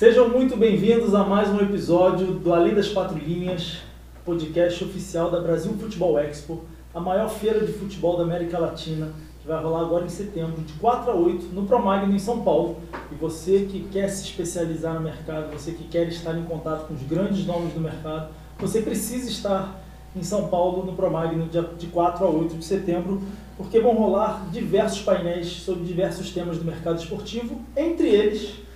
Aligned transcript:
Sejam 0.00 0.28
muito 0.28 0.56
bem-vindos 0.56 1.12
a 1.12 1.24
mais 1.24 1.48
um 1.48 1.58
episódio 1.58 2.28
do 2.28 2.54
Além 2.54 2.72
das 2.72 2.86
Quatro 2.86 3.18
Linhas, 3.18 3.78
podcast 4.24 4.84
oficial 4.84 5.28
da 5.28 5.40
Brasil 5.40 5.72
Futebol 5.72 6.16
Expo, 6.20 6.62
a 6.94 7.00
maior 7.00 7.28
feira 7.28 7.66
de 7.66 7.72
futebol 7.72 8.16
da 8.16 8.22
América 8.22 8.60
Latina, 8.60 9.12
que 9.42 9.48
vai 9.48 9.60
rolar 9.60 9.80
agora 9.80 10.04
em 10.04 10.08
setembro, 10.08 10.62
de 10.62 10.72
4 10.74 11.10
a 11.10 11.14
8, 11.16 11.46
no 11.46 11.66
Promagno, 11.66 12.14
em 12.14 12.18
São 12.20 12.42
Paulo. 12.42 12.76
E 13.10 13.16
você 13.16 13.66
que 13.68 13.88
quer 13.90 14.08
se 14.08 14.22
especializar 14.22 14.94
no 14.94 15.00
mercado, 15.00 15.52
você 15.52 15.72
que 15.72 15.88
quer 15.88 16.06
estar 16.06 16.38
em 16.38 16.44
contato 16.44 16.86
com 16.86 16.94
os 16.94 17.02
grandes 17.02 17.44
nomes 17.44 17.74
do 17.74 17.80
mercado, 17.80 18.28
você 18.56 18.80
precisa 18.80 19.28
estar 19.28 19.82
em 20.14 20.22
São 20.22 20.46
Paulo, 20.46 20.86
no 20.86 20.92
Promagno, 20.92 21.48
de 21.76 21.86
4 21.88 22.24
a 22.24 22.30
8 22.30 22.54
de 22.54 22.64
setembro, 22.64 23.20
porque 23.56 23.80
vão 23.80 23.94
rolar 23.94 24.48
diversos 24.52 25.00
painéis 25.00 25.48
sobre 25.48 25.82
diversos 25.82 26.30
temas 26.30 26.56
do 26.56 26.64
mercado 26.64 27.00
esportivo, 27.00 27.60
entre 27.76 28.06
eles 28.06 28.67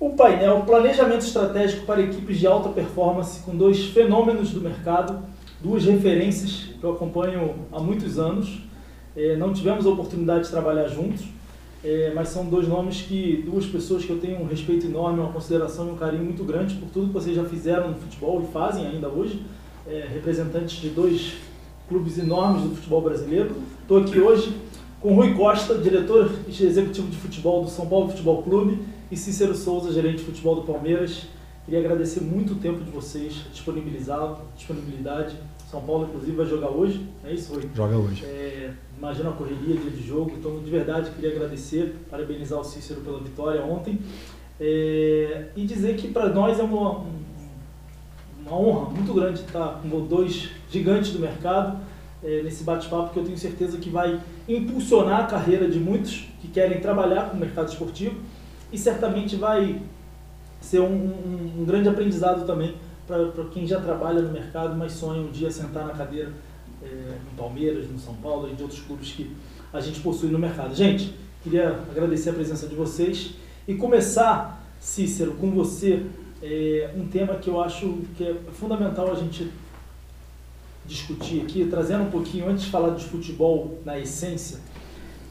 o 0.00 0.08
painel 0.14 0.62
Planejamento 0.62 1.26
Estratégico 1.26 1.84
para 1.84 2.00
Equipes 2.00 2.38
de 2.38 2.46
Alta 2.46 2.70
Performance, 2.70 3.42
com 3.42 3.54
dois 3.54 3.84
fenômenos 3.88 4.50
do 4.50 4.58
mercado, 4.58 5.22
duas 5.62 5.84
referências 5.84 6.70
que 6.80 6.82
eu 6.82 6.92
acompanho 6.92 7.54
há 7.70 7.78
muitos 7.78 8.18
anos. 8.18 8.62
É, 9.14 9.36
não 9.36 9.52
tivemos 9.52 9.84
a 9.84 9.90
oportunidade 9.90 10.44
de 10.44 10.50
trabalhar 10.50 10.88
juntos, 10.88 11.26
é, 11.84 12.12
mas 12.14 12.30
são 12.30 12.46
dois 12.46 12.66
nomes 12.66 13.02
que, 13.02 13.44
duas 13.44 13.66
pessoas 13.66 14.02
que 14.02 14.08
eu 14.08 14.18
tenho 14.18 14.40
um 14.40 14.46
respeito 14.46 14.86
enorme, 14.86 15.20
uma 15.20 15.32
consideração 15.32 15.88
e 15.88 15.90
um 15.90 15.96
carinho 15.96 16.24
muito 16.24 16.44
grande 16.44 16.76
por 16.76 16.88
tudo 16.88 17.08
que 17.08 17.12
vocês 17.12 17.36
já 17.36 17.44
fizeram 17.44 17.90
no 17.90 17.96
futebol 17.96 18.42
e 18.42 18.50
fazem 18.50 18.86
ainda 18.86 19.08
hoje, 19.08 19.42
é, 19.86 20.06
representantes 20.10 20.80
de 20.80 20.88
dois 20.88 21.34
clubes 21.90 22.16
enormes 22.16 22.62
do 22.62 22.74
futebol 22.74 23.02
brasileiro. 23.02 23.54
Estou 23.82 23.98
aqui 23.98 24.18
hoje 24.18 24.56
com 24.98 25.14
Rui 25.14 25.34
Costa, 25.34 25.76
diretor 25.76 26.30
executivo 26.48 27.08
de 27.08 27.18
futebol 27.18 27.64
do 27.64 27.68
São 27.68 27.84
Paulo 27.86 28.08
Futebol 28.08 28.42
Clube, 28.42 28.78
e 29.10 29.16
Cícero 29.16 29.54
Souza, 29.56 29.92
gerente 29.92 30.18
de 30.18 30.24
futebol 30.24 30.54
do 30.54 30.62
Palmeiras. 30.62 31.26
Queria 31.64 31.80
agradecer 31.80 32.20
muito 32.20 32.52
o 32.52 32.56
tempo 32.56 32.82
de 32.82 32.90
vocês, 32.90 33.44
disponibilizado, 33.52 34.38
disponibilidade. 34.56 35.36
São 35.68 35.80
Paulo, 35.82 36.06
inclusive, 36.06 36.36
vai 36.36 36.46
jogar 36.46 36.68
hoje, 36.68 37.06
é 37.24 37.32
isso, 37.32 37.52
Rui? 37.52 37.68
Joga 37.74 37.96
hoje. 37.96 38.24
É, 38.24 38.72
imagina 38.96 39.30
a 39.30 39.32
correria, 39.32 39.76
dia 39.76 39.90
de 39.90 40.06
jogo. 40.06 40.32
Então, 40.38 40.60
de 40.60 40.70
verdade, 40.70 41.10
queria 41.10 41.30
agradecer, 41.30 41.96
parabenizar 42.08 42.58
o 42.58 42.64
Cícero 42.64 43.00
pela 43.00 43.18
vitória 43.20 43.62
ontem. 43.62 43.98
É, 44.60 45.48
e 45.56 45.64
dizer 45.64 45.96
que 45.96 46.08
para 46.08 46.28
nós 46.28 46.58
é 46.58 46.62
uma, 46.62 47.04
uma 48.40 48.54
honra 48.54 48.90
muito 48.90 49.12
grande 49.12 49.40
estar 49.40 49.80
com 49.80 50.06
dois 50.06 50.50
gigantes 50.70 51.12
do 51.12 51.18
mercado 51.18 51.78
é, 52.22 52.42
nesse 52.42 52.62
bate-papo 52.62 53.12
que 53.12 53.18
eu 53.18 53.24
tenho 53.24 53.38
certeza 53.38 53.78
que 53.78 53.88
vai 53.88 54.20
impulsionar 54.48 55.20
a 55.20 55.26
carreira 55.26 55.68
de 55.68 55.78
muitos 55.78 56.28
que 56.40 56.48
querem 56.48 56.80
trabalhar 56.80 57.30
com 57.30 57.36
o 57.36 57.40
mercado 57.40 57.68
esportivo 57.68 58.16
e 58.72 58.78
certamente 58.78 59.36
vai 59.36 59.80
ser 60.60 60.80
um, 60.80 60.86
um, 60.86 61.60
um 61.60 61.64
grande 61.64 61.88
aprendizado 61.88 62.46
também 62.46 62.76
para 63.06 63.44
quem 63.52 63.66
já 63.66 63.80
trabalha 63.80 64.22
no 64.22 64.30
mercado, 64.30 64.76
mas 64.76 64.92
sonha 64.92 65.20
um 65.20 65.30
dia 65.30 65.50
sentar 65.50 65.84
na 65.84 65.94
cadeira 65.94 66.32
é, 66.82 66.86
no 66.86 67.36
Palmeiras, 67.36 67.90
no 67.90 67.98
São 67.98 68.14
Paulo 68.14 68.48
e 68.50 68.54
de 68.54 68.62
outros 68.62 68.80
clubes 68.80 69.10
que 69.12 69.34
a 69.72 69.80
gente 69.80 70.00
possui 70.00 70.30
no 70.30 70.38
mercado. 70.38 70.74
Gente, 70.74 71.14
queria 71.42 71.70
agradecer 71.90 72.30
a 72.30 72.32
presença 72.32 72.68
de 72.68 72.74
vocês 72.74 73.32
e 73.66 73.74
começar, 73.74 74.64
Cícero, 74.78 75.32
com 75.32 75.50
você, 75.50 76.06
é, 76.42 76.90
um 76.96 77.08
tema 77.08 77.34
que 77.34 77.50
eu 77.50 77.60
acho 77.60 77.98
que 78.16 78.24
é 78.24 78.34
fundamental 78.52 79.10
a 79.10 79.14
gente 79.14 79.50
discutir 80.86 81.42
aqui, 81.42 81.66
trazendo 81.68 82.04
um 82.04 82.10
pouquinho, 82.10 82.48
antes 82.48 82.64
de 82.64 82.70
falar 82.70 82.94
de 82.94 83.04
futebol 83.04 83.78
na 83.84 83.98
essência, 83.98 84.58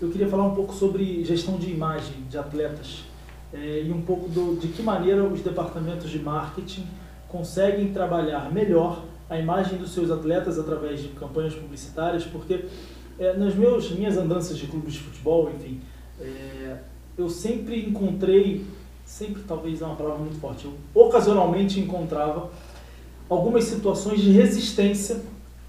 eu 0.02 0.10
queria 0.10 0.28
falar 0.28 0.46
um 0.46 0.56
pouco 0.56 0.74
sobre 0.74 1.24
gestão 1.24 1.58
de 1.58 1.70
imagem 1.70 2.24
de 2.30 2.38
atletas 2.38 3.09
é, 3.54 3.84
e 3.84 3.92
um 3.92 4.02
pouco 4.02 4.30
do, 4.30 4.60
de 4.60 4.68
que 4.68 4.82
maneira 4.82 5.24
os 5.24 5.42
departamentos 5.42 6.10
de 6.10 6.20
marketing 6.20 6.86
conseguem 7.28 7.92
trabalhar 7.92 8.52
melhor 8.52 9.04
a 9.30 9.38
imagem 9.38 9.78
dos 9.78 9.92
seus 9.92 10.10
atletas 10.10 10.58
através 10.58 11.02
de 11.02 11.10
campanhas 11.10 11.54
publicitárias, 11.54 12.24
porque 12.24 12.66
é, 13.20 13.34
nas 13.34 13.54
meus, 13.56 13.92
minhas 13.92 14.18
andanças 14.18 14.58
de 14.58 14.66
clubes 14.68 14.94
de 14.94 15.00
futebol, 15.00 15.52
enfim, 15.56 15.80
é, 16.20 16.78
eu 17.18 17.30
sempre 17.30 17.86
encontrei, 17.86 18.66
sempre 19.06 19.44
talvez 19.48 19.82
é 19.82 19.86
uma 19.86 19.96
palavra 19.96 20.20
muito 20.20 20.40
forte, 20.40 20.66
eu 20.66 20.74
ocasionalmente 20.94 21.80
encontrava 21.80 22.50
algumas 23.30 23.66
situações 23.66 24.22
de 24.22 24.32
resistência 24.32 25.22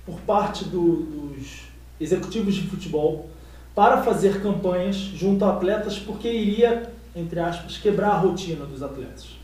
por 0.06 0.18
parte 0.20 0.64
do, 0.64 1.02
dos 1.02 1.64
executivos 2.00 2.54
de 2.54 2.66
futebol 2.66 3.28
para 3.74 4.02
fazer 4.02 4.40
campanhas 4.42 4.96
junto 4.96 5.44
a 5.44 5.50
atletas, 5.50 5.98
porque 5.98 6.28
iria 6.28 6.90
entre 7.20 7.40
aspas, 7.40 7.78
quebrar 7.78 8.10
a 8.10 8.18
rotina 8.18 8.64
dos 8.64 8.82
atletas. 8.82 9.38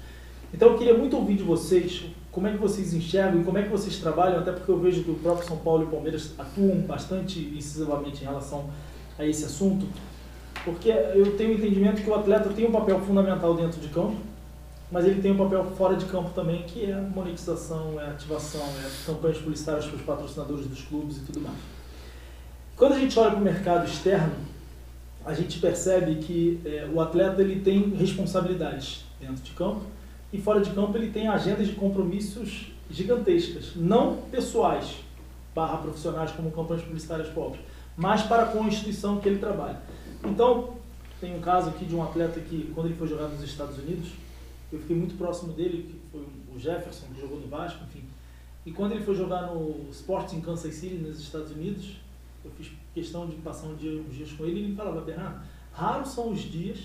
Então 0.52 0.70
eu 0.70 0.78
queria 0.78 0.96
muito 0.96 1.16
ouvir 1.16 1.36
de 1.36 1.42
vocês 1.42 2.04
como 2.30 2.46
é 2.46 2.52
que 2.52 2.58
vocês 2.58 2.92
enxergam 2.92 3.40
e 3.40 3.44
como 3.44 3.58
é 3.58 3.62
que 3.62 3.68
vocês 3.68 3.98
trabalham, 3.98 4.38
até 4.38 4.52
porque 4.52 4.70
eu 4.70 4.78
vejo 4.78 5.02
que 5.02 5.10
o 5.10 5.14
próprio 5.14 5.46
São 5.46 5.56
Paulo 5.56 5.84
e 5.84 5.86
o 5.86 5.88
Palmeiras 5.88 6.32
atuam 6.38 6.80
bastante 6.80 7.40
incisivamente 7.56 8.22
em 8.22 8.26
relação 8.26 8.68
a 9.18 9.24
esse 9.24 9.44
assunto, 9.44 9.86
porque 10.64 10.90
eu 10.90 11.36
tenho 11.36 11.50
o 11.50 11.54
entendimento 11.54 12.02
que 12.02 12.10
o 12.10 12.14
atleta 12.14 12.50
tem 12.50 12.66
um 12.66 12.72
papel 12.72 13.00
fundamental 13.00 13.54
dentro 13.54 13.80
de 13.80 13.88
campo, 13.88 14.16
mas 14.90 15.04
ele 15.04 15.20
tem 15.20 15.32
um 15.32 15.36
papel 15.36 15.64
fora 15.76 15.96
de 15.96 16.04
campo 16.04 16.30
também, 16.30 16.62
que 16.64 16.90
é 16.90 16.94
monetização, 17.00 18.00
é 18.00 18.10
ativação, 18.10 18.60
é 18.60 19.06
campanhas 19.06 19.38
publicitárias 19.38 19.86
para 19.86 19.96
os 19.96 20.02
patrocinadores 20.02 20.66
dos 20.66 20.82
clubes 20.82 21.16
e 21.16 21.20
tudo 21.20 21.40
mais. 21.40 21.58
Quando 22.76 22.92
a 22.92 22.98
gente 22.98 23.18
olha 23.18 23.30
para 23.30 23.40
o 23.40 23.42
mercado 23.42 23.86
externo, 23.86 24.34
a 25.26 25.34
gente 25.34 25.58
percebe 25.58 26.14
que 26.16 26.60
é, 26.64 26.88
o 26.90 27.00
atleta 27.00 27.42
ele 27.42 27.60
tem 27.60 27.90
responsabilidades 27.96 29.04
dentro 29.20 29.42
de 29.42 29.50
campo 29.50 29.82
e 30.32 30.40
fora 30.40 30.60
de 30.60 30.70
campo 30.70 30.96
ele 30.96 31.10
tem 31.10 31.26
agendas 31.26 31.66
de 31.66 31.72
compromissos 31.74 32.72
gigantescas, 32.88 33.72
não 33.74 34.18
pessoais, 34.30 34.98
barra 35.52 35.78
profissionais 35.78 36.30
como 36.30 36.52
campanhas 36.52 36.84
publicitárias 36.84 37.28
próprias, 37.28 37.64
mas 37.96 38.22
para 38.22 38.46
com 38.46 38.62
a 38.62 38.68
instituição 38.68 39.18
que 39.18 39.28
ele 39.28 39.40
trabalha. 39.40 39.80
Então, 40.24 40.74
tem 41.20 41.34
um 41.34 41.40
caso 41.40 41.70
aqui 41.70 41.84
de 41.84 41.96
um 41.96 42.04
atleta 42.04 42.38
que, 42.38 42.70
quando 42.72 42.86
ele 42.86 42.96
foi 42.96 43.08
jogar 43.08 43.26
nos 43.26 43.42
Estados 43.42 43.76
Unidos, 43.78 44.10
eu 44.72 44.78
fiquei 44.78 44.94
muito 44.94 45.16
próximo 45.16 45.52
dele, 45.52 45.90
que 45.90 46.00
foi 46.12 46.24
o 46.54 46.58
Jefferson, 46.58 47.06
que 47.12 47.20
jogou 47.20 47.40
no 47.40 47.48
Vasco, 47.48 47.82
enfim. 47.88 48.04
E 48.64 48.70
quando 48.70 48.92
ele 48.92 49.02
foi 49.02 49.16
jogar 49.16 49.42
no 49.42 49.88
Sporting 49.90 50.40
Kansas 50.40 50.74
City, 50.74 50.94
nos 50.94 51.18
Estados 51.18 51.50
Unidos, 51.50 51.96
eu 52.44 52.50
fiz 52.52 52.70
questão 52.96 53.26
de 53.26 53.36
passar 53.36 53.66
um 53.66 53.74
dia, 53.74 54.00
uns 54.00 54.14
dias 54.14 54.32
com 54.32 54.46
ele, 54.46 54.60
ele 54.60 54.74
falava, 54.74 55.02
Bernardo, 55.02 55.42
raros 55.70 56.08
são 56.08 56.30
os 56.30 56.40
dias 56.40 56.78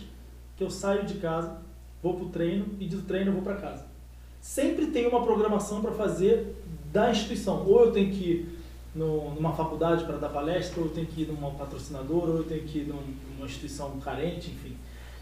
que 0.57 0.63
eu 0.63 0.69
saio 0.69 1.05
de 1.05 1.13
casa, 1.15 1.61
vou 2.03 2.15
para 2.15 2.25
o 2.25 2.29
treino 2.29 2.65
e 2.81 2.85
do 2.85 3.01
treino 3.03 3.29
eu 3.29 3.35
vou 3.35 3.41
para 3.41 3.55
casa. 3.55 3.85
Sempre 4.41 4.87
tem 4.87 5.07
uma 5.07 5.23
programação 5.23 5.81
para 5.81 5.91
fazer 5.93 6.53
da 6.91 7.11
instituição. 7.11 7.65
Ou 7.65 7.85
eu 7.85 7.91
tenho 7.93 8.11
que 8.11 8.23
ir 8.23 8.59
no, 8.93 9.33
numa 9.35 9.53
faculdade 9.53 10.03
para 10.03 10.17
dar 10.17 10.27
palestra, 10.29 10.81
ou 10.81 10.87
eu 10.87 10.93
tenho 10.93 11.07
que 11.07 11.21
ir 11.21 11.27
numa 11.27 11.51
patrocinadora, 11.51 12.31
ou 12.31 12.37
eu 12.39 12.43
tenho 12.43 12.63
que 12.63 12.79
ir 12.79 12.87
numa 12.87 13.45
instituição 13.45 13.97
carente, 14.01 14.51
enfim. 14.51 14.75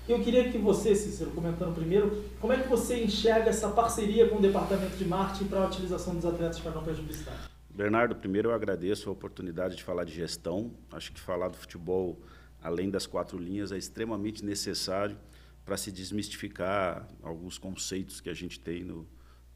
Eu 0.08 0.20
queria 0.22 0.50
que 0.50 0.58
você, 0.58 0.96
Cícero, 0.96 1.30
comentando 1.32 1.76
primeiro, 1.76 2.24
como 2.42 2.52
é 2.52 2.58
que 2.58 2.68
você 2.68 3.04
enxerga 3.04 3.52
essa 3.52 3.68
parceria 3.68 4.28
com 4.28 4.38
o 4.38 4.42
departamento 4.42 4.98
de 4.98 5.06
marketing 5.06 5.46
para 5.46 5.62
a 5.62 5.68
utilização 5.68 6.16
dos 6.16 6.26
atletas 6.26 6.60
para 6.60 6.72
campanhas 6.72 6.98
publicitárias? 6.98 7.59
Bernardo, 7.80 8.14
primeiro 8.14 8.50
eu 8.50 8.54
agradeço 8.54 9.08
a 9.08 9.14
oportunidade 9.14 9.78
de 9.78 9.84
falar 9.86 10.04
de 10.04 10.14
gestão. 10.14 10.74
Acho 10.92 11.14
que 11.14 11.20
falar 11.22 11.48
do 11.48 11.56
futebol, 11.56 12.22
além 12.62 12.90
das 12.90 13.08
quatro 13.08 13.38
linhas, 13.38 13.72
é 13.72 13.78
extremamente 13.78 14.44
necessário 14.44 15.18
para 15.64 15.78
se 15.78 15.90
desmistificar 15.90 17.08
alguns 17.24 17.58
conceitos 17.58 18.20
que 18.20 18.30
a 18.30 18.34
gente 18.34 18.60
tem 18.60 18.84
no, 18.84 19.08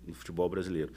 no 0.08 0.14
futebol 0.14 0.48
brasileiro. 0.48 0.94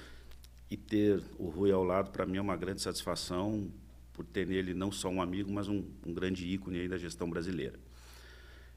E 0.71 0.77
ter 0.77 1.21
o 1.37 1.49
Rui 1.49 1.73
ao 1.73 1.83
lado, 1.83 2.13
para 2.13 2.25
mim, 2.25 2.37
é 2.37 2.41
uma 2.41 2.55
grande 2.55 2.81
satisfação 2.81 3.73
por 4.13 4.25
ter 4.25 4.47
nele 4.47 4.73
não 4.73 4.93
só 4.93 5.09
um 5.09 5.21
amigo, 5.21 5.51
mas 5.53 5.67
um, 5.67 5.83
um 6.07 6.15
grande 6.15 6.47
ícone 6.47 6.79
aí 6.79 6.87
da 6.87 6.97
gestão 6.97 7.29
brasileira. 7.29 7.77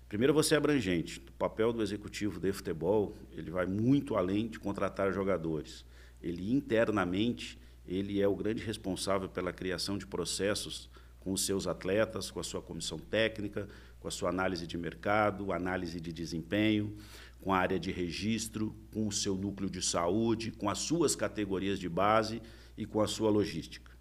Primeiro, 0.08 0.34
você 0.34 0.56
é 0.56 0.58
abrangente. 0.58 1.20
O 1.20 1.34
papel 1.34 1.72
do 1.72 1.84
executivo 1.84 2.40
de 2.40 2.52
futebol 2.52 3.16
ele 3.32 3.52
vai 3.52 3.68
muito 3.68 4.16
além 4.16 4.48
de 4.48 4.58
contratar 4.58 5.14
jogadores. 5.14 5.86
Ele 6.20 6.52
internamente 6.52 7.60
ele 7.90 8.22
é 8.22 8.28
o 8.28 8.36
grande 8.36 8.64
responsável 8.64 9.28
pela 9.28 9.52
criação 9.52 9.98
de 9.98 10.06
processos 10.06 10.90
com 11.20 11.34
os 11.34 11.44
seus 11.44 11.66
atletas, 11.66 12.30
com 12.30 12.40
a 12.40 12.44
sua 12.44 12.62
comissão 12.62 13.00
técnica, 13.00 13.68
com 14.00 14.08
a 14.08 14.12
sua 14.12 14.30
análise 14.30 14.68
de 14.68 14.78
mercado, 14.78 15.52
análise 15.52 16.00
de 16.00 16.14
desempenho, 16.14 16.96
com 17.42 17.52
a 17.52 17.58
área 17.58 17.80
de 17.80 17.92
registro, 17.92 18.76
com 18.94 19.08
o 19.08 19.12
seu 19.12 19.36
núcleo 19.36 19.70
de 19.70 19.82
saúde, 19.82 20.52
com 20.52 20.70
as 20.70 20.78
suas 20.78 21.16
categorias 21.16 21.80
de 21.80 21.90
base 21.90 22.42
e 22.78 22.86
com 22.86 23.02
a 23.02 23.08
sua 23.08 23.32
logística. 23.32 23.92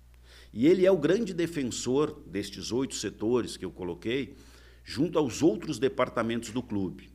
E 0.52 0.66
ele 0.66 0.84
é 0.84 0.90
o 0.90 0.98
grande 0.98 1.32
defensor 1.32 2.22
destes 2.26 2.70
oito 2.70 2.94
setores 2.94 3.56
que 3.56 3.64
eu 3.64 3.70
coloquei, 3.70 4.36
junto 4.84 5.18
aos 5.18 5.42
outros 5.42 5.78
departamentos 5.78 6.50
do 6.50 6.62
clube. 6.62 7.10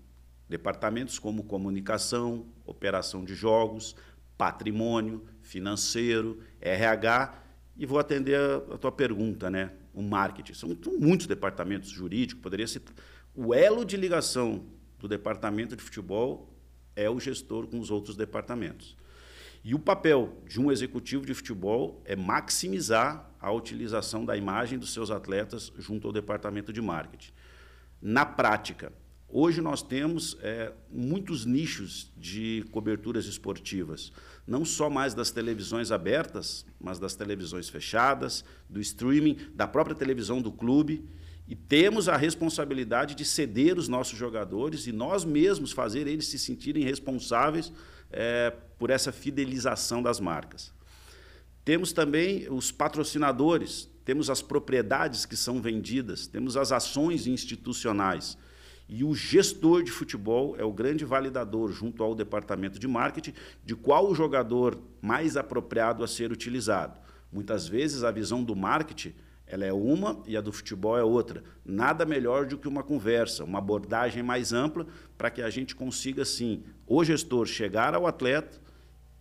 Departamentos 0.49 1.19
como 1.19 1.43
comunicação, 1.43 2.47
operação 2.65 3.23
de 3.23 3.35
jogos, 3.35 3.95
patrimônio, 4.37 5.23
financeiro, 5.43 6.39
RH, 6.59 7.41
e 7.77 7.85
vou 7.85 7.99
atender 7.99 8.39
a, 8.39 8.55
a 8.73 8.77
tua 8.77 8.91
pergunta, 8.91 9.49
né? 9.49 9.71
O 9.93 10.01
marketing. 10.01 10.53
São 10.53 10.77
muitos 10.99 11.27
departamentos 11.27 11.89
jurídicos, 11.89 12.41
poderia 12.41 12.67
ser. 12.67 12.81
O 13.35 13.53
elo 13.53 13.85
de 13.85 13.95
ligação 13.95 14.65
do 14.97 15.07
departamento 15.07 15.75
de 15.75 15.83
futebol 15.83 16.51
é 16.95 17.09
o 17.09 17.19
gestor 17.19 17.67
com 17.67 17.79
os 17.79 17.91
outros 17.91 18.15
departamentos. 18.15 18.97
E 19.63 19.73
o 19.73 19.79
papel 19.79 20.41
de 20.47 20.59
um 20.59 20.71
executivo 20.71 21.25
de 21.25 21.33
futebol 21.33 22.01
é 22.05 22.15
maximizar 22.15 23.29
a 23.39 23.51
utilização 23.51 24.25
da 24.25 24.35
imagem 24.35 24.77
dos 24.77 24.91
seus 24.91 25.09
atletas 25.09 25.71
junto 25.77 26.07
ao 26.07 26.13
departamento 26.13 26.73
de 26.73 26.81
marketing. 26.81 27.31
Na 28.01 28.25
prática, 28.25 28.91
hoje 29.27 29.61
nós 29.61 29.81
temos 29.81 30.37
é, 30.41 30.73
muitos 30.89 31.45
nichos 31.45 32.11
de 32.17 32.65
coberturas 32.71 33.25
esportivas, 33.25 34.11
não 34.45 34.65
só 34.65 34.89
mais 34.89 35.13
das 35.13 35.31
televisões 35.31 35.91
abertas, 35.91 36.65
mas 36.79 36.99
das 36.99 37.15
televisões 37.15 37.69
fechadas, 37.69 38.43
do 38.69 38.79
streaming, 38.79 39.37
da 39.53 39.67
própria 39.67 39.95
televisão 39.95 40.41
do 40.41 40.51
clube. 40.51 41.07
E 41.47 41.55
temos 41.55 42.07
a 42.07 42.17
responsabilidade 42.17 43.15
de 43.15 43.25
ceder 43.25 43.77
os 43.77 43.87
nossos 43.87 44.17
jogadores 44.17 44.87
e 44.87 44.91
nós 44.91 45.25
mesmos 45.25 45.71
fazer 45.71 46.07
eles 46.07 46.27
se 46.27 46.39
sentirem 46.39 46.83
responsáveis 46.83 47.71
é, 48.11 48.53
por 48.77 48.89
essa 48.89 49.11
fidelização 49.11 50.01
das 50.01 50.19
marcas. 50.19 50.73
Temos 51.65 51.93
também 51.93 52.47
os 52.49 52.71
patrocinadores, 52.71 53.89
temos 54.03 54.29
as 54.29 54.41
propriedades 54.41 55.25
que 55.25 55.35
são 55.35 55.61
vendidas, 55.61 56.27
temos 56.27 56.57
as 56.57 56.71
ações 56.71 57.25
institucionais. 57.27 58.37
E 58.88 59.03
o 59.03 59.15
gestor 59.15 59.83
de 59.83 59.91
futebol 59.91 60.56
é 60.57 60.63
o 60.63 60.74
grande 60.74 61.06
validador, 61.06 61.71
junto 61.71 62.03
ao 62.03 62.13
departamento 62.13 62.77
de 62.77 62.88
marketing, 62.88 63.33
de 63.65 63.75
qual 63.75 64.09
o 64.09 64.15
jogador 64.15 64.77
mais 65.01 65.38
apropriado 65.38 66.03
a 66.03 66.07
ser 66.07 66.31
utilizado. 66.31 67.00
Muitas 67.31 67.68
vezes 67.68 68.03
a 68.03 68.12
visão 68.12 68.44
do 68.44 68.56
marketing 68.56 69.13
ela 69.45 69.65
é 69.65 69.74
uma 69.74 70.21
e 70.25 70.35
a 70.38 70.41
do 70.41 70.51
futebol 70.51 70.97
é 70.97 71.03
outra. 71.03 71.44
Nada 71.65 72.06
melhor 72.06 72.45
do 72.45 72.57
que 72.57 72.68
uma 72.68 72.81
conversa, 72.81 73.44
uma 73.44 73.59
abordagem 73.59 74.24
mais 74.24 74.53
ampla 74.53 74.88
para 75.18 75.29
que 75.29 75.41
a 75.41 75.50
gente 75.50 75.75
consiga, 75.75 76.25
sim, 76.25 76.63
o 76.88 77.03
gestor 77.03 77.45
chegar 77.45 77.94
ao 77.94 78.07
atleta 78.07 78.59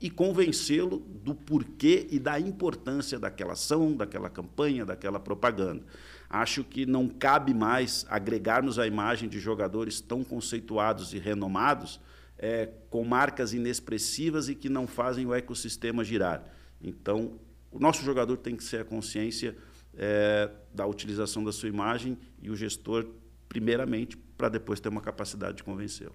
e 0.01 0.09
convencê-lo 0.09 0.99
do 0.99 1.35
porquê 1.35 2.07
e 2.11 2.19
da 2.19 2.39
importância 2.41 3.19
daquela 3.19 3.53
ação, 3.53 3.95
daquela 3.95 4.31
campanha, 4.31 4.85
daquela 4.87 5.21
propaganda. 5.21 5.85
Acho 6.33 6.65
que 6.65 6.87
não 6.87 7.07
cabe 7.09 7.53
mais 7.53 8.07
agregarmos 8.09 8.79
a 8.79 8.87
imagem 8.87 9.29
de 9.29 9.39
jogadores 9.39 10.01
tão 10.01 10.25
conceituados 10.25 11.13
e 11.13 11.19
renomados 11.19 12.01
é, 12.39 12.71
com 12.89 13.05
marcas 13.05 13.53
inexpressivas 13.53 14.49
e 14.49 14.55
que 14.55 14.71
não 14.71 14.87
fazem 14.87 15.27
o 15.27 15.35
ecossistema 15.35 16.03
girar. 16.03 16.43
Então, 16.81 17.39
o 17.71 17.79
nosso 17.79 18.03
jogador 18.03 18.39
tem 18.39 18.57
que 18.57 18.65
ser 18.65 18.81
a 18.81 18.85
consciência 18.85 19.55
é, 19.95 20.51
da 20.73 20.87
utilização 20.87 21.45
da 21.45 21.53
sua 21.53 21.69
imagem 21.69 22.19
e 22.41 22.51
o 22.51 22.57
gestor, 22.57 23.07
primeiramente, 23.47 24.17
para 24.17 24.49
depois 24.49 24.81
ter 24.81 24.89
uma 24.89 25.03
capacidade 25.03 25.59
de 25.59 25.63
convencê-lo. 25.63 26.15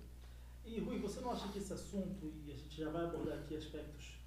E, 0.66 0.80
Rui, 0.80 0.98
você 0.98 1.22
não 1.22 1.32
acha 1.32 1.48
que 1.50 1.60
esse 1.60 1.74
assunto, 1.74 2.34
e 2.44 2.52
a 2.52 2.56
gente 2.56 2.76
já 2.76 2.90
vai 2.90 3.04
abordar 3.06 3.38
aqui 3.38 3.56
aspectos, 3.56 4.18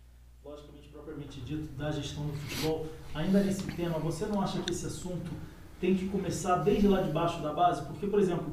logicamente, 0.44 0.88
propriamente 0.88 1.40
dito, 1.40 1.72
da 1.72 1.90
gestão 1.90 2.28
do 2.28 2.32
futebol, 2.34 2.86
ainda 3.12 3.42
nesse 3.42 3.64
tema, 3.72 3.98
você 3.98 4.24
não 4.26 4.40
acha 4.40 4.62
que 4.62 4.70
esse 4.70 4.86
assunto 4.86 5.30
tem 5.80 5.94
que 5.94 6.06
começar 6.08 6.56
desde 6.56 6.86
lá 6.86 7.00
de 7.00 7.10
baixo 7.10 7.42
da 7.42 7.52
base? 7.52 7.84
Porque, 7.86 8.06
por 8.06 8.20
exemplo, 8.20 8.52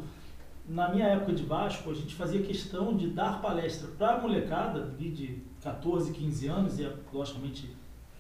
na 0.68 0.90
minha 0.90 1.06
época 1.06 1.34
de 1.34 1.44
Vasco, 1.44 1.92
a 1.92 1.94
gente 1.94 2.16
fazia 2.16 2.42
questão 2.42 2.96
de 2.96 3.10
dar 3.10 3.42
palestra 3.42 3.90
para 3.98 4.16
a 4.16 4.22
molecada, 4.22 4.92
de 4.98 5.40
14, 5.62 6.12
15 6.12 6.48
anos, 6.48 6.80
e 6.80 6.90
logicamente 7.14 7.70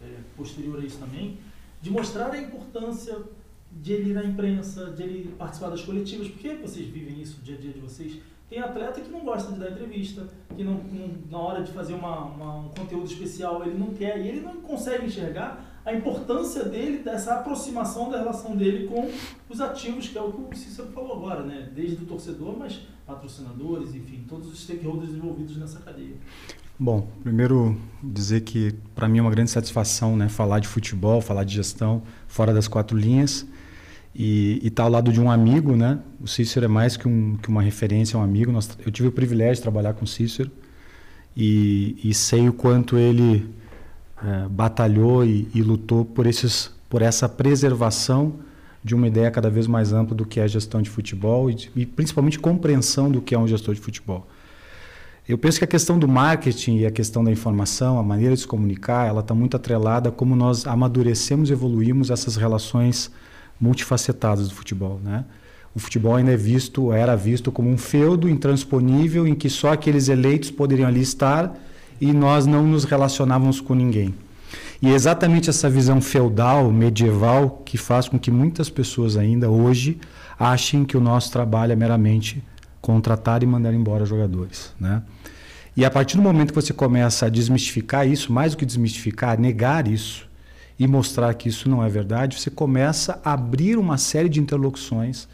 é, 0.01 0.19
posterior 0.35 0.79
a 0.79 0.85
isso 0.85 0.99
também, 0.99 1.37
de 1.81 1.89
mostrar 1.89 2.31
a 2.31 2.37
importância 2.37 3.17
de 3.71 3.93
ele 3.93 4.11
ir 4.11 4.13
na 4.13 4.23
imprensa, 4.23 4.91
de 4.91 5.03
ele 5.03 5.35
participar 5.37 5.69
das 5.69 5.81
coletivas, 5.81 6.27
porque 6.27 6.55
vocês 6.55 6.87
vivem 6.87 7.21
isso 7.21 7.37
no 7.37 7.43
dia 7.43 7.55
a 7.55 7.59
dia 7.59 7.71
de 7.71 7.79
vocês. 7.79 8.19
Tem 8.49 8.59
atleta 8.59 9.01
que 9.01 9.09
não 9.09 9.21
gosta 9.21 9.51
de 9.51 9.59
dar 9.59 9.71
entrevista, 9.71 10.27
que 10.55 10.63
não, 10.63 10.75
não 10.75 11.11
na 11.29 11.37
hora 11.37 11.63
de 11.63 11.71
fazer 11.71 11.93
uma, 11.93 12.25
uma, 12.25 12.55
um 12.59 12.69
conteúdo 12.69 13.05
especial 13.05 13.61
ele 13.65 13.77
não 13.77 13.93
quer 13.93 14.19
e 14.21 14.27
ele 14.29 14.39
não 14.39 14.61
consegue 14.61 15.05
enxergar 15.05 15.65
a 15.87 15.93
importância 15.93 16.65
dele, 16.65 16.97
dessa 16.97 17.35
aproximação 17.35 18.11
da 18.11 18.17
relação 18.17 18.57
dele 18.57 18.87
com 18.87 19.09
os 19.49 19.61
ativos, 19.61 20.09
que 20.09 20.17
é 20.17 20.21
o 20.21 20.33
que 20.33 20.53
o 20.53 20.57
Cícero 20.57 20.89
falou 20.89 21.13
agora, 21.13 21.43
né? 21.43 21.69
desde 21.73 22.03
o 22.03 22.05
torcedor, 22.05 22.57
mas 22.59 22.81
patrocinadores, 23.05 23.95
enfim, 23.95 24.25
todos 24.27 24.51
os 24.51 24.61
stakeholders 24.61 25.11
envolvidos 25.13 25.55
nessa 25.55 25.79
cadeia. 25.79 26.15
Bom, 26.77 27.07
primeiro 27.23 27.77
dizer 28.03 28.41
que 28.41 28.75
para 28.93 29.07
mim 29.07 29.19
é 29.19 29.21
uma 29.21 29.31
grande 29.31 29.49
satisfação 29.49 30.17
né, 30.17 30.27
falar 30.27 30.59
de 30.59 30.67
futebol, 30.67 31.21
falar 31.21 31.45
de 31.45 31.55
gestão 31.55 32.03
fora 32.27 32.53
das 32.53 32.67
quatro 32.67 32.97
linhas 32.97 33.47
e 34.13 34.57
estar 34.57 34.75
tá 34.75 34.83
ao 34.83 34.89
lado 34.89 35.09
de 35.09 35.21
um 35.21 35.31
amigo, 35.31 35.73
né? 35.77 35.99
O 36.19 36.27
Cícero 36.27 36.65
é 36.65 36.67
mais 36.67 36.97
que, 36.97 37.07
um, 37.07 37.37
que 37.37 37.47
uma 37.47 37.61
referência, 37.61 38.17
é 38.17 38.19
um 38.19 38.23
amigo. 38.23 38.51
Nós, 38.51 38.77
eu 38.85 38.91
tive 38.91 39.07
o 39.07 39.11
privilégio 39.11 39.55
de 39.55 39.61
trabalhar 39.61 39.93
com 39.93 40.03
o 40.03 40.07
Cícero 40.07 40.51
e, 41.35 41.95
e 42.03 42.13
sei 42.13 42.49
o 42.49 42.53
quanto 42.53 42.97
ele 42.97 43.47
é, 44.23 44.47
batalhou 44.49 45.23
e, 45.23 45.47
e, 45.53 45.61
lutou 45.61 46.03
por, 46.03 46.25
esses, 46.25 46.71
por 46.89 47.01
essa 47.01 47.29
preservação 47.29 48.35
de 48.83 48.95
uma 48.95 49.07
ideia 49.07 49.29
cada 49.29 49.49
vez 49.49 49.67
mais 49.67 49.93
ampla 49.93 50.15
do 50.15 50.25
que 50.25 50.39
é 50.39 50.47
gestão 50.47 50.81
de 50.81 50.89
futebol 50.89 51.49
e, 51.49 51.69
e 51.75 51.85
principalmente 51.85 52.39
compreensão 52.39 53.11
do 53.11 53.21
que 53.21 53.35
é 53.35 53.39
um 53.39 53.47
gestor 53.47 53.75
de 53.75 53.81
futebol. 53.81 54.27
Eu 55.27 55.37
penso 55.37 55.57
que 55.57 55.65
a 55.65 55.67
questão 55.67 55.99
do 55.99 56.07
marketing 56.07 56.77
e 56.77 56.85
a 56.85 56.91
questão 56.91 57.21
da 57.21 57.29
informação, 57.29 57.99
a 57.99 58.03
maneira 58.03 58.33
de 58.33 58.41
se 58.41 58.47
comunicar, 58.47 59.07
ela 59.07 59.19
está 59.19 59.35
muito 59.35 59.57
atrelada 59.57 60.07
a 60.07 60.11
como 60.11 60.35
nós 60.35 60.65
amadurecemos 60.65 61.49
e 61.49 61.53
evoluímos 61.53 62.09
essas 62.09 62.37
relações 62.37 63.11
multifacetadas 63.59 64.47
do 64.47 64.55
futebol, 64.55 65.01
né? 65.03 65.25
O 65.75 65.79
futebol 65.79 66.15
ainda 66.15 66.31
é 66.31 66.37
visto, 66.37 66.91
era 66.91 67.15
visto 67.15 67.51
como 67.51 67.69
um 67.69 67.77
feudo 67.77 68.27
intransponível 68.27 69.27
em 69.27 69.35
que 69.35 69.49
só 69.49 69.73
aqueles 69.73 70.07
eleitos 70.07 70.49
poderiam 70.49 70.87
ali 70.87 71.01
estar 71.01 71.55
e 71.99 72.13
nós 72.13 72.45
não 72.45 72.65
nos 72.65 72.83
relacionávamos 72.83 73.59
com 73.61 73.73
ninguém. 73.73 74.13
E 74.81 74.89
é 74.89 74.93
exatamente 74.93 75.49
essa 75.49 75.69
visão 75.69 75.99
feudal, 75.99 76.71
medieval, 76.71 77.61
que 77.65 77.77
faz 77.77 78.07
com 78.07 78.19
que 78.19 78.29
muitas 78.29 78.69
pessoas 78.69 79.17
ainda 79.17 79.49
hoje 79.49 79.99
achem 80.39 80.85
que 80.85 80.95
o 80.95 81.01
nosso 81.01 81.31
trabalho 81.31 81.73
é 81.73 81.75
meramente 81.75 82.43
contratar 82.79 83.41
e 83.41 83.45
mandar 83.45 83.73
embora 83.73 84.05
jogadores, 84.05 84.71
né? 84.79 85.01
E 85.75 85.85
a 85.85 85.91
partir 85.91 86.17
do 86.17 86.23
momento 86.23 86.49
que 86.49 86.55
você 86.55 86.73
começa 86.73 87.25
a 87.25 87.29
desmistificar 87.29 88.07
isso, 88.07 88.31
mais 88.31 88.53
do 88.53 88.57
que 88.57 88.65
desmistificar, 88.65 89.39
negar 89.39 89.87
isso 89.87 90.27
e 90.79 90.87
mostrar 90.87 91.33
que 91.33 91.49
isso 91.49 91.69
não 91.69 91.83
é 91.83 91.89
verdade, 91.89 92.39
você 92.39 92.49
começa 92.49 93.19
a 93.23 93.33
abrir 93.33 93.77
uma 93.77 93.97
série 93.97 94.29
de 94.29 94.39
interlocuções 94.39 95.27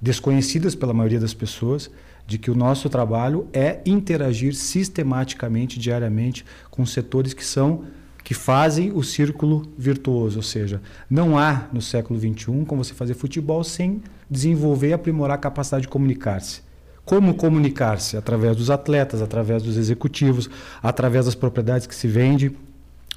desconhecidas 0.00 0.74
pela 0.74 0.94
maioria 0.94 1.18
das 1.18 1.34
pessoas 1.34 1.90
de 2.26 2.38
que 2.38 2.50
o 2.50 2.54
nosso 2.54 2.88
trabalho 2.88 3.48
é 3.52 3.80
interagir 3.84 4.54
sistematicamente, 4.54 5.78
diariamente 5.78 6.44
com 6.70 6.84
setores 6.86 7.34
que 7.34 7.44
são 7.44 7.84
que 8.22 8.34
fazem 8.34 8.92
o 8.92 9.02
círculo 9.02 9.62
virtuoso, 9.76 10.36
ou 10.36 10.42
seja, 10.42 10.80
não 11.08 11.38
há 11.38 11.68
no 11.72 11.80
século 11.80 12.20
XXI 12.20 12.64
como 12.66 12.84
você 12.84 12.94
fazer 12.94 13.14
futebol 13.14 13.64
sem 13.64 14.02
desenvolver 14.30 14.90
e 14.90 14.92
aprimorar 14.92 15.36
a 15.36 15.40
capacidade 15.40 15.82
de 15.82 15.88
comunicar-se. 15.88 16.62
Como 17.04 17.34
comunicar-se? 17.34 18.16
Através 18.16 18.56
dos 18.56 18.70
atletas, 18.70 19.20
através 19.20 19.62
dos 19.62 19.76
executivos, 19.76 20.48
através 20.82 21.24
das 21.24 21.34
propriedades 21.34 21.86
que 21.86 21.94
se 21.94 22.06
vende. 22.06 22.52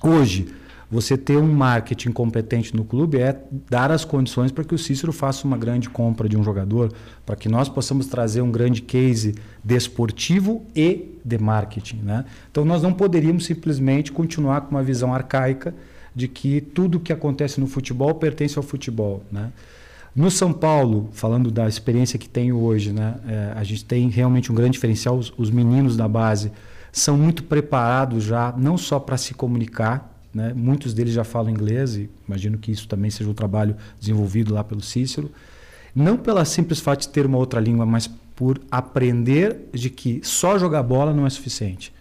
Hoje, 0.02 0.48
você 0.94 1.18
ter 1.18 1.38
um 1.38 1.52
marketing 1.52 2.12
competente 2.12 2.76
no 2.76 2.86
clube 2.86 3.18
é 3.18 3.36
dar 3.68 3.92
as 3.92 4.06
condições 4.06 4.52
para 4.52 4.64
que 4.64 4.76
o 4.76 4.78
Cícero 4.78 5.12
faça 5.12 5.48
uma 5.48 5.58
grande 5.58 5.90
compra 5.90 6.30
de 6.30 6.38
um 6.38 6.44
jogador, 6.44 6.94
para 7.26 7.36
que 7.36 7.50
nós 7.50 7.68
possamos 7.68 8.06
trazer 8.06 8.42
um 8.42 8.52
grande 8.52 8.80
case 8.80 9.34
desportivo 9.64 10.64
e 10.76 11.18
de 11.26 11.38
marketing. 11.40 12.02
Né? 12.04 12.26
Então, 12.52 12.64
nós 12.64 12.84
não 12.84 12.94
poderíamos 12.94 13.46
simplesmente 13.46 14.12
continuar 14.12 14.62
com 14.62 14.76
uma 14.76 14.84
visão 14.84 15.12
arcaica 15.12 15.74
de 16.14 16.28
que 16.28 16.62
tudo 16.62 17.00
que 17.00 17.12
acontece 17.12 17.60
no 17.60 17.66
futebol 17.66 18.14
pertence 18.14 18.56
ao 18.56 18.64
futebol. 18.64 19.24
Né? 19.32 19.52
No 20.16 20.30
São 20.30 20.54
Paulo, 20.54 21.10
falando 21.12 21.50
da 21.50 21.68
experiência 21.68 22.20
que 22.20 22.30
tenho 22.30 22.60
hoje, 22.60 22.94
né, 22.94 23.16
é, 23.28 23.54
a 23.56 23.64
gente 23.64 23.84
tem 23.84 24.10
realmente 24.10 24.52
um 24.52 24.56
grande 24.56 24.74
diferencial. 24.74 25.18
Os, 25.18 25.34
os 25.40 25.50
meninos 25.50 25.98
da 25.98 26.08
base 26.08 26.52
são 26.92 27.18
muito 27.18 27.46
preparados 27.46 28.24
já, 28.24 28.54
não 28.56 28.78
só 28.78 29.00
para 29.00 29.18
se 29.18 29.34
comunicar, 29.34 30.13
né, 30.34 30.54
muitos 30.54 30.94
deles 30.94 31.14
já 31.14 31.24
falam 31.24 31.52
inglês, 31.52 31.96
e 31.96 32.10
imagino 32.28 32.58
que 32.58 32.72
isso 32.72 32.88
também 32.88 33.12
seja 33.12 33.30
um 33.30 33.34
trabalho 33.34 33.76
desenvolvido 34.00 34.54
lá 34.54 34.64
pelo 34.64 34.82
Cícero. 34.82 35.32
Não 35.96 36.18
pela 36.18 36.44
simples 36.44 36.80
fato 36.80 37.02
de 37.02 37.10
ter 37.10 37.26
uma 37.26 37.38
outra 37.38 37.60
língua, 37.60 37.86
mas 37.86 38.10
por 38.36 38.60
aprender 38.72 39.70
de 39.72 39.90
que 39.90 40.22
só 40.24 40.58
jogar 40.58 40.82
bola 40.82 41.14
não 41.14 41.28
é 41.28 41.30
suficiente. 41.30 41.94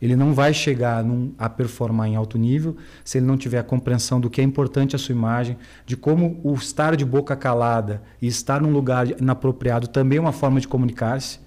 Ele 0.00 0.16
não 0.16 0.34
vai 0.34 0.52
chegar 0.52 1.04
num, 1.04 1.32
a 1.38 1.48
performar 1.48 2.08
em 2.08 2.16
alto 2.16 2.36
nível 2.36 2.76
se 3.04 3.18
ele 3.18 3.26
não 3.26 3.36
tiver 3.36 3.58
a 3.58 3.62
compreensão 3.62 4.20
do 4.20 4.28
que 4.28 4.40
é 4.40 4.44
importante 4.44 4.96
a 4.96 4.98
sua 4.98 5.14
imagem, 5.14 5.56
de 5.86 5.96
como 5.96 6.40
o 6.42 6.54
estar 6.54 6.96
de 6.96 7.04
boca 7.04 7.36
calada 7.36 8.02
e 8.20 8.26
estar 8.26 8.60
num 8.60 8.72
lugar 8.72 9.08
inapropriado 9.20 9.86
também 9.86 10.18
é 10.18 10.20
uma 10.20 10.32
forma 10.32 10.60
de 10.60 10.66
comunicar-se, 10.66 11.38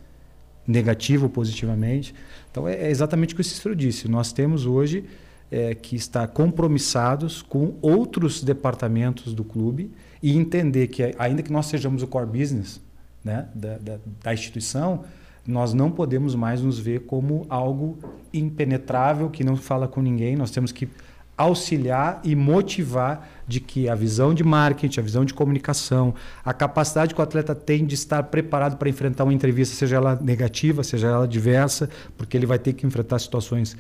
negativo 0.66 1.26
ou 1.26 1.30
positivamente. 1.30 2.16
Então 2.50 2.66
é, 2.66 2.76
é 2.76 2.90
exatamente 2.90 3.34
o 3.34 3.36
que 3.36 3.42
o 3.42 3.44
Cícero 3.44 3.76
disse. 3.76 4.08
Nós 4.08 4.32
temos 4.32 4.66
hoje 4.66 5.04
é, 5.52 5.76
que 5.76 5.96
estar 5.96 6.28
compromissados 6.28 7.42
com 7.42 7.76
outros 7.82 8.44
departamentos 8.44 9.34
do 9.34 9.44
clube 9.44 9.92
e 10.22 10.36
entender 10.36 10.88
que, 10.88 11.16
ainda 11.18 11.44
que 11.44 11.52
nós 11.52 11.68
sejamos 11.68 12.02
o 12.02 12.08
core 12.08 12.26
business 12.26 12.82
né, 13.24 13.48
da, 13.54 13.78
da, 13.78 14.00
da 14.24 14.34
instituição, 14.34 15.04
nós 15.48 15.74
não 15.74 15.92
podemos 15.92 16.34
mais 16.34 16.62
nos 16.62 16.80
ver 16.80 17.02
como 17.02 17.46
algo 17.50 18.00
impenetrável 18.34 19.30
que 19.30 19.44
não 19.44 19.56
fala 19.56 19.88
com 19.88 20.02
ninguém. 20.02 20.36
Nós 20.36 20.50
temos 20.50 20.72
que 20.72 20.90
auxiliar 21.38 22.22
e 22.24 22.36
motivar 22.36 23.28
de 23.48 23.60
que 23.60 23.90
a 23.90 23.96
visão 23.96 24.34
de 24.34 24.44
marketing, 24.44 25.00
a 25.00 25.04
visão 25.04 25.26
de 25.26 25.34
comunicação, 25.34 26.16
a 26.44 26.54
capacidade 26.54 27.14
que 27.14 27.20
o 27.20 27.24
atleta 27.24 27.54
tem 27.54 27.86
de 27.86 27.94
estar 27.94 28.24
preparado 28.24 28.78
para 28.78 28.90
enfrentar 28.90 29.26
uma 29.26 29.34
entrevista, 29.34 29.76
seja 29.76 29.98
ela 29.98 30.16
negativa, 30.16 30.84
seja 30.84 31.08
ela 31.08 31.28
diversa, 31.28 31.90
porque 32.18 32.38
ele 32.38 32.46
vai 32.46 32.58
ter 32.58 32.74
que 32.74 32.88
enfrentar 32.88 33.20
situações 33.20 33.78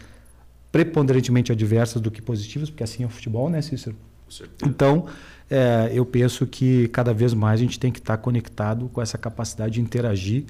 preponderantemente 0.76 1.54
adversas 1.54 2.02
do 2.02 2.12
que 2.12 2.22
positivas, 2.22 2.70
porque 2.70 2.84
assim 2.84 3.04
é 3.04 3.06
o 3.06 3.10
futebol, 3.10 3.50
né, 3.50 3.62
Cícero? 3.62 3.96
Então, 4.62 5.06
é, 5.50 5.90
eu 5.94 6.06
penso 6.06 6.46
que 6.46 6.90
cada 6.90 7.14
vez 7.14 7.34
mais 7.34 7.62
a 7.62 7.64
gente 7.64 7.80
tem 7.80 7.94
que 7.94 8.00
estar 8.00 8.18
conectado 8.18 8.90
com 8.92 9.02
essa 9.02 9.18
capacidade 9.18 9.76
de 9.76 9.80
interagir 9.80 10.44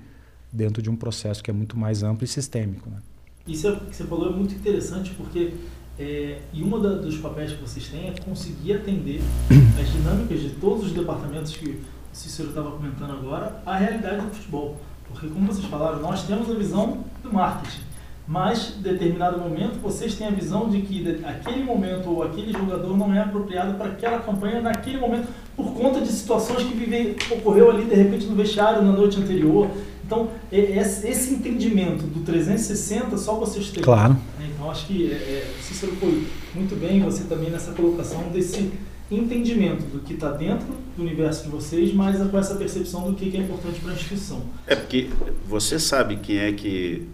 dentro 0.51 0.81
de 0.81 0.89
um 0.89 0.95
processo 0.95 1.43
que 1.43 1.51
é 1.51 1.53
muito 1.53 1.77
mais 1.77 2.01
amplo 2.01 2.25
e 2.25 2.27
sistêmico. 2.27 2.89
Né? 2.89 2.97
Isso 3.45 3.67
é, 3.67 3.75
que 3.75 3.95
você 3.95 4.03
falou 4.03 4.33
é 4.33 4.35
muito 4.35 4.55
interessante 4.55 5.11
porque 5.11 5.53
é, 5.99 6.39
e 6.51 6.63
um 6.63 6.69
dos 6.71 7.17
papéis 7.17 7.51
que 7.51 7.61
vocês 7.61 7.87
têm 7.87 8.09
é 8.09 8.15
conseguir 8.25 8.73
atender 8.73 9.21
as 9.79 9.91
dinâmicas 9.91 10.39
de 10.41 10.49
todos 10.55 10.85
os 10.85 10.91
departamentos 10.91 11.55
que 11.55 11.69
o 11.69 11.79
Cícero 12.11 12.49
estava 12.49 12.71
comentando 12.71 13.11
agora 13.11 13.61
à 13.63 13.77
realidade 13.77 14.25
do 14.25 14.33
futebol. 14.33 14.81
Porque, 15.07 15.27
como 15.27 15.45
vocês 15.45 15.67
falaram, 15.67 16.01
nós 16.01 16.23
temos 16.23 16.49
a 16.49 16.55
visão 16.55 17.05
do 17.21 17.31
marketing, 17.31 17.81
mas 18.27 18.73
em 18.77 18.81
determinado 18.81 19.39
momento 19.39 19.79
vocês 19.79 20.15
têm 20.15 20.27
a 20.27 20.31
visão 20.31 20.67
de 20.67 20.81
que 20.81 21.19
aquele 21.23 21.63
momento 21.63 22.09
ou 22.09 22.23
aquele 22.23 22.51
jogador 22.51 22.97
não 22.97 23.13
é 23.13 23.19
apropriado 23.19 23.75
para 23.75 23.87
aquela 23.87 24.19
campanha 24.19 24.61
naquele 24.61 24.97
momento 24.97 25.27
por 25.55 25.73
conta 25.73 26.01
de 26.01 26.07
situações 26.07 26.63
que 26.63 26.73
vive, 26.73 27.15
ocorreu 27.31 27.69
ali 27.69 27.85
de 27.85 27.95
repente 27.95 28.25
no 28.25 28.35
vestiário 28.35 28.81
na 28.81 28.91
noite 28.91 29.19
anterior. 29.19 29.69
Então, 30.05 30.29
esse 30.51 31.33
entendimento 31.33 32.05
do 32.05 32.23
360 32.23 33.17
só 33.17 33.35
vocês 33.35 33.69
têm. 33.69 33.83
Claro. 33.83 34.13
Né? 34.39 34.49
Então, 34.53 34.69
acho 34.69 34.85
que 34.85 35.11
é, 35.11 35.15
é, 35.15 35.53
Cícero 35.61 35.93
foi 35.95 36.27
muito 36.53 36.79
bem, 36.79 37.01
você 37.01 37.23
também 37.23 37.49
nessa 37.49 37.71
colocação 37.71 38.29
desse 38.29 38.71
entendimento 39.09 39.83
do 39.85 39.99
que 39.99 40.13
está 40.13 40.31
dentro 40.31 40.67
do 40.95 41.03
universo 41.03 41.43
de 41.43 41.49
vocês, 41.49 41.93
mas 41.93 42.17
com 42.29 42.37
essa 42.37 42.55
percepção 42.55 43.09
do 43.09 43.15
que 43.15 43.35
é 43.35 43.39
importante 43.39 43.79
para 43.79 43.91
a 43.91 43.93
instituição. 43.95 44.41
É 44.67 44.75
porque 44.75 45.09
você 45.47 45.79
sabe 45.79 46.17
quem 46.17 46.37
é 46.37 46.51
que 46.51 47.07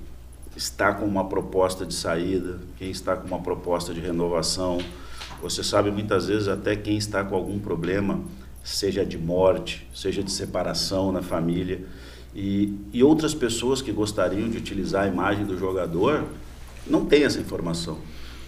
está 0.56 0.94
com 0.94 1.06
uma 1.06 1.26
proposta 1.26 1.86
de 1.86 1.94
saída, 1.94 2.60
quem 2.78 2.92
está 2.92 3.16
com 3.16 3.28
uma 3.28 3.40
proposta 3.40 3.94
de 3.94 4.00
renovação. 4.00 4.80
Você 5.42 5.64
sabe 5.64 5.92
muitas 5.92 6.28
vezes 6.28 6.48
até 6.48 6.76
quem 6.76 6.98
está 6.98 7.24
com 7.24 7.36
algum 7.36 7.60
problema, 7.60 8.22
seja 8.64 9.06
de 9.06 9.18
morte, 9.18 9.88
seja 9.94 10.22
de 10.22 10.32
separação 10.32 11.12
na 11.12 11.22
família. 11.22 11.84
E, 12.36 12.74
e 12.94 13.04
outras 13.04 13.34
pessoas 13.34 13.82
que 13.82 13.92
gostariam 13.92 14.50
de 14.50 14.58
utilizar 14.58 15.04
a 15.04 15.08
imagem 15.08 15.46
do 15.46 15.58
jogador 15.58 16.26
não 16.88 17.06
têm 17.06 17.24
essa 17.24 17.40
informação. 17.40 17.98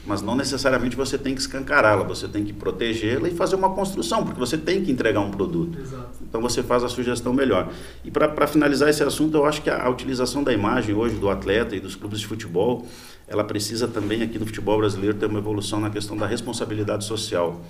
Mas 0.06 0.22
não 0.22 0.36
necessariamente 0.36 0.96
você 0.96 1.18
tem 1.18 1.34
que 1.34 1.40
escancará-la, 1.40 2.04
você 2.04 2.28
tem 2.28 2.44
que 2.44 2.52
protegê-la 2.52 3.30
e 3.30 3.32
fazer 3.32 3.56
uma 3.56 3.70
construção, 3.70 4.26
porque 4.26 4.40
você 4.40 4.58
tem 4.58 4.84
que 4.84 4.92
entregar 4.92 5.22
um 5.22 5.32
produto. 5.32 5.80
Exato. 5.80 6.10
Então 6.22 6.42
você 6.42 6.62
faz 6.62 6.84
a 6.84 6.90
sugestão 6.90 7.34
melhor. 7.34 7.72
E 8.04 8.12
para 8.12 8.46
finalizar 8.46 8.90
esse 8.90 9.02
assunto, 9.02 9.38
eu 9.38 9.46
acho 9.46 9.62
que 9.62 9.70
a, 9.70 9.84
a 9.84 9.90
utilização 9.90 10.44
da 10.44 10.52
imagem 10.52 10.94
hoje 10.94 11.16
do 11.16 11.30
atleta 11.30 11.76
e 11.76 11.80
dos 11.80 11.96
clubes 11.96 12.20
de 12.20 12.28
futebol, 12.28 12.86
ela 13.28 13.46
precisa 13.46 13.88
também 13.88 14.22
aqui 14.22 14.38
no 14.38 14.46
futebol 14.46 14.78
brasileiro 14.78 15.18
ter 15.18 15.28
uma 15.28 15.40
evolução 15.40 15.80
na 15.80 15.90
questão 15.90 16.18
da 16.18 16.28
responsabilidade 16.28 17.06
social. 17.06 17.62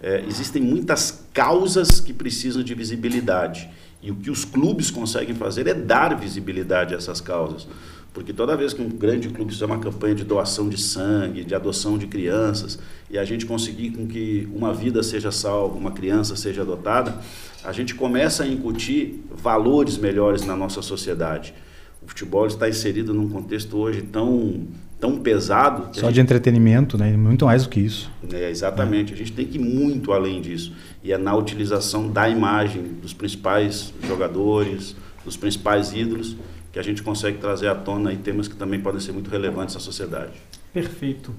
É, 0.00 0.22
existem 0.28 0.62
muitas 0.62 1.24
causas 1.32 2.00
que 2.00 2.12
precisam 2.12 2.62
de 2.62 2.74
visibilidade. 2.74 3.68
E 4.00 4.12
o 4.12 4.14
que 4.14 4.30
os 4.30 4.44
clubes 4.44 4.90
conseguem 4.90 5.34
fazer 5.34 5.66
é 5.66 5.74
dar 5.74 6.14
visibilidade 6.14 6.94
a 6.94 6.98
essas 6.98 7.20
causas. 7.20 7.66
Porque 8.12 8.32
toda 8.32 8.56
vez 8.56 8.72
que 8.72 8.82
um 8.82 8.88
grande 8.88 9.28
clube 9.28 9.52
fizer 9.52 9.66
uma 9.66 9.78
campanha 9.78 10.14
de 10.14 10.24
doação 10.24 10.68
de 10.68 10.80
sangue, 10.80 11.44
de 11.44 11.54
adoção 11.54 11.96
de 11.96 12.06
crianças, 12.06 12.78
e 13.10 13.18
a 13.18 13.24
gente 13.24 13.46
conseguir 13.46 13.90
com 13.90 14.06
que 14.06 14.48
uma 14.52 14.72
vida 14.74 15.02
seja 15.02 15.30
salva, 15.30 15.76
uma 15.76 15.92
criança 15.92 16.34
seja 16.34 16.62
adotada, 16.62 17.20
a 17.62 17.72
gente 17.72 17.94
começa 17.94 18.44
a 18.44 18.48
incutir 18.48 19.22
valores 19.30 19.96
melhores 19.96 20.44
na 20.44 20.56
nossa 20.56 20.82
sociedade. 20.82 21.54
O 22.02 22.08
futebol 22.08 22.46
está 22.46 22.68
inserido 22.68 23.12
num 23.12 23.28
contexto 23.28 23.76
hoje 23.76 24.02
tão 24.02 24.66
tão 25.00 25.18
pesado. 25.18 25.96
Só 25.96 26.06
gente... 26.06 26.14
de 26.14 26.20
entretenimento, 26.20 26.98
né? 26.98 27.16
Muito 27.16 27.44
mais 27.46 27.62
do 27.62 27.68
que 27.68 27.80
isso. 27.80 28.10
É, 28.32 28.50
exatamente. 28.50 29.12
É. 29.12 29.14
A 29.14 29.18
gente 29.18 29.32
tem 29.32 29.46
que 29.46 29.56
ir 29.56 29.60
muito 29.60 30.12
além 30.12 30.40
disso. 30.40 30.72
E 31.04 31.12
é 31.12 31.18
na 31.18 31.34
utilização 31.36 32.10
da 32.10 32.28
imagem 32.28 32.82
dos 33.00 33.12
principais 33.12 33.92
jogadores, 34.06 34.96
dos 35.24 35.36
principais 35.36 35.92
ídolos, 35.92 36.36
que 36.78 36.80
a 36.80 36.84
gente 36.84 37.02
consegue 37.02 37.38
trazer 37.38 37.66
à 37.66 37.74
tona 37.74 38.10
aí 38.10 38.16
temas 38.16 38.46
que 38.46 38.54
também 38.54 38.80
podem 38.80 39.00
ser 39.00 39.10
muito 39.10 39.28
relevantes 39.28 39.74
à 39.74 39.80
sociedade. 39.80 40.32
Perfeito. 40.72 41.34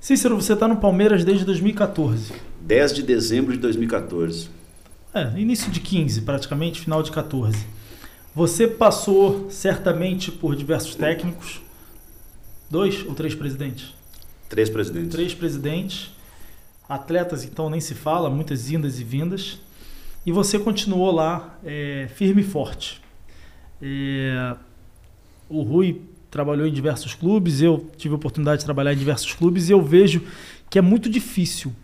Cícero, 0.00 0.34
você 0.34 0.54
está 0.54 0.66
no 0.66 0.78
Palmeiras 0.78 1.24
desde 1.24 1.44
2014. 1.44 2.32
10 2.62 2.94
de 2.94 3.02
dezembro 3.04 3.52
de 3.52 3.58
2014. 3.58 4.50
É, 5.14 5.38
início 5.38 5.70
de 5.70 5.78
15, 5.78 6.22
praticamente, 6.22 6.80
final 6.80 7.04
de 7.04 7.12
14. 7.12 7.64
Você 8.34 8.66
passou 8.66 9.48
certamente 9.48 10.32
por 10.32 10.56
diversos 10.56 10.96
técnicos, 10.96 11.60
Dois 12.68 13.04
ou 13.04 13.14
três 13.14 13.34
presidentes? 13.34 13.92
Três 14.48 14.70
presidentes. 14.70 15.10
Três 15.10 15.34
presidentes. 15.34 16.10
Atletas, 16.88 17.44
então, 17.44 17.68
nem 17.68 17.80
se 17.80 17.94
fala, 17.94 18.30
muitas 18.30 18.70
indas 18.70 19.00
e 19.00 19.04
vindas. 19.04 19.58
E 20.24 20.30
você 20.30 20.56
continuou 20.56 21.10
lá 21.12 21.58
é, 21.64 22.08
firme 22.14 22.42
e 22.42 22.44
forte. 22.44 23.00
É, 23.82 24.54
o 25.50 25.62
Rui 25.62 26.00
trabalhou 26.30 26.66
em 26.66 26.72
diversos 26.72 27.12
clubes, 27.12 27.60
eu 27.60 27.90
tive 27.98 28.14
a 28.14 28.16
oportunidade 28.16 28.60
de 28.60 28.64
trabalhar 28.64 28.94
em 28.94 28.96
diversos 28.96 29.34
clubes 29.34 29.68
e 29.68 29.72
eu 29.72 29.82
vejo 29.82 30.22
que 30.70 30.78
é 30.78 30.82
muito 30.82 31.10
difícil 31.10 31.74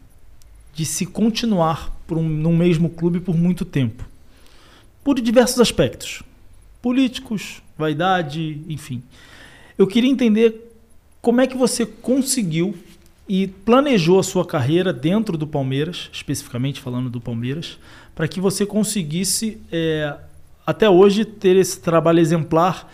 de 0.73 0.87
se 0.87 1.04
continuar 1.04 1.90
por 2.06 2.16
um, 2.16 2.28
num 2.28 2.56
mesmo 2.56 2.88
clube 2.88 3.18
por 3.18 3.37
muito 3.37 3.64
tempo. 3.64 4.04
Por 5.02 5.20
diversos 5.20 5.58
aspectos. 5.58 6.23
Políticos, 6.80 7.61
vaidade, 7.76 8.62
enfim. 8.68 9.02
Eu 9.76 9.87
queria 9.87 10.11
entender 10.11 10.73
como 11.20 11.40
é 11.40 11.46
que 11.46 11.56
você 11.56 11.85
conseguiu 11.85 12.76
e 13.28 13.49
planejou 13.49 14.20
a 14.20 14.23
sua 14.23 14.46
carreira 14.46 14.92
dentro 14.92 15.37
do 15.37 15.46
Palmeiras, 15.46 16.08
especificamente 16.12 16.80
falando 16.80 17.11
do 17.11 17.20
Palmeiras, 17.20 17.78
para 18.14 18.28
que 18.28 18.40
você 18.40 18.64
conseguisse 18.64 19.61
é, 19.73 20.16
até 20.64 20.88
hoje 20.88 21.25
ter 21.25 21.56
esse 21.56 21.80
trabalho 21.80 22.20
exemplar 22.20 22.88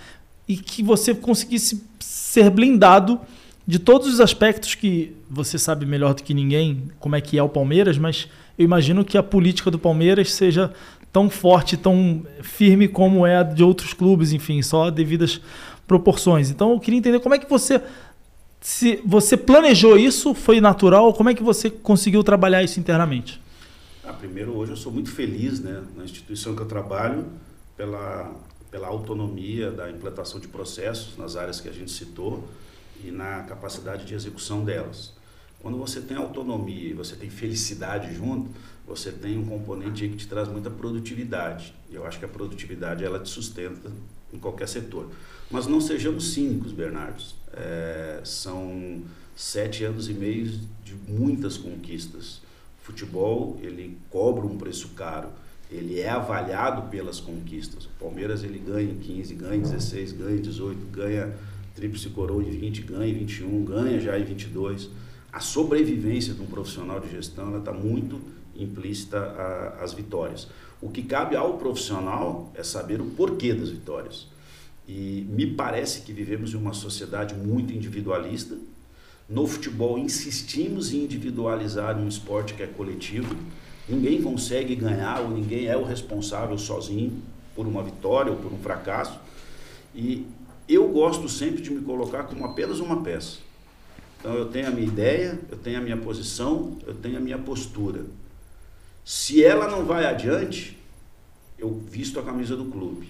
e 0.48 0.56
que 0.56 0.82
você 0.82 1.14
conseguisse 1.14 1.82
ser 2.00 2.50
blindado 2.50 3.20
de 3.66 3.78
todos 3.78 4.08
os 4.08 4.20
aspectos 4.20 4.74
que 4.74 5.14
você 5.30 5.58
sabe 5.58 5.86
melhor 5.86 6.14
do 6.14 6.22
que 6.22 6.34
ninguém 6.34 6.90
como 6.98 7.14
é 7.14 7.20
que 7.20 7.38
é 7.38 7.42
o 7.42 7.48
Palmeiras, 7.48 7.96
mas 7.96 8.28
eu 8.58 8.64
imagino 8.64 9.04
que 9.04 9.16
a 9.16 9.22
política 9.22 9.70
do 9.70 9.78
Palmeiras 9.78 10.32
seja 10.32 10.72
tão 11.12 11.28
forte, 11.30 11.76
tão 11.76 12.22
firme 12.42 12.88
como 12.88 13.26
é 13.26 13.38
a 13.38 13.42
de 13.42 13.62
outros 13.62 13.92
clubes, 13.92 14.32
enfim, 14.32 14.62
só 14.62 14.90
devidas 14.90 15.40
proporções. 15.86 16.50
Então 16.50 16.72
eu 16.72 16.80
queria 16.80 16.98
entender 16.98 17.20
como 17.20 17.34
é 17.34 17.38
que 17.38 17.48
você 17.48 17.80
se 18.60 19.00
você 19.04 19.36
planejou 19.36 19.98
isso, 19.98 20.34
foi 20.34 20.60
natural? 20.60 21.12
Como 21.12 21.28
é 21.28 21.34
que 21.34 21.42
você 21.42 21.68
conseguiu 21.68 22.22
trabalhar 22.22 22.62
isso 22.62 22.78
internamente? 22.78 23.42
Ah, 24.04 24.12
primeiro, 24.12 24.56
hoje 24.56 24.72
eu 24.72 24.76
sou 24.76 24.92
muito 24.92 25.10
feliz 25.10 25.60
né, 25.60 25.82
na 25.96 26.04
instituição 26.04 26.54
que 26.54 26.62
eu 26.62 26.66
trabalho 26.66 27.26
pela, 27.76 28.32
pela 28.72 28.88
autonomia 28.88 29.70
da 29.70 29.90
implantação 29.90 30.40
de 30.40 30.48
processos 30.48 31.16
nas 31.18 31.36
áreas 31.36 31.60
que 31.60 31.68
a 31.68 31.72
gente 31.72 31.92
citou 31.92 32.48
e 33.04 33.10
na 33.10 33.42
capacidade 33.42 34.06
de 34.06 34.14
execução 34.14 34.64
delas. 34.64 35.12
Quando 35.60 35.76
você 35.76 36.00
tem 36.00 36.16
autonomia 36.16 36.90
e 36.90 36.94
você 36.94 37.14
tem 37.14 37.30
felicidade 37.30 38.12
junto, 38.14 38.50
você 38.86 39.12
tem 39.12 39.38
um 39.38 39.46
componente 39.46 40.08
que 40.08 40.16
te 40.16 40.26
traz 40.26 40.48
muita 40.48 40.70
produtividade. 40.70 41.74
E 41.90 41.94
eu 41.94 42.04
acho 42.06 42.18
que 42.18 42.24
a 42.24 42.28
produtividade 42.28 43.04
ela 43.04 43.20
te 43.20 43.28
sustenta 43.28 43.92
em 44.32 44.38
qualquer 44.38 44.66
setor. 44.66 45.10
Mas 45.50 45.66
não 45.66 45.80
sejamos 45.80 46.32
cínicos, 46.32 46.72
Bernardo. 46.72 47.22
É, 47.52 48.22
são 48.24 49.02
sete 49.36 49.84
anos 49.84 50.08
e 50.08 50.14
meio 50.14 50.46
de 50.82 50.94
muitas 51.06 51.58
conquistas. 51.58 52.40
O 52.80 52.84
futebol 52.84 53.58
ele 53.62 53.98
cobra 54.08 54.46
um 54.46 54.56
preço 54.56 54.88
caro. 54.96 55.28
Ele 55.72 56.00
é 56.00 56.10
avaliado 56.10 56.90
pelas 56.90 57.18
conquistas. 57.18 57.86
O 57.86 57.90
Palmeiras 57.98 58.44
ele 58.44 58.58
ganha 58.58 58.90
em 58.90 58.98
15, 58.98 59.34
ganha 59.34 59.56
em 59.56 59.62
16, 59.62 60.12
ganha 60.12 60.36
em 60.36 60.42
18, 60.42 60.86
ganha 60.92 61.34
tríplice 61.74 62.10
coroa 62.10 62.42
em 62.42 62.50
20, 62.50 62.82
ganha 62.82 63.10
em 63.10 63.14
21, 63.14 63.64
ganha 63.64 63.98
já 63.98 64.18
em 64.18 64.24
22. 64.24 64.90
A 65.32 65.40
sobrevivência 65.40 66.34
de 66.34 66.42
um 66.42 66.46
profissional 66.46 67.00
de 67.00 67.10
gestão 67.10 67.56
está 67.58 67.72
muito 67.72 68.20
implícita 68.54 69.18
às 69.80 69.94
vitórias. 69.94 70.46
O 70.80 70.90
que 70.90 71.02
cabe 71.02 71.36
ao 71.36 71.56
profissional 71.58 72.52
é 72.54 72.62
saber 72.62 73.00
o 73.00 73.06
porquê 73.06 73.54
das 73.54 73.70
vitórias. 73.70 74.28
E 74.86 75.26
me 75.30 75.46
parece 75.46 76.02
que 76.02 76.12
vivemos 76.12 76.52
em 76.52 76.56
uma 76.56 76.74
sociedade 76.74 77.34
muito 77.34 77.72
individualista. 77.72 78.56
No 79.28 79.46
futebol, 79.46 79.98
insistimos 79.98 80.92
em 80.92 81.04
individualizar 81.04 81.96
um 81.96 82.08
esporte 82.08 82.52
que 82.54 82.62
é 82.62 82.66
coletivo. 82.66 83.34
Ninguém 83.88 84.22
consegue 84.22 84.74
ganhar 84.74 85.20
ou 85.20 85.30
ninguém 85.30 85.66
é 85.66 85.76
o 85.76 85.84
responsável 85.84 86.56
sozinho 86.56 87.20
por 87.54 87.66
uma 87.66 87.82
vitória 87.82 88.30
ou 88.30 88.38
por 88.38 88.52
um 88.52 88.58
fracasso. 88.58 89.18
E 89.94 90.26
eu 90.68 90.88
gosto 90.88 91.28
sempre 91.28 91.60
de 91.60 91.70
me 91.70 91.82
colocar 91.82 92.24
como 92.24 92.44
apenas 92.44 92.80
uma 92.80 93.02
peça. 93.02 93.38
Então 94.18 94.34
eu 94.34 94.46
tenho 94.46 94.68
a 94.68 94.70
minha 94.70 94.86
ideia, 94.86 95.38
eu 95.50 95.58
tenho 95.58 95.78
a 95.78 95.80
minha 95.80 95.96
posição, 95.96 96.78
eu 96.86 96.94
tenho 96.94 97.16
a 97.16 97.20
minha 97.20 97.38
postura. 97.38 98.04
Se 99.04 99.42
ela 99.44 99.68
não 99.68 99.84
vai 99.84 100.06
adiante, 100.06 100.78
eu 101.58 101.82
visto 101.90 102.20
a 102.20 102.22
camisa 102.22 102.56
do 102.56 102.66
clube. 102.66 103.08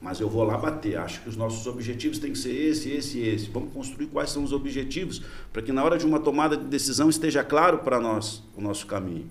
Mas 0.00 0.20
eu 0.20 0.28
vou 0.28 0.44
lá 0.44 0.56
bater. 0.56 0.96
Acho 0.96 1.20
que 1.20 1.28
os 1.28 1.36
nossos 1.36 1.66
objetivos 1.66 2.18
têm 2.18 2.32
que 2.32 2.38
ser 2.38 2.54
esse, 2.54 2.90
esse 2.90 3.18
e 3.18 3.28
esse. 3.28 3.50
Vamos 3.50 3.72
construir 3.74 4.06
quais 4.06 4.30
são 4.30 4.42
os 4.42 4.52
objetivos 4.52 5.20
para 5.52 5.60
que 5.60 5.72
na 5.72 5.84
hora 5.84 5.98
de 5.98 6.06
uma 6.06 6.18
tomada 6.18 6.56
de 6.56 6.64
decisão 6.64 7.10
esteja 7.10 7.44
claro 7.44 7.78
para 7.78 8.00
nós 8.00 8.42
o 8.56 8.60
nosso 8.60 8.86
caminho. 8.86 9.26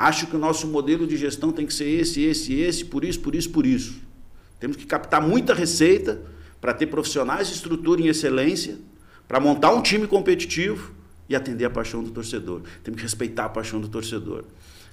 Acho 0.00 0.28
que 0.28 0.36
o 0.36 0.38
nosso 0.38 0.68
modelo 0.68 1.08
de 1.08 1.16
gestão 1.16 1.50
tem 1.50 1.66
que 1.66 1.74
ser 1.74 1.88
esse, 1.88 2.22
esse 2.22 2.54
esse, 2.54 2.84
por 2.84 3.02
isso, 3.04 3.18
por 3.18 3.34
isso, 3.34 3.50
por 3.50 3.66
isso. 3.66 4.00
Temos 4.60 4.76
que 4.76 4.86
captar 4.86 5.20
muita 5.20 5.52
receita 5.52 6.22
para 6.60 6.72
ter 6.72 6.86
profissionais 6.86 7.48
de 7.48 7.54
estrutura 7.54 8.00
em 8.00 8.06
excelência, 8.06 8.78
para 9.26 9.40
montar 9.40 9.72
um 9.72 9.82
time 9.82 10.06
competitivo 10.06 10.92
e 11.28 11.34
atender 11.34 11.64
a 11.64 11.70
paixão 11.70 12.00
do 12.00 12.12
torcedor. 12.12 12.62
Temos 12.84 12.98
que 12.98 13.02
respeitar 13.02 13.46
a 13.46 13.48
paixão 13.48 13.80
do 13.80 13.88
torcedor. 13.88 14.44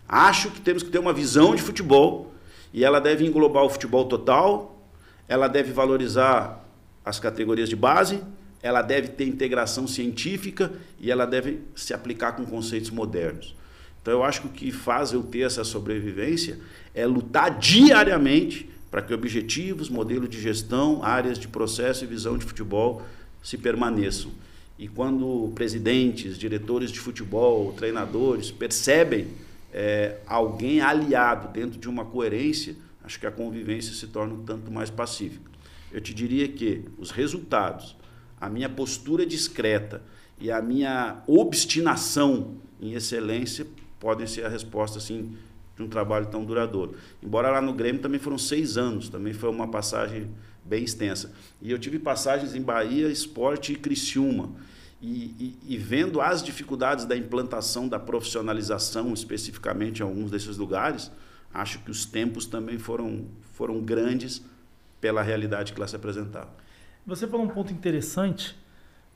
Acho 0.10 0.50
que 0.50 0.60
temos 0.60 0.82
que 0.82 0.90
ter 0.90 0.98
uma 0.98 1.14
visão 1.14 1.54
de 1.54 1.62
futebol 1.62 2.34
e 2.74 2.84
ela 2.84 3.00
deve 3.00 3.28
englobar 3.28 3.64
o 3.64 3.70
futebol 3.70 4.06
total, 4.06 4.90
ela 5.28 5.48
deve 5.48 5.72
valorizar 5.72 6.68
as 7.06 7.20
categorias 7.20 7.70
de 7.70 7.76
base, 7.76 8.24
ela 8.60 8.82
deve 8.82 9.10
ter 9.10 9.28
integração 9.28 9.88
científica 9.88 10.74
e 11.00 11.12
ela 11.12 11.28
deve 11.28 11.62
se 11.76 11.94
aplicar 11.94 12.32
com 12.32 12.44
conceitos 12.44 12.90
modernos. 12.90 13.54
Então 14.06 14.14
eu 14.14 14.24
acho 14.24 14.42
que 14.42 14.48
o 14.48 14.52
que 14.52 14.72
faz 14.72 15.14
eu 15.14 15.24
ter 15.24 15.40
essa 15.40 15.64
sobrevivência 15.64 16.60
é 16.94 17.08
lutar 17.08 17.58
diariamente 17.58 18.70
para 18.92 19.02
que 19.02 19.12
objetivos, 19.12 19.90
modelo 19.90 20.28
de 20.28 20.40
gestão, 20.40 21.04
áreas 21.04 21.40
de 21.40 21.48
processo 21.48 22.04
e 22.04 22.08
visão 22.08 22.38
de 22.38 22.46
futebol 22.46 23.02
se 23.42 23.58
permaneçam. 23.58 24.30
E 24.78 24.88
quando 24.88 25.52
presidentes, 25.56 26.38
diretores 26.38 26.92
de 26.92 27.00
futebol, 27.00 27.74
treinadores 27.74 28.52
percebem 28.52 29.30
é, 29.74 30.18
alguém 30.28 30.82
aliado 30.82 31.52
dentro 31.52 31.80
de 31.80 31.90
uma 31.90 32.06
coerência, 32.06 32.76
acho 33.04 33.20
que 33.20 33.26
a 33.26 33.32
convivência 33.32 33.92
se 33.92 34.06
torna 34.06 34.36
um 34.36 34.44
tanto 34.44 34.70
mais 34.70 34.92
pacífica. 34.92 35.50
Eu 35.92 36.00
te 36.00 36.14
diria 36.14 36.48
que 36.48 36.86
os 37.00 37.10
resultados, 37.10 37.96
a 38.40 38.52
minha 38.52 38.70
postura 38.70 39.26
discreta 39.26 40.04
e 40.40 40.52
a 40.52 40.62
minha 40.62 41.24
obstinação 41.26 42.58
em 42.80 42.94
excelência 42.94 43.66
podem 44.06 44.28
ser 44.28 44.46
a 44.46 44.50
resposta 44.50 45.00
assim 45.00 45.36
de 45.76 45.82
um 45.82 45.90
trabalho 45.90 46.28
tão 46.28 46.46
duradouro. 46.46 46.96
Embora 47.24 47.50
lá 47.50 47.60
no 47.60 47.74
Grêmio 47.74 48.00
também 48.00 48.20
foram 48.20 48.38
seis 48.38 48.78
anos, 48.78 49.10
também 49.10 49.34
foi 49.34 49.50
uma 49.50 49.68
passagem 49.68 50.30
bem 50.64 50.84
extensa. 50.84 51.34
E 51.60 51.72
eu 51.72 51.80
tive 51.80 51.98
passagens 51.98 52.54
em 52.54 52.62
Bahia, 52.62 53.08
Esporte 53.08 53.74
e 53.74 53.76
Criciúma. 53.76 54.52
E, 55.02 55.08
e, 55.40 55.58
e, 55.70 55.78
vendo 55.80 56.22
as 56.22 56.44
dificuldades 56.44 57.06
da 57.06 57.18
implantação 57.18 57.88
da 57.88 57.98
profissionalização, 57.98 59.12
especificamente 59.12 60.02
em 60.02 60.04
alguns 60.04 60.30
desses 60.30 60.56
lugares, 60.56 61.12
acho 61.52 61.80
que 61.80 61.90
os 61.90 62.06
tempos 62.06 62.46
também 62.46 62.78
foram, 62.78 63.26
foram 63.54 63.82
grandes 63.82 64.40
pela 65.02 65.24
realidade 65.24 65.74
que 65.74 65.80
lá 65.80 65.88
se 65.88 65.96
apresentava. 65.96 66.54
Você 67.08 67.26
falou 67.26 67.44
um 67.44 67.50
ponto 67.50 67.74
interessante, 67.74 68.56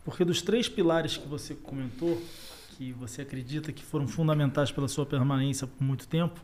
porque 0.04 0.26
dos 0.26 0.42
três 0.42 0.68
pilares 0.68 1.16
que 1.16 1.28
você 1.28 1.54
comentou, 1.54 2.20
que 2.80 2.94
você 2.94 3.24
acredita 3.24 3.74
que 3.74 3.84
foram 3.84 4.08
fundamentais 4.08 4.72
pela 4.72 4.88
sua 4.88 5.06
permanência 5.06 5.68
por 5.68 5.84
muito 5.84 6.08
tempo, 6.08 6.40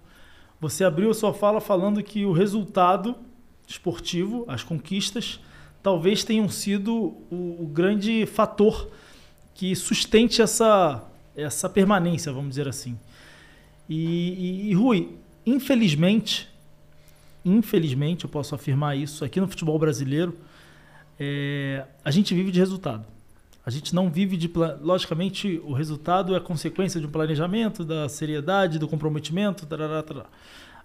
você 0.60 0.84
abriu 0.84 1.10
a 1.10 1.14
sua 1.14 1.34
fala 1.34 1.62
falando 1.62 2.04
que 2.04 2.26
o 2.26 2.34
resultado 2.34 3.16
esportivo, 3.66 4.44
as 4.46 4.62
conquistas, 4.62 5.40
talvez 5.82 6.26
tenham 6.26 6.50
sido 6.50 6.94
o, 7.32 7.64
o 7.64 7.68
grande 7.68 8.26
fator 8.26 8.92
que 9.54 9.74
sustente 9.78 10.42
essa, 10.42 11.10
essa 11.38 11.70
permanência, 11.70 12.34
vamos 12.34 12.50
dizer 12.50 12.68
assim. 12.68 13.00
E, 13.88 14.66
e, 14.66 14.72
e 14.72 14.74
Rui, 14.74 15.18
infelizmente, 15.46 16.50
infelizmente, 17.46 18.26
eu 18.26 18.30
posso 18.30 18.54
afirmar 18.54 18.98
isso, 18.98 19.24
aqui 19.24 19.40
no 19.40 19.48
futebol 19.48 19.80
brasileiro, 19.80 20.38
é, 21.18 21.86
a 22.04 22.12
gente 22.12 22.36
vive 22.36 22.52
de 22.52 22.60
resultado. 22.60 23.15
A 23.66 23.72
gente 23.72 23.96
não 23.96 24.12
vive 24.12 24.38
de. 24.38 24.52
Logicamente, 24.82 25.60
o 25.66 25.74
resultado 25.74 26.36
é 26.36 26.40
consequência 26.40 27.00
de 27.00 27.08
um 27.08 27.10
planejamento, 27.10 27.84
da 27.84 28.08
seriedade, 28.08 28.78
do 28.78 28.88
comprometimento. 28.88 29.66
Tarará, 29.66 30.04
tarará. 30.04 30.28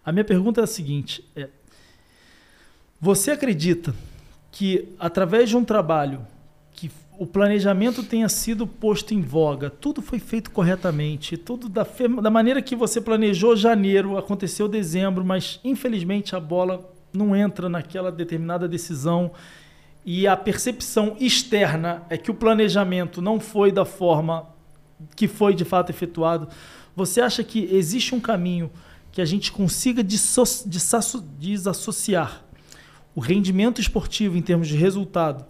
A 0.05 0.11
minha 0.11 0.25
pergunta 0.25 0.63
é 0.63 0.65
a 0.65 0.67
seguinte: 0.67 1.23
é, 1.37 1.49
você 2.99 3.33
acredita 3.33 3.95
que, 4.51 4.89
através 4.99 5.51
de 5.51 5.57
um 5.57 5.65
trabalho 5.65 6.27
que 6.73 6.91
o 7.19 7.27
planejamento 7.27 8.03
tenha 8.03 8.31
sido 8.31 8.67
posto 8.67 9.13
em 9.13 9.21
voga, 9.21 9.69
tudo 9.69 10.01
foi 10.01 10.19
feito 10.19 10.51
corretamente, 10.51 11.37
tudo 11.37 11.69
da, 11.69 11.87
da 12.23 12.31
maneira 12.31 12.63
que 12.63 12.75
você 12.75 12.99
planejou 12.99 13.55
janeiro, 13.55 14.17
aconteceu 14.17 14.67
dezembro, 14.67 15.23
mas 15.23 15.61
infelizmente 15.63 16.35
a 16.35 16.41
bola 16.41 16.91
não 17.13 17.37
entra 17.37 17.69
naquela 17.69 18.11
determinada 18.11 18.67
decisão 18.67 19.33
e 20.05 20.27
a 20.27 20.37
percepção 20.37 21.17
externa 21.21 22.03
é 22.09 22.17
que 22.17 22.31
o 22.31 22.35
planejamento 22.35 23.21
não 23.21 23.39
foi 23.39 23.71
da 23.71 23.85
forma 23.85 24.49
que 25.15 25.29
foi 25.29 25.55
de 25.55 25.65
fato 25.65 25.91
efetuado, 25.91 26.49
você 26.95 27.21
acha 27.21 27.45
que 27.45 27.69
existe 27.73 28.15
um 28.15 28.21
caminho 28.21 28.71
que 29.13 29.21
a 29.21 29.25
gente 29.25 29.51
consiga 29.53 30.03
desassociar 31.37 32.45
o 33.15 33.21
rendimento 33.21 33.81
esportivo 33.81 34.37
em 34.37 34.43
termos 34.43 34.69
de 34.69 34.77
resultado 34.77 35.45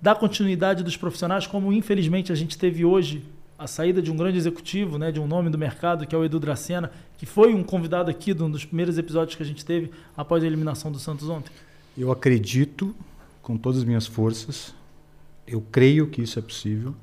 da 0.00 0.14
continuidade 0.14 0.82
dos 0.82 0.96
profissionais, 0.96 1.46
como 1.46 1.72
infelizmente 1.72 2.32
a 2.32 2.34
gente 2.34 2.56
teve 2.56 2.84
hoje 2.84 3.22
a 3.58 3.66
saída 3.66 4.00
de 4.00 4.10
um 4.10 4.16
grande 4.16 4.38
executivo, 4.38 4.96
né, 4.96 5.12
de 5.12 5.20
um 5.20 5.26
nome 5.26 5.50
do 5.50 5.58
mercado, 5.58 6.06
que 6.06 6.14
é 6.14 6.18
o 6.18 6.24
Edu 6.24 6.40
Dracena, 6.40 6.90
que 7.18 7.26
foi 7.26 7.52
um 7.52 7.62
convidado 7.62 8.10
aqui 8.10 8.32
de 8.32 8.42
um 8.42 8.50
dos 8.50 8.64
primeiros 8.64 8.96
episódios 8.96 9.36
que 9.36 9.42
a 9.42 9.46
gente 9.46 9.62
teve 9.64 9.90
após 10.16 10.42
a 10.42 10.46
eliminação 10.46 10.90
do 10.90 10.98
Santos 10.98 11.28
ontem? 11.28 11.52
Eu 11.96 12.10
acredito 12.10 12.96
com 13.50 13.56
todas 13.56 13.80
as 13.80 13.84
minhas 13.84 14.06
forças. 14.06 14.72
Eu 15.44 15.60
creio 15.60 16.08
que 16.08 16.22
isso 16.22 16.38
é 16.38 16.42
possível. 16.42 16.94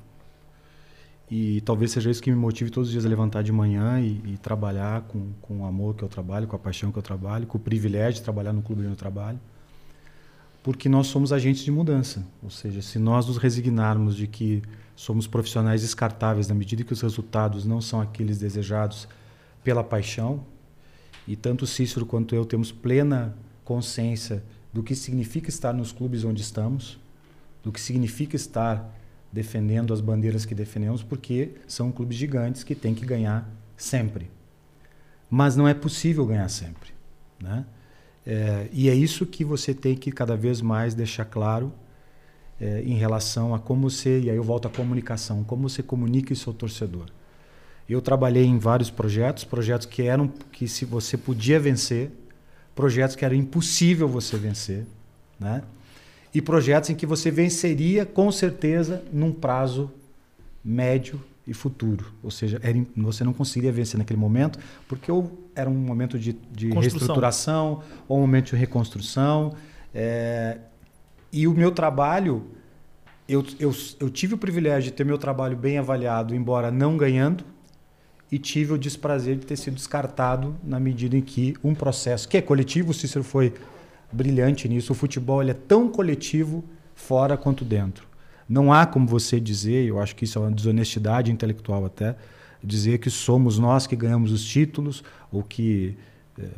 E 1.30 1.60
talvez 1.60 1.90
seja 1.90 2.10
isso 2.10 2.22
que 2.22 2.30
me 2.30 2.36
motive 2.38 2.70
todos 2.70 2.88
os 2.88 2.92
dias 2.92 3.04
a 3.04 3.08
levantar 3.08 3.42
de 3.42 3.52
manhã 3.52 4.00
e, 4.00 4.22
e, 4.24 4.38
trabalhar 4.38 5.02
com, 5.02 5.32
com 5.42 5.60
o 5.60 5.66
amor 5.66 5.94
que 5.94 6.02
eu 6.02 6.08
trabalho, 6.08 6.46
com 6.46 6.56
a 6.56 6.58
paixão 6.58 6.90
que 6.90 6.96
eu 6.96 7.02
trabalho, 7.02 7.46
com 7.46 7.58
o 7.58 7.60
privilégio 7.60 8.14
de 8.14 8.22
trabalhar 8.22 8.54
no 8.54 8.62
clube 8.62 8.80
onde 8.80 8.92
eu 8.92 8.96
trabalho. 8.96 9.38
Porque 10.62 10.88
nós 10.88 11.08
somos 11.08 11.34
agentes 11.34 11.62
de 11.62 11.70
mudança. 11.70 12.24
Ou 12.42 12.48
seja, 12.48 12.80
se 12.80 12.98
nós 12.98 13.26
nos 13.26 13.36
resignarmos 13.36 14.16
de 14.16 14.26
que 14.26 14.62
somos 14.96 15.26
profissionais 15.26 15.82
descartáveis 15.82 16.48
na 16.48 16.54
medida 16.54 16.82
que 16.82 16.94
os 16.94 17.02
resultados 17.02 17.66
não 17.66 17.82
são 17.82 18.00
aqueles 18.00 18.38
desejados 18.38 19.06
pela 19.62 19.84
paixão, 19.84 20.46
e 21.26 21.36
tanto 21.36 21.66
Cícero 21.66 22.06
quanto 22.06 22.34
eu 22.34 22.46
temos 22.46 22.72
plena 22.72 23.36
consciência 23.66 24.42
do 24.78 24.82
que 24.84 24.94
significa 24.94 25.48
estar 25.48 25.72
nos 25.72 25.90
clubes 25.90 26.22
onde 26.22 26.40
estamos, 26.40 27.00
do 27.64 27.72
que 27.72 27.80
significa 27.80 28.36
estar 28.36 28.96
defendendo 29.32 29.92
as 29.92 30.00
bandeiras 30.00 30.44
que 30.44 30.54
defendemos, 30.54 31.02
porque 31.02 31.56
são 31.66 31.90
clubes 31.90 32.16
gigantes 32.16 32.62
que 32.62 32.76
têm 32.76 32.94
que 32.94 33.04
ganhar 33.04 33.50
sempre. 33.76 34.30
Mas 35.28 35.56
não 35.56 35.66
é 35.66 35.74
possível 35.74 36.24
ganhar 36.24 36.48
sempre. 36.48 36.90
Né? 37.42 37.66
É, 38.24 38.68
e 38.70 38.88
é 38.88 38.94
isso 38.94 39.26
que 39.26 39.44
você 39.44 39.74
tem 39.74 39.96
que 39.96 40.12
cada 40.12 40.36
vez 40.36 40.60
mais 40.60 40.94
deixar 40.94 41.24
claro 41.24 41.72
é, 42.60 42.80
em 42.82 42.94
relação 42.94 43.56
a 43.56 43.58
como 43.58 43.90
você, 43.90 44.20
e 44.20 44.30
aí 44.30 44.36
eu 44.36 44.44
volto 44.44 44.68
à 44.68 44.70
comunicação, 44.70 45.42
como 45.42 45.68
você 45.68 45.82
comunica 45.82 46.32
isso 46.32 46.48
ao 46.48 46.54
torcedor. 46.54 47.06
Eu 47.88 48.00
trabalhei 48.00 48.44
em 48.44 48.60
vários 48.60 48.92
projetos, 48.92 49.42
projetos 49.42 49.88
que 49.88 50.02
eram 50.02 50.28
que 50.28 50.68
se 50.68 50.84
você 50.84 51.16
podia 51.16 51.58
vencer, 51.58 52.12
projetos 52.78 53.16
que 53.16 53.24
era 53.24 53.34
impossível 53.34 54.06
você 54.06 54.36
vencer, 54.36 54.86
né? 55.36 55.62
E 56.32 56.40
projetos 56.40 56.90
em 56.90 56.94
que 56.94 57.04
você 57.04 57.28
venceria 57.28 58.06
com 58.06 58.30
certeza 58.30 59.02
num 59.12 59.32
prazo 59.32 59.90
médio 60.64 61.20
e 61.44 61.52
futuro. 61.52 62.12
Ou 62.22 62.30
seja, 62.30 62.60
era, 62.62 62.78
você 62.96 63.24
não 63.24 63.32
conseguiria 63.32 63.72
vencer 63.72 63.98
naquele 63.98 64.20
momento, 64.20 64.60
porque 64.86 65.10
ou 65.10 65.50
era 65.56 65.68
um 65.68 65.74
momento 65.74 66.16
de, 66.16 66.36
de 66.52 66.70
reestruturação, 66.70 67.82
ou 68.06 68.18
um 68.18 68.20
momento 68.20 68.50
de 68.50 68.56
reconstrução. 68.56 69.56
É, 69.92 70.58
e 71.32 71.48
o 71.48 71.54
meu 71.54 71.72
trabalho, 71.72 72.44
eu, 73.28 73.44
eu, 73.58 73.74
eu 73.98 74.08
tive 74.08 74.34
o 74.34 74.38
privilégio 74.38 74.92
de 74.92 74.96
ter 74.96 75.04
meu 75.04 75.18
trabalho 75.18 75.56
bem 75.56 75.78
avaliado, 75.78 76.32
embora 76.32 76.70
não 76.70 76.96
ganhando, 76.96 77.44
e 78.30 78.38
tive 78.38 78.72
o 78.72 78.78
desprazer 78.78 79.36
de 79.36 79.46
ter 79.46 79.56
sido 79.56 79.74
descartado 79.74 80.54
na 80.62 80.78
medida 80.78 81.16
em 81.16 81.22
que 81.22 81.54
um 81.64 81.74
processo 81.74 82.28
que 82.28 82.36
é 82.36 82.42
coletivo, 82.42 82.90
o 82.90 82.94
Cícero 82.94 83.24
foi 83.24 83.54
brilhante 84.12 84.68
nisso, 84.68 84.92
o 84.92 84.94
futebol 84.94 85.42
ele 85.42 85.50
é 85.50 85.54
tão 85.54 85.88
coletivo 85.88 86.64
fora 86.94 87.36
quanto 87.36 87.64
dentro. 87.64 88.06
Não 88.48 88.72
há 88.72 88.86
como 88.86 89.06
você 89.06 89.38
dizer, 89.38 89.86
eu 89.86 90.00
acho 90.00 90.16
que 90.16 90.24
isso 90.24 90.38
é 90.38 90.42
uma 90.42 90.50
desonestidade 90.50 91.30
intelectual 91.30 91.84
até, 91.84 92.16
dizer 92.62 92.98
que 92.98 93.10
somos 93.10 93.58
nós 93.58 93.86
que 93.86 93.94
ganhamos 93.94 94.32
os 94.32 94.44
títulos 94.44 95.04
ou 95.30 95.42
que 95.42 95.96
é, 96.38 96.48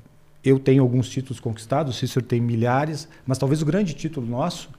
eu 0.43 0.59
tenho 0.59 0.83
alguns 0.83 1.09
títulos 1.09 1.39
conquistados, 1.39 1.95
o 1.95 1.99
Cícero 1.99 2.25
tem 2.25 2.41
milhares, 2.41 3.09
mas 3.27 3.39
talvez 3.39 3.61
o 3.61 3.67
grande 3.67 3.93
título 3.93 4.27
nosso 4.27 4.71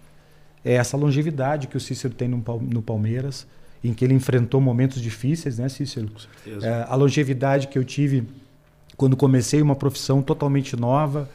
é 0.64 0.74
essa 0.74 0.98
longevidade 0.98 1.68
que 1.68 1.78
o 1.78 1.80
Cícero 1.80 2.14
tem 2.14 2.28
no, 2.28 2.44
no 2.62 2.82
Palmeiras, 2.82 3.48
em 3.84 3.94
que 3.94 4.06
ele 4.06 4.14
enfrentou 4.14 4.62
momentos 4.62 5.02
difíceis, 5.02 5.58
né, 5.58 5.68
Cícero? 5.70 6.10
É, 6.62 6.86
a 6.88 6.96
longevidade 6.96 7.68
que 7.68 7.78
eu 7.78 7.84
tive 7.84 8.28
quando 9.02 9.18
comecei 9.18 9.62
uma 9.62 9.76
profissão 9.76 10.22
totalmente 10.22 10.76
nova, 10.76 11.28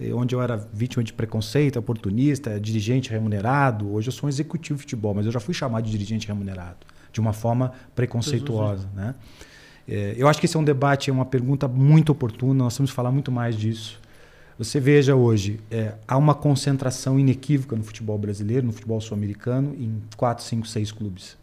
eh, 0.00 0.12
onde 0.12 0.34
eu 0.34 0.40
era 0.40 0.56
vítima 0.72 1.02
de 1.02 1.12
preconceito, 1.12 1.76
oportunista, 1.76 2.60
dirigente 2.60 3.10
remunerado. 3.10 3.92
Hoje 3.92 4.06
eu 4.08 4.12
sou 4.12 4.26
um 4.26 4.30
executivo 4.30 4.76
de 4.76 4.82
futebol, 4.82 5.14
mas 5.14 5.26
eu 5.26 5.32
já 5.32 5.40
fui 5.40 5.52
chamado 5.52 5.84
de 5.84 5.90
dirigente 5.90 6.28
remunerado, 6.28 6.78
de 7.12 7.18
uma 7.20 7.32
forma 7.32 7.72
preconceituosa. 7.94 8.88
Né? 8.94 9.16
É, 9.88 10.14
eu 10.16 10.28
acho 10.28 10.38
que 10.38 10.46
esse 10.46 10.56
é 10.56 10.60
um 10.60 10.64
debate, 10.64 11.10
é 11.10 11.12
uma 11.12 11.24
pergunta 11.24 11.66
muito 11.66 12.12
oportuna, 12.12 12.64
nós 12.64 12.76
temos 12.76 12.92
que 12.92 12.94
falar 12.94 13.10
muito 13.10 13.32
mais 13.32 13.56
disso. 13.56 13.98
Você 14.56 14.78
veja 14.78 15.16
hoje, 15.16 15.58
é, 15.70 15.94
há 16.06 16.16
uma 16.16 16.36
concentração 16.36 17.18
inequívoca 17.18 17.74
no 17.74 17.82
futebol 17.82 18.18
brasileiro, 18.18 18.66
no 18.66 18.72
futebol 18.72 19.00
sul-americano, 19.00 19.74
em 19.76 20.00
4, 20.16 20.44
5, 20.44 20.68
6 20.68 20.92
clubes. 20.92 21.36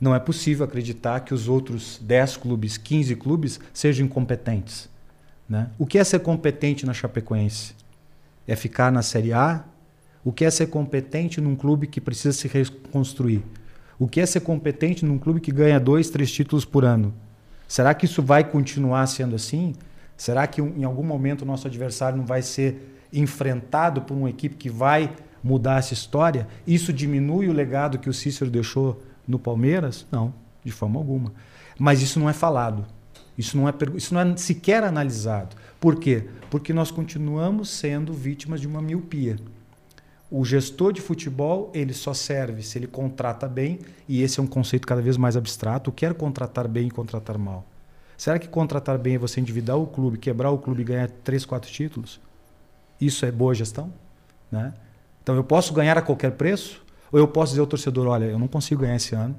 Não 0.00 0.14
é 0.14 0.18
possível 0.18 0.64
acreditar 0.64 1.20
que 1.20 1.32
os 1.32 1.48
outros 1.48 1.98
10 2.02 2.36
clubes, 2.36 2.76
15 2.76 3.16
clubes, 3.16 3.60
sejam 3.72 4.06
incompetentes. 4.06 4.88
Né? 5.48 5.70
O 5.78 5.86
que 5.86 5.98
é 5.98 6.04
ser 6.04 6.20
competente 6.20 6.84
na 6.84 6.92
Chapecoense? 6.92 7.74
É 8.46 8.54
ficar 8.54 8.92
na 8.92 9.02
Série 9.02 9.32
A? 9.32 9.64
O 10.24 10.32
que 10.32 10.44
é 10.44 10.50
ser 10.50 10.66
competente 10.66 11.40
num 11.40 11.54
clube 11.54 11.86
que 11.86 12.00
precisa 12.00 12.32
se 12.32 12.48
reconstruir? 12.48 13.42
O 13.98 14.06
que 14.06 14.20
é 14.20 14.26
ser 14.26 14.40
competente 14.40 15.04
num 15.04 15.18
clube 15.18 15.40
que 15.40 15.52
ganha 15.52 15.80
dois, 15.80 16.10
três 16.10 16.30
títulos 16.30 16.64
por 16.64 16.84
ano? 16.84 17.14
Será 17.66 17.94
que 17.94 18.04
isso 18.04 18.22
vai 18.22 18.44
continuar 18.44 19.06
sendo 19.06 19.34
assim? 19.34 19.74
Será 20.16 20.46
que 20.46 20.60
em 20.60 20.84
algum 20.84 21.02
momento 21.02 21.42
o 21.42 21.44
nosso 21.44 21.66
adversário 21.66 22.18
não 22.18 22.26
vai 22.26 22.42
ser 22.42 22.98
enfrentado 23.12 24.02
por 24.02 24.14
uma 24.14 24.28
equipe 24.28 24.56
que 24.56 24.68
vai 24.68 25.14
mudar 25.42 25.78
essa 25.78 25.94
história? 25.94 26.46
Isso 26.66 26.92
diminui 26.92 27.48
o 27.48 27.52
legado 27.52 27.98
que 27.98 28.10
o 28.10 28.14
Cícero 28.14 28.50
deixou 28.50 29.02
no 29.26 29.38
Palmeiras? 29.38 30.06
Não, 30.10 30.32
de 30.64 30.72
forma 30.72 30.98
alguma. 30.98 31.32
Mas 31.78 32.02
isso 32.02 32.18
não 32.18 32.28
é 32.28 32.32
falado. 32.32 32.84
Isso 33.36 33.56
não 33.56 33.68
é, 33.68 33.74
isso 33.94 34.14
não 34.14 34.20
é 34.20 34.36
sequer 34.36 34.82
analisado. 34.82 35.56
Por 35.78 35.96
quê? 35.96 36.28
Porque 36.50 36.72
nós 36.72 36.90
continuamos 36.90 37.68
sendo 37.70 38.12
vítimas 38.12 38.60
de 38.60 38.66
uma 38.66 38.80
miopia. 38.80 39.36
O 40.30 40.44
gestor 40.44 40.92
de 40.92 41.00
futebol 41.00 41.70
ele 41.74 41.92
só 41.92 42.12
serve 42.12 42.62
se 42.62 42.78
ele 42.78 42.86
contrata 42.86 43.46
bem, 43.46 43.78
e 44.08 44.22
esse 44.22 44.40
é 44.40 44.42
um 44.42 44.46
conceito 44.46 44.86
cada 44.86 45.02
vez 45.02 45.16
mais 45.16 45.36
abstrato. 45.36 45.92
Quer 45.92 46.14
contratar 46.14 46.66
bem 46.66 46.88
e 46.88 46.90
contratar 46.90 47.38
mal. 47.38 47.64
Será 48.16 48.38
que 48.38 48.48
contratar 48.48 48.98
bem 48.98 49.16
é 49.16 49.18
você 49.18 49.40
endividar 49.40 49.76
o 49.76 49.86
clube, 49.86 50.16
quebrar 50.18 50.50
o 50.50 50.58
clube 50.58 50.80
e 50.80 50.84
ganhar 50.84 51.10
três, 51.10 51.44
quatro 51.44 51.70
títulos? 51.70 52.18
Isso 52.98 53.26
é 53.26 53.30
boa 53.30 53.54
gestão? 53.54 53.92
Né? 54.50 54.72
Então 55.22 55.34
eu 55.36 55.44
posso 55.44 55.74
ganhar 55.74 55.98
a 55.98 56.02
qualquer 56.02 56.32
preço? 56.32 56.82
Ou 57.12 57.18
eu 57.18 57.28
posso 57.28 57.52
dizer 57.52 57.60
ao 57.60 57.66
torcedor, 57.66 58.06
olha, 58.06 58.24
eu 58.24 58.38
não 58.38 58.48
consigo 58.48 58.82
ganhar 58.82 58.96
esse 58.96 59.14
ano, 59.14 59.38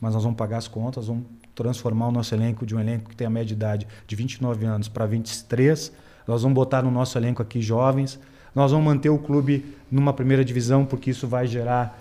mas 0.00 0.14
nós 0.14 0.22
vamos 0.22 0.36
pagar 0.36 0.58
as 0.58 0.68
contas, 0.68 1.06
vamos 1.06 1.24
transformar 1.54 2.08
o 2.08 2.12
nosso 2.12 2.34
elenco 2.34 2.66
de 2.66 2.74
um 2.74 2.80
elenco 2.80 3.10
que 3.10 3.16
tem 3.16 3.26
a 3.26 3.30
média 3.30 3.46
de 3.46 3.54
idade 3.54 3.86
de 4.06 4.16
29 4.16 4.66
anos 4.66 4.88
para 4.88 5.06
23, 5.06 5.92
nós 6.26 6.42
vamos 6.42 6.54
botar 6.54 6.82
no 6.82 6.90
nosso 6.90 7.16
elenco 7.16 7.42
aqui 7.42 7.60
jovens, 7.60 8.18
nós 8.54 8.70
vamos 8.70 8.86
manter 8.86 9.08
o 9.08 9.18
clube 9.18 9.76
numa 9.90 10.12
primeira 10.12 10.44
divisão 10.44 10.84
porque 10.84 11.10
isso 11.10 11.26
vai 11.26 11.46
gerar 11.46 11.98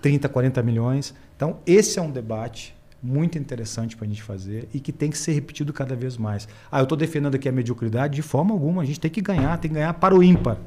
30, 0.00 0.28
40 0.28 0.62
milhões. 0.62 1.14
Então, 1.36 1.58
esse 1.66 1.98
é 1.98 2.02
um 2.02 2.10
debate 2.10 2.74
muito 3.02 3.38
interessante 3.38 3.96
para 3.96 4.06
a 4.06 4.08
gente 4.08 4.22
fazer 4.22 4.68
e 4.72 4.80
que 4.80 4.92
tem 4.92 5.10
que 5.10 5.18
ser 5.18 5.32
repetido 5.32 5.72
cada 5.72 5.94
vez 5.94 6.16
mais. 6.16 6.48
Ah, 6.70 6.80
eu 6.80 6.84
estou 6.84 6.96
defendendo 6.96 7.34
aqui 7.34 7.48
a 7.48 7.52
mediocridade 7.52 8.14
de 8.14 8.22
forma 8.22 8.52
alguma. 8.52 8.82
A 8.82 8.84
gente 8.84 9.00
tem 9.00 9.10
que 9.10 9.20
ganhar, 9.20 9.56
tem 9.58 9.70
que 9.70 9.74
ganhar 9.74 9.94
para 9.94 10.14
o 10.14 10.22
ímpar. 10.22 10.58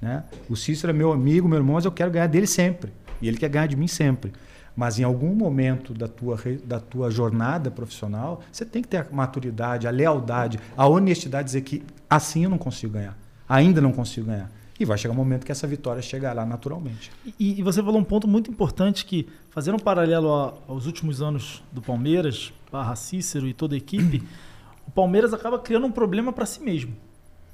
Né? 0.00 0.24
O 0.48 0.56
Cícero 0.56 0.90
é 0.90 0.92
meu 0.92 1.12
amigo, 1.12 1.48
meu 1.48 1.58
irmão, 1.58 1.74
mas 1.74 1.84
eu 1.84 1.92
quero 1.92 2.10
ganhar 2.10 2.26
dele 2.26 2.46
sempre. 2.46 2.92
E 3.22 3.28
ele 3.28 3.38
quer 3.38 3.48
ganhar 3.48 3.66
de 3.66 3.76
mim 3.76 3.86
sempre. 3.86 4.32
Mas 4.74 4.98
em 4.98 5.04
algum 5.04 5.34
momento 5.34 5.92
da 5.92 6.08
tua, 6.08 6.38
da 6.64 6.80
tua 6.80 7.10
jornada 7.10 7.70
profissional, 7.70 8.42
você 8.50 8.64
tem 8.64 8.82
que 8.82 8.88
ter 8.88 8.96
a 8.98 9.06
maturidade, 9.10 9.86
a 9.86 9.90
lealdade, 9.90 10.58
a 10.76 10.86
honestidade 10.86 11.44
de 11.44 11.46
dizer 11.46 11.60
que 11.62 11.82
assim 12.08 12.44
eu 12.44 12.50
não 12.50 12.58
consigo 12.58 12.94
ganhar. 12.94 13.16
Ainda 13.48 13.80
não 13.80 13.92
consigo 13.92 14.26
ganhar. 14.26 14.50
E 14.80 14.84
vai 14.84 14.96
chegar 14.96 15.12
um 15.12 15.16
momento 15.16 15.44
que 15.44 15.52
essa 15.52 15.66
vitória 15.66 16.00
chegará 16.00 16.46
naturalmente. 16.46 17.12
E, 17.38 17.60
e 17.60 17.62
você 17.62 17.82
falou 17.82 18.00
um 18.00 18.04
ponto 18.04 18.26
muito 18.26 18.50
importante 18.50 19.04
que, 19.04 19.28
fazendo 19.50 19.74
um 19.74 19.78
paralelo 19.78 20.32
a, 20.34 20.54
aos 20.66 20.86
últimos 20.86 21.20
anos 21.20 21.62
do 21.70 21.82
Palmeiras, 21.82 22.52
barra 22.70 22.96
Cícero 22.96 23.46
e 23.46 23.52
toda 23.52 23.74
a 23.74 23.78
equipe, 23.78 24.22
o 24.88 24.90
Palmeiras 24.90 25.34
acaba 25.34 25.58
criando 25.58 25.86
um 25.86 25.92
problema 25.92 26.32
para 26.32 26.46
si 26.46 26.62
mesmo. 26.62 26.96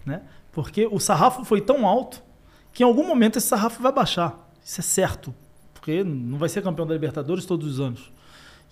Né? 0.06 0.22
Porque 0.52 0.86
o 0.86 1.00
sarrafo 1.00 1.44
foi 1.44 1.60
tão 1.60 1.86
alto 1.86 2.22
que 2.72 2.84
em 2.84 2.86
algum 2.86 3.06
momento 3.06 3.36
esse 3.36 3.48
sarrafo 3.48 3.82
vai 3.82 3.92
baixar. 3.92 4.48
Isso 4.64 4.80
é 4.80 4.84
certo 4.84 5.34
porque 5.88 6.04
não 6.04 6.36
vai 6.36 6.50
ser 6.50 6.62
campeão 6.62 6.86
da 6.86 6.92
Libertadores 6.92 7.46
todos 7.46 7.66
os 7.66 7.80
anos. 7.80 8.12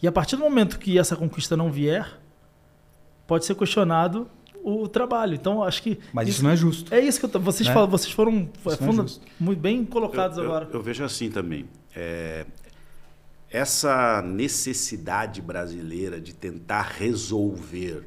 E 0.03 0.07
a 0.07 0.13
partir 0.13 0.37
do 0.37 0.43
momento 0.43 0.79
que 0.79 0.99
essa 0.99 1.17
conquista 1.17 1.57
não 1.57 1.73
vier, 1.73 2.21
pode 3.27 3.47
ser 3.47 3.55
questionado 3.55 4.29
o 4.63 4.87
trabalho. 4.87 5.35
Então, 5.35 5.63
acho 5.63 5.83
que. 5.83 5.99
Mas 6.13 6.29
isso, 6.29 6.37
isso 6.37 6.45
não 6.45 6.51
é 6.51 6.57
justo. 6.57 6.93
É 6.93 7.01
isso 7.01 7.19
que 7.19 7.25
eu, 7.35 7.41
vocês, 7.41 7.67
né? 7.67 7.73
falam, 7.73 7.89
vocês 7.89 8.13
foram 8.13 8.51
é 8.67 9.07
muito 9.41 9.59
bem 9.59 9.83
colocados 9.87 10.37
eu, 10.37 10.45
agora. 10.45 10.67
Eu, 10.67 10.75
eu, 10.75 10.83
vejo 10.83 11.03
assim 11.03 11.31
também. 11.31 11.67
É, 11.95 12.45
essa 13.51 14.21
necessidade 14.21 15.41
brasileira 15.41 16.21
de 16.21 16.35
tentar 16.35 16.83
resolver 16.99 18.05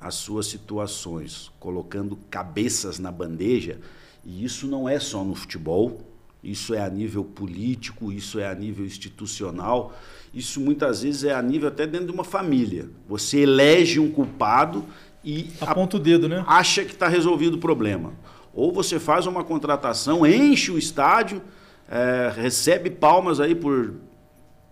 as 0.00 0.14
suas 0.14 0.46
situações, 0.46 1.50
colocando 1.58 2.16
cabeças 2.30 3.00
na 3.00 3.10
bandeja, 3.10 3.80
e 4.24 4.44
isso 4.44 4.68
não 4.68 4.88
é 4.88 5.00
só 5.00 5.24
no 5.24 5.34
futebol, 5.34 6.13
isso 6.44 6.74
é 6.74 6.80
a 6.80 6.90
nível 6.90 7.24
político, 7.24 8.12
isso 8.12 8.38
é 8.38 8.46
a 8.46 8.54
nível 8.54 8.84
institucional, 8.84 9.98
isso 10.32 10.60
muitas 10.60 11.02
vezes 11.02 11.24
é 11.24 11.34
a 11.34 11.40
nível 11.40 11.68
até 11.68 11.86
dentro 11.86 12.06
de 12.06 12.12
uma 12.12 12.24
família. 12.24 12.88
Você 13.08 13.40
elege 13.40 13.98
um 13.98 14.10
culpado 14.10 14.84
e 15.24 15.50
aponta 15.60 15.96
o 15.96 16.00
dedo, 16.00 16.28
né? 16.28 16.44
Acha 16.46 16.84
que 16.84 16.92
está 16.92 17.08
resolvido 17.08 17.54
o 17.54 17.58
problema. 17.58 18.12
Ou 18.52 18.72
você 18.72 19.00
faz 19.00 19.26
uma 19.26 19.42
contratação, 19.42 20.26
enche 20.26 20.70
o 20.70 20.78
estádio, 20.78 21.42
é, 21.88 22.32
recebe 22.34 22.90
palmas 22.90 23.40
aí 23.40 23.54
por 23.54 23.94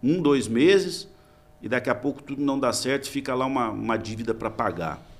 um, 0.03 0.21
dois 0.21 0.47
meses 0.47 1.09
e 1.63 1.69
daqui 1.69 1.89
a 1.89 1.95
pouco 1.95 2.23
tudo 2.23 2.43
não 2.43 2.59
dá 2.59 2.73
certo, 2.73 3.09
fica 3.09 3.35
lá 3.35 3.47
uma, 3.47 3.71
uma 3.71 3.97
dívida 3.97 4.35
para 4.35 4.51
pagar 4.51 5.12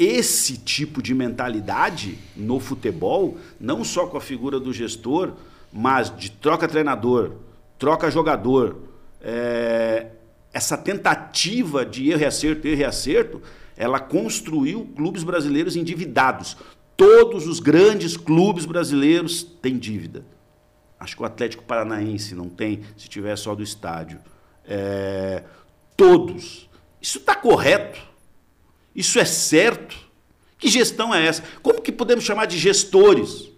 esse 0.00 0.56
tipo 0.56 1.02
de 1.02 1.14
mentalidade 1.14 2.16
no 2.34 2.58
futebol, 2.58 3.36
não 3.60 3.84
só 3.84 4.06
com 4.06 4.16
a 4.16 4.20
figura 4.20 4.58
do 4.58 4.72
gestor, 4.72 5.34
mas 5.70 6.10
de 6.16 6.30
troca 6.30 6.66
treinador, 6.66 7.32
troca 7.78 8.10
jogador, 8.10 8.78
é, 9.20 10.06
essa 10.54 10.78
tentativa 10.78 11.84
de 11.84 12.10
erro 12.10 12.22
e 12.22 12.24
acerto, 12.24 12.66
erro 12.66 12.80
e 12.80 12.84
acerto, 12.84 13.42
ela 13.76 14.00
construiu 14.00 14.86
clubes 14.96 15.22
brasileiros 15.22 15.76
endividados. 15.76 16.56
Todos 16.96 17.46
os 17.46 17.60
grandes 17.60 18.16
clubes 18.16 18.64
brasileiros 18.64 19.42
têm 19.42 19.78
dívida. 19.78 20.24
Acho 20.98 21.14
que 21.14 21.22
o 21.22 21.26
Atlético 21.26 21.62
Paranaense 21.62 22.34
não 22.34 22.48
tem, 22.48 22.80
se 22.96 23.06
tiver 23.06 23.36
só 23.36 23.54
do 23.54 23.62
estádio. 23.62 24.18
É, 24.66 25.44
todos. 25.94 26.70
Isso 27.02 27.18
está 27.18 27.34
correto? 27.34 28.09
Isso 28.94 29.18
é 29.18 29.24
certo? 29.24 29.96
Que 30.58 30.68
gestão 30.68 31.14
é 31.14 31.26
essa? 31.26 31.42
Como 31.62 31.80
que 31.80 31.90
podemos 31.90 32.24
chamar 32.24 32.46
de 32.46 32.58
gestores? 32.58 33.50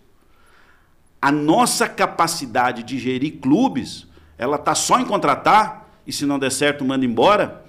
A 1.20 1.32
nossa 1.32 1.88
capacidade 1.88 2.82
de 2.82 2.98
gerir 2.98 3.38
clubes, 3.40 4.06
ela 4.38 4.56
está 4.56 4.74
só 4.74 4.98
em 5.00 5.04
contratar, 5.04 5.90
e 6.06 6.12
se 6.12 6.24
não 6.24 6.38
der 6.38 6.50
certo, 6.50 6.84
manda 6.84 7.04
embora. 7.04 7.64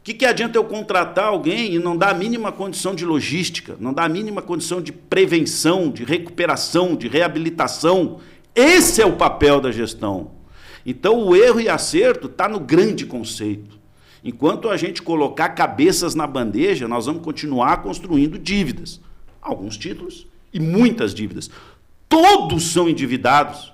O 0.00 0.04
que, 0.04 0.14
que 0.14 0.24
adianta 0.24 0.58
eu 0.58 0.64
contratar 0.64 1.26
alguém 1.26 1.74
e 1.74 1.78
não 1.78 1.96
dar 1.96 2.10
a 2.10 2.14
mínima 2.14 2.50
condição 2.50 2.94
de 2.94 3.04
logística, 3.04 3.76
não 3.78 3.92
dar 3.92 4.04
a 4.04 4.08
mínima 4.08 4.40
condição 4.40 4.80
de 4.80 4.92
prevenção, 4.92 5.90
de 5.90 6.02
recuperação, 6.04 6.96
de 6.96 7.08
reabilitação? 7.08 8.20
Esse 8.54 9.02
é 9.02 9.06
o 9.06 9.16
papel 9.16 9.60
da 9.60 9.70
gestão. 9.70 10.32
Então, 10.84 11.22
o 11.22 11.36
erro 11.36 11.60
e 11.60 11.68
acerto 11.68 12.26
está 12.26 12.48
no 12.48 12.58
grande 12.58 13.04
conceito. 13.04 13.77
Enquanto 14.24 14.68
a 14.68 14.76
gente 14.76 15.02
colocar 15.02 15.50
cabeças 15.50 16.14
na 16.14 16.26
bandeja, 16.26 16.88
nós 16.88 17.06
vamos 17.06 17.22
continuar 17.22 17.82
construindo 17.82 18.38
dívidas. 18.38 19.00
Alguns 19.40 19.76
títulos 19.76 20.26
e 20.52 20.60
muitas 20.60 21.14
dívidas. 21.14 21.50
Todos 22.08 22.72
são 22.72 22.88
endividados. 22.88 23.72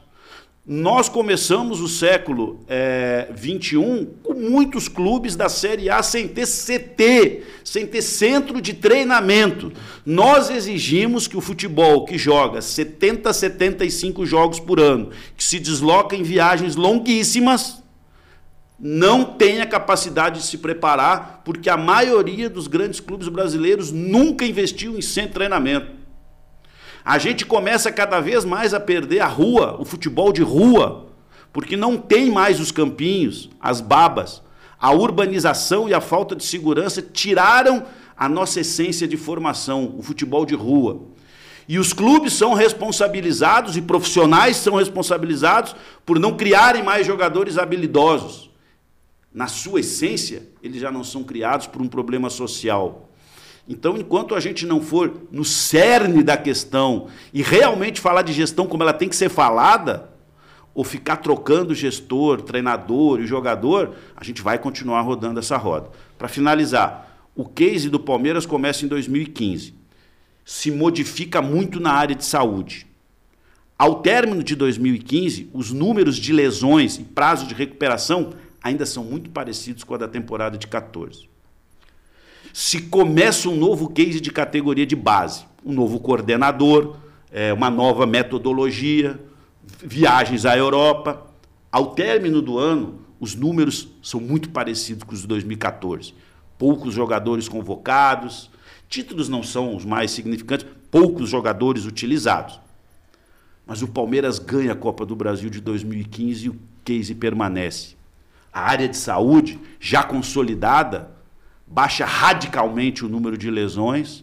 Nós 0.66 1.10
começamos 1.10 1.82
o 1.82 1.88
século 1.88 2.64
é, 2.66 3.28
21 3.34 4.06
com 4.22 4.32
muitos 4.32 4.88
clubes 4.88 5.36
da 5.36 5.46
Série 5.46 5.90
A 5.90 6.02
sem 6.02 6.26
ter 6.26 6.46
CT, 6.46 7.42
sem 7.62 7.86
ter 7.86 8.00
centro 8.00 8.62
de 8.62 8.72
treinamento. 8.72 9.70
Nós 10.06 10.48
exigimos 10.48 11.28
que 11.28 11.36
o 11.36 11.42
futebol 11.42 12.06
que 12.06 12.16
joga 12.16 12.62
70, 12.62 13.30
75 13.30 14.24
jogos 14.24 14.58
por 14.58 14.80
ano, 14.80 15.10
que 15.36 15.44
se 15.44 15.60
desloca 15.60 16.16
em 16.16 16.22
viagens 16.22 16.76
longuíssimas, 16.76 17.83
não 18.78 19.24
tem 19.24 19.60
a 19.60 19.66
capacidade 19.66 20.40
de 20.40 20.46
se 20.46 20.58
preparar, 20.58 21.42
porque 21.44 21.70
a 21.70 21.76
maioria 21.76 22.50
dos 22.50 22.66
grandes 22.66 23.00
clubes 23.00 23.28
brasileiros 23.28 23.92
nunca 23.92 24.44
investiu 24.44 24.96
em 24.98 25.02
centro 25.02 25.34
treinamento. 25.34 25.92
A 27.04 27.18
gente 27.18 27.44
começa 27.44 27.92
cada 27.92 28.20
vez 28.20 28.44
mais 28.44 28.72
a 28.74 28.80
perder 28.80 29.20
a 29.20 29.26
rua, 29.26 29.76
o 29.78 29.84
futebol 29.84 30.32
de 30.32 30.42
rua, 30.42 31.06
porque 31.52 31.76
não 31.76 31.96
tem 31.96 32.30
mais 32.30 32.58
os 32.58 32.72
campinhos, 32.72 33.50
as 33.60 33.80
babas. 33.80 34.42
A 34.80 34.90
urbanização 34.90 35.88
e 35.88 35.94
a 35.94 36.00
falta 36.00 36.34
de 36.34 36.44
segurança 36.44 37.00
tiraram 37.00 37.84
a 38.16 38.28
nossa 38.28 38.60
essência 38.60 39.06
de 39.06 39.16
formação, 39.16 39.94
o 39.96 40.02
futebol 40.02 40.44
de 40.44 40.54
rua. 40.54 41.02
E 41.68 41.78
os 41.78 41.92
clubes 41.92 42.32
são 42.32 42.54
responsabilizados 42.54 43.76
e 43.76 43.82
profissionais 43.82 44.56
são 44.56 44.74
responsabilizados 44.74 45.76
por 46.04 46.18
não 46.18 46.36
criarem 46.36 46.82
mais 46.82 47.06
jogadores 47.06 47.56
habilidosos. 47.56 48.50
Na 49.34 49.48
sua 49.48 49.80
essência, 49.80 50.48
eles 50.62 50.80
já 50.80 50.90
não 50.92 51.02
são 51.02 51.24
criados 51.24 51.66
por 51.66 51.82
um 51.82 51.88
problema 51.88 52.30
social. 52.30 53.10
Então, 53.68 53.96
enquanto 53.96 54.34
a 54.34 54.40
gente 54.40 54.64
não 54.64 54.80
for 54.80 55.22
no 55.32 55.44
cerne 55.44 56.22
da 56.22 56.36
questão 56.36 57.08
e 57.32 57.42
realmente 57.42 58.00
falar 58.00 58.22
de 58.22 58.32
gestão 58.32 58.66
como 58.66 58.82
ela 58.82 58.92
tem 58.92 59.08
que 59.08 59.16
ser 59.16 59.28
falada, 59.28 60.10
ou 60.72 60.84
ficar 60.84 61.16
trocando 61.16 61.74
gestor, 61.74 62.42
treinador 62.42 63.20
e 63.20 63.26
jogador, 63.26 63.94
a 64.16 64.24
gente 64.24 64.40
vai 64.40 64.58
continuar 64.58 65.00
rodando 65.02 65.40
essa 65.40 65.56
roda. 65.56 65.90
Para 66.16 66.28
finalizar, 66.28 67.28
o 67.34 67.44
case 67.44 67.90
do 67.90 67.98
Palmeiras 67.98 68.46
começa 68.46 68.84
em 68.84 68.88
2015 68.88 69.84
se 70.44 70.70
modifica 70.70 71.40
muito 71.40 71.80
na 71.80 71.92
área 71.92 72.14
de 72.14 72.24
saúde. 72.24 72.86
Ao 73.78 74.02
término 74.02 74.42
de 74.42 74.54
2015, 74.54 75.48
os 75.52 75.72
números 75.72 76.16
de 76.16 76.32
lesões 76.32 76.98
e 76.98 77.02
prazo 77.02 77.46
de 77.46 77.54
recuperação 77.54 78.32
ainda 78.64 78.86
são 78.86 79.04
muito 79.04 79.30
parecidos 79.30 79.84
com 79.84 79.94
a 79.94 79.98
da 79.98 80.08
temporada 80.08 80.58
de 80.58 80.66
14. 80.66 81.28
Se 82.52 82.80
começa 82.82 83.48
um 83.48 83.56
novo 83.56 83.90
case 83.90 84.20
de 84.20 84.32
categoria 84.32 84.86
de 84.86 84.96
base, 84.96 85.44
um 85.64 85.72
novo 85.72 86.00
coordenador, 86.00 86.96
é, 87.30 87.52
uma 87.52 87.70
nova 87.70 88.06
metodologia, 88.06 89.20
viagens 89.82 90.46
à 90.46 90.56
Europa. 90.56 91.26
Ao 91.70 91.94
término 91.94 92.40
do 92.40 92.58
ano, 92.58 93.00
os 93.20 93.34
números 93.34 93.88
são 94.02 94.20
muito 94.20 94.48
parecidos 94.48 95.04
com 95.04 95.14
os 95.14 95.20
de 95.20 95.26
2014. 95.26 96.14
Poucos 96.56 96.94
jogadores 96.94 97.48
convocados, 97.48 98.50
Títulos 98.88 99.28
não 99.28 99.42
são 99.42 99.74
os 99.74 99.84
mais 99.84 100.12
significantes, 100.12 100.66
poucos 100.88 101.28
jogadores 101.28 101.84
utilizados. 101.84 102.60
Mas 103.66 103.82
o 103.82 103.88
Palmeiras 103.88 104.38
ganha 104.38 104.72
a 104.72 104.76
Copa 104.76 105.04
do 105.04 105.16
Brasil 105.16 105.50
de 105.50 105.60
2015 105.60 106.46
e 106.46 106.48
o 106.50 106.56
case 106.84 107.12
permanece. 107.12 107.93
A 108.54 108.60
área 108.60 108.88
de 108.88 108.96
saúde, 108.96 109.58
já 109.80 110.04
consolidada, 110.04 111.10
baixa 111.66 112.06
radicalmente 112.06 113.04
o 113.04 113.08
número 113.08 113.36
de 113.36 113.50
lesões 113.50 114.22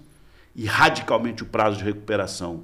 e 0.56 0.66
radicalmente 0.66 1.44
o 1.44 1.46
prazo 1.46 1.78
de 1.78 1.84
recuperação. 1.84 2.64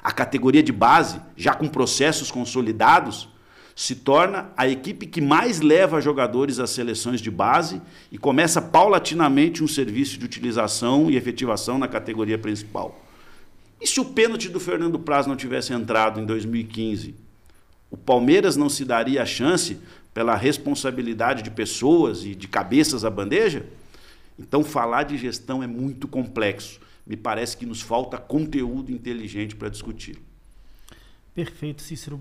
A 0.00 0.12
categoria 0.12 0.62
de 0.62 0.70
base, 0.70 1.20
já 1.36 1.52
com 1.54 1.66
processos 1.66 2.30
consolidados, 2.30 3.28
se 3.74 3.96
torna 3.96 4.50
a 4.56 4.68
equipe 4.68 5.06
que 5.06 5.20
mais 5.20 5.60
leva 5.60 6.00
jogadores 6.00 6.60
às 6.60 6.70
seleções 6.70 7.20
de 7.20 7.30
base 7.30 7.82
e 8.10 8.18
começa 8.18 8.62
paulatinamente 8.62 9.62
um 9.62 9.68
serviço 9.68 10.18
de 10.18 10.24
utilização 10.24 11.10
e 11.10 11.16
efetivação 11.16 11.78
na 11.78 11.88
categoria 11.88 12.38
principal. 12.38 13.04
E 13.80 13.86
se 13.86 14.00
o 14.00 14.04
pênalti 14.04 14.48
do 14.48 14.60
Fernando 14.60 14.98
Praz 14.98 15.26
não 15.26 15.36
tivesse 15.36 15.72
entrado 15.72 16.20
em 16.20 16.26
2015? 16.26 17.14
O 17.90 17.96
Palmeiras 17.96 18.56
não 18.56 18.68
se 18.68 18.84
daria 18.84 19.22
a 19.22 19.26
chance 19.26 19.78
pela 20.18 20.34
responsabilidade 20.34 21.44
de 21.44 21.50
pessoas 21.52 22.24
e 22.24 22.34
de 22.34 22.48
cabeças 22.48 23.04
à 23.04 23.10
bandeja? 23.10 23.64
Então, 24.36 24.64
falar 24.64 25.04
de 25.04 25.16
gestão 25.16 25.62
é 25.62 25.66
muito 25.68 26.08
complexo. 26.08 26.80
Me 27.06 27.16
parece 27.16 27.56
que 27.56 27.64
nos 27.64 27.80
falta 27.80 28.18
conteúdo 28.18 28.90
inteligente 28.90 29.54
para 29.54 29.68
discutir. 29.68 30.18
Perfeito, 31.32 31.82
Cícero. 31.82 32.18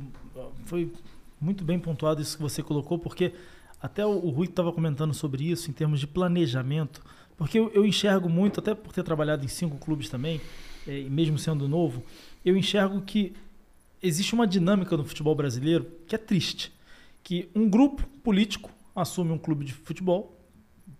Foi 0.65 0.93
muito 1.41 1.63
bem 1.63 1.79
pontuado 1.79 2.21
isso 2.21 2.38
que 2.38 2.43
você 2.43 2.62
colocou, 2.62 2.99
porque 2.99 3.33
até 3.81 4.05
o, 4.05 4.29
Rui 4.29 4.45
estava 4.45 4.71
comentando 4.71 5.15
sobre 5.15 5.49
isso 5.49 5.71
em 5.71 5.73
termos 5.73 5.99
de 5.99 6.05
planejamento, 6.05 7.01
porque 7.36 7.57
eu, 7.57 7.83
enxergo 7.83 8.29
muito, 8.29 8.60
até 8.60 8.75
por 8.75 8.93
ter 8.93 9.01
trabalhado 9.01 9.43
em 9.43 9.47
cinco 9.47 9.79
clubes 9.79 10.07
também, 10.07 10.39
é, 10.88 11.01
mesmo 11.10 11.39
sendo 11.39 11.67
novo, 11.67 12.03
eu 12.45 12.55
enxergo 12.55 13.01
que 13.01 13.33
existe 14.03 14.36
uma 14.36 14.45
dinâmica 14.45 14.95
no 14.95 15.03
futebol 15.03 15.33
brasileiro 15.33 15.88
que 16.05 16.13
é 16.13 16.19
triste, 16.19 16.77
que 17.28 17.50
um 17.54 17.70
grupo 17.70 18.08
político 18.24 18.72
assume 18.96 19.34
um 19.34 19.38
clube 19.38 19.66
de 19.66 19.74
futebol, 19.74 20.40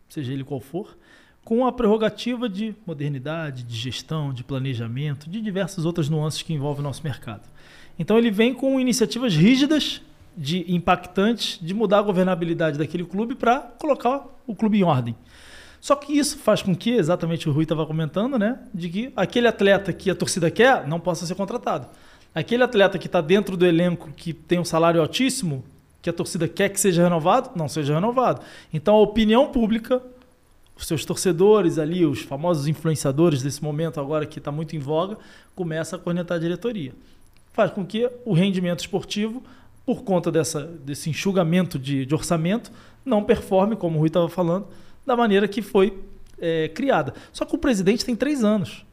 seja 0.10 0.34
ele 0.34 0.44
qual 0.44 0.60
for, 0.60 0.98
com 1.42 1.66
a 1.66 1.72
prerrogativa 1.72 2.50
de 2.50 2.76
modernidade, 2.86 3.64
de 3.64 3.78
gestão, 3.78 4.34
de 4.34 4.44
planejamento, 4.44 5.30
de 5.30 5.40
diversas 5.40 5.86
outras 5.86 6.10
nuances 6.10 6.42
que 6.42 6.54
envolvem 6.54 6.82
o 6.82 6.84
nosso 6.84 7.02
mercado. 7.02 7.48
Então 7.98 8.18
ele 8.18 8.30
vem 8.30 8.54
com 8.54 8.78
iniciativas 8.78 9.34
rígidas 9.38 10.02
de 10.36 10.66
impactantes 10.68 11.60
de 11.62 11.74
mudar 11.74 12.00
a 12.00 12.02
governabilidade 12.02 12.78
daquele 12.78 13.06
clube 13.06 13.34
para 13.34 13.62
colocar 13.62 14.26
o 14.46 14.54
clube 14.54 14.80
em 14.80 14.84
ordem. 14.84 15.16
Só 15.80 15.96
que 15.96 16.12
isso 16.12 16.38
faz 16.40 16.62
com 16.62 16.76
que, 16.76 16.90
exatamente 16.90 17.48
o 17.48 17.54
Rui 17.54 17.64
estava 17.64 17.86
comentando, 17.86 18.38
né, 18.38 18.60
de 18.74 18.90
que 18.90 19.14
aquele 19.16 19.48
atleta 19.48 19.94
que 19.94 20.10
a 20.10 20.16
torcida 20.16 20.52
quer 20.52 20.86
não 20.90 21.00
possa 21.00 21.26
ser 21.26 21.36
contratado. 21.36 21.88
Aquele 22.36 22.64
atleta 22.64 23.00
que 23.00 23.08
está 23.08 23.22
dentro 23.22 23.56
do 23.56 23.66
elenco 23.66 24.12
que 24.12 24.34
tem 24.34 24.60
um 24.60 24.66
salário 24.66 25.00
altíssimo, 25.00 25.64
que 26.08 26.10
a 26.10 26.14
torcida 26.14 26.48
quer 26.48 26.70
que 26.70 26.80
seja 26.80 27.04
renovado, 27.04 27.50
não 27.54 27.68
seja 27.68 27.94
renovado. 27.94 28.42
Então 28.72 28.96
a 28.96 29.02
opinião 29.02 29.52
pública, 29.52 30.02
os 30.74 30.88
seus 30.88 31.04
torcedores 31.04 31.78
ali, 31.78 32.06
os 32.06 32.22
famosos 32.22 32.66
influenciadores 32.66 33.42
desse 33.42 33.62
momento 33.62 34.00
agora 34.00 34.26
que 34.26 34.40
está 34.40 34.50
muito 34.50 34.74
em 34.74 34.80
voga, 34.80 35.18
começa 35.54 35.98
a 35.98 36.00
cornetar 36.00 36.38
a 36.38 36.40
diretoria. 36.40 36.94
Faz 37.52 37.72
com 37.72 37.86
que 37.86 38.10
o 38.24 38.32
rendimento 38.34 38.80
esportivo 38.80 39.44
por 39.86 40.04
conta 40.04 40.32
dessa, 40.32 40.62
desse 40.64 41.10
enxugamento 41.10 41.78
de, 41.78 42.06
de 42.06 42.16
orçamento, 42.16 42.72
não 43.04 43.22
performe, 43.22 43.76
como 43.76 43.98
o 43.98 44.00
Rui 44.00 44.08
estava 44.08 44.30
falando, 44.30 44.68
da 45.06 45.16
maneira 45.16 45.46
que 45.46 45.62
foi 45.62 46.02
é, 46.40 46.70
criada. 46.70 47.14
Só 47.34 47.44
que 47.44 47.54
o 47.54 47.58
presidente 47.58 48.06
tem 48.06 48.16
três 48.16 48.46
anos. 48.46 48.86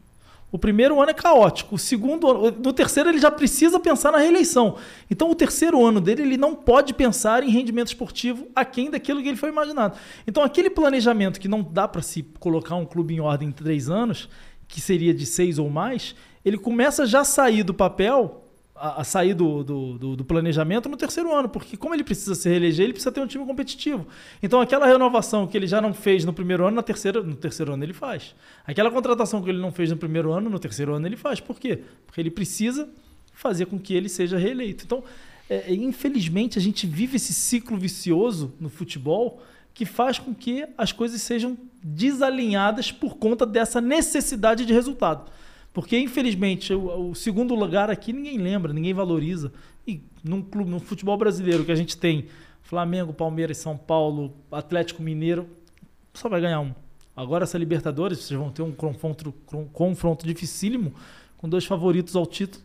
O 0.53 0.59
primeiro 0.59 1.01
ano 1.01 1.11
é 1.11 1.15
caótico, 1.15 1.75
o 1.75 1.79
segundo 1.79 2.31
ano, 2.31 2.57
no 2.63 2.73
terceiro 2.73 3.09
ele 3.09 3.19
já 3.19 3.31
precisa 3.31 3.81
pensar 3.81 4.13
na 4.13 4.19
reeleição. 4.19 4.77
Então 5.11 5.29
o 5.31 5.35
terceiro 5.35 5.85
ano 5.85 6.01
dele 6.01 6.23
ele 6.23 6.37
não 6.37 6.55
pode 6.55 6.95
pensar 6.95 7.43
em 7.43 7.51
rendimento 7.51 7.89
esportivo 7.89 8.47
aquém 8.55 8.89
daquilo 8.89 9.21
que 9.21 9.29
ele 9.29 9.37
foi 9.37 9.49
imaginado. 9.49 9.99
Então 10.27 10.45
aquele 10.45 10.71
planejamento 10.71 11.41
que 11.41 11.49
não 11.49 11.61
dá 11.61 11.89
para 11.89 12.03
se 12.03 12.23
colocar 12.39 12.77
um 12.77 12.87
clube 12.87 13.15
em 13.15 13.21
ordem 13.21 13.49
em 13.49 13.53
três 13.53 13.91
anos, 13.91 14.29
que 14.69 14.81
seria 14.81 15.13
de 15.13 15.27
seis 15.27 15.59
ou 15.59 15.69
mais, 15.69 16.15
ele 16.45 16.57
começa 16.57 17.05
já 17.05 17.21
a 17.21 17.25
sair 17.25 17.65
do 17.65 17.75
papel 17.75 18.44
a, 18.75 19.03
a 19.03 19.05
sair 19.05 19.35
do, 19.35 19.63
do, 19.63 19.99
do, 19.99 20.17
do, 20.17 20.25
planejamento 20.25 20.89
no 20.89 20.97
terceiro 20.97 21.33
ano, 21.33 21.49
porque 21.49 21.77
como 21.77 21.95
ele 21.95 22.03
precisa 22.03 22.35
se 22.35 22.49
reeleger, 22.49 22.85
ele 22.85 22.93
precisa 22.93 23.13
ter 23.13 23.21
um 23.21 23.27
time 23.27 23.47
competitivo. 23.47 24.07
Então 24.43 24.61
aquela 24.61 24.87
renovação 24.87 25.47
que 25.47 25.57
ele 25.57 25.67
já 25.67 25.81
não 25.81 25.95
fez 25.95 26.25
no 26.25 26.33
primeiro 26.33 26.67
ano, 26.67 26.77
na 26.77 26.83
terceira, 26.83 27.23
no 27.23 27.37
terceiro 27.37 27.73
ano 27.73 27.85
ele 27.85 27.93
faz. 27.93 28.35
Aquela 28.67 28.91
contratação 28.91 29.41
que 29.43 29.49
ele 29.49 29.61
não 29.61 29.71
fez 29.71 29.91
no 29.91 29.97
primeiro 29.97 30.33
ano, 30.33 30.51
no 30.51 30.59
terceiro 30.59 30.95
ano 30.95 31.07
ele 31.07 31.17
faz. 31.17 31.39
Por 31.39 31.59
quê? 31.59 31.83
Porque 32.07 32.21
ele 32.21 32.31
precisa 32.31 32.89
fazer 33.33 33.67
com 33.67 33.79
que 33.79 33.95
ele 33.95 34.09
seja 34.09 34.37
reeleito. 34.39 34.85
Então, 34.85 35.05
é, 35.49 35.73
é 35.73 35.75
infelizmente, 35.75 36.59
a 36.59 36.63
gente 36.63 36.87
vive 36.87 37.17
esse 37.17 37.33
ciclo 37.33 37.77
vicioso 37.77 38.53
no 38.59 38.69
futebol 38.69 39.43
que 39.73 39.85
faz 39.85 40.19
com 40.19 40.33
que 40.35 40.67
as 40.79 40.93
coisas 40.93 41.21
sejam 41.21 41.59
desalinhadas 41.83 42.93
por 42.93 43.17
conta 43.17 43.45
dessa 43.45 43.81
necessidade 43.81 44.65
de 44.65 44.73
resultado. 44.73 45.31
Porque, 45.75 45.99
infelizmente, 45.99 46.73
o, 46.73 47.11
o, 47.11 47.15
segundo 47.17 47.53
lugar 47.53 47.91
aqui 47.91 48.13
ninguém 48.13 48.39
lembra, 48.39 48.73
ninguém 48.73 48.95
valoriza. 48.95 49.53
E 49.87 50.01
num 50.23 50.41
clube, 50.41 50.71
no 50.71 50.79
futebol 50.79 51.19
brasileiro 51.19 51.65
que 51.65 51.73
a 51.73 51.75
gente 51.75 51.99
tem 51.99 52.29
Flamengo, 52.63 53.13
Palmeiras, 53.13 53.59
São 53.59 53.77
Paulo, 53.77 54.33
Atlético 54.53 55.03
Mineiro, 55.03 55.49
só 56.15 56.29
vai 56.29 56.41
ganhar 56.41 56.61
um. 56.61 56.73
Agora 57.17 57.43
essa 57.43 57.59
Libertadores, 57.59 58.21
vocês 58.21 58.39
vão 58.39 58.51
ter 58.51 58.63
um 58.63 58.71
confronto, 58.71 59.35
confronto 59.73 60.25
dificílimo 60.25 60.95
com 61.37 61.49
dois 61.49 61.65
favoritos 61.65 62.15
ao 62.15 62.25
título, 62.25 62.65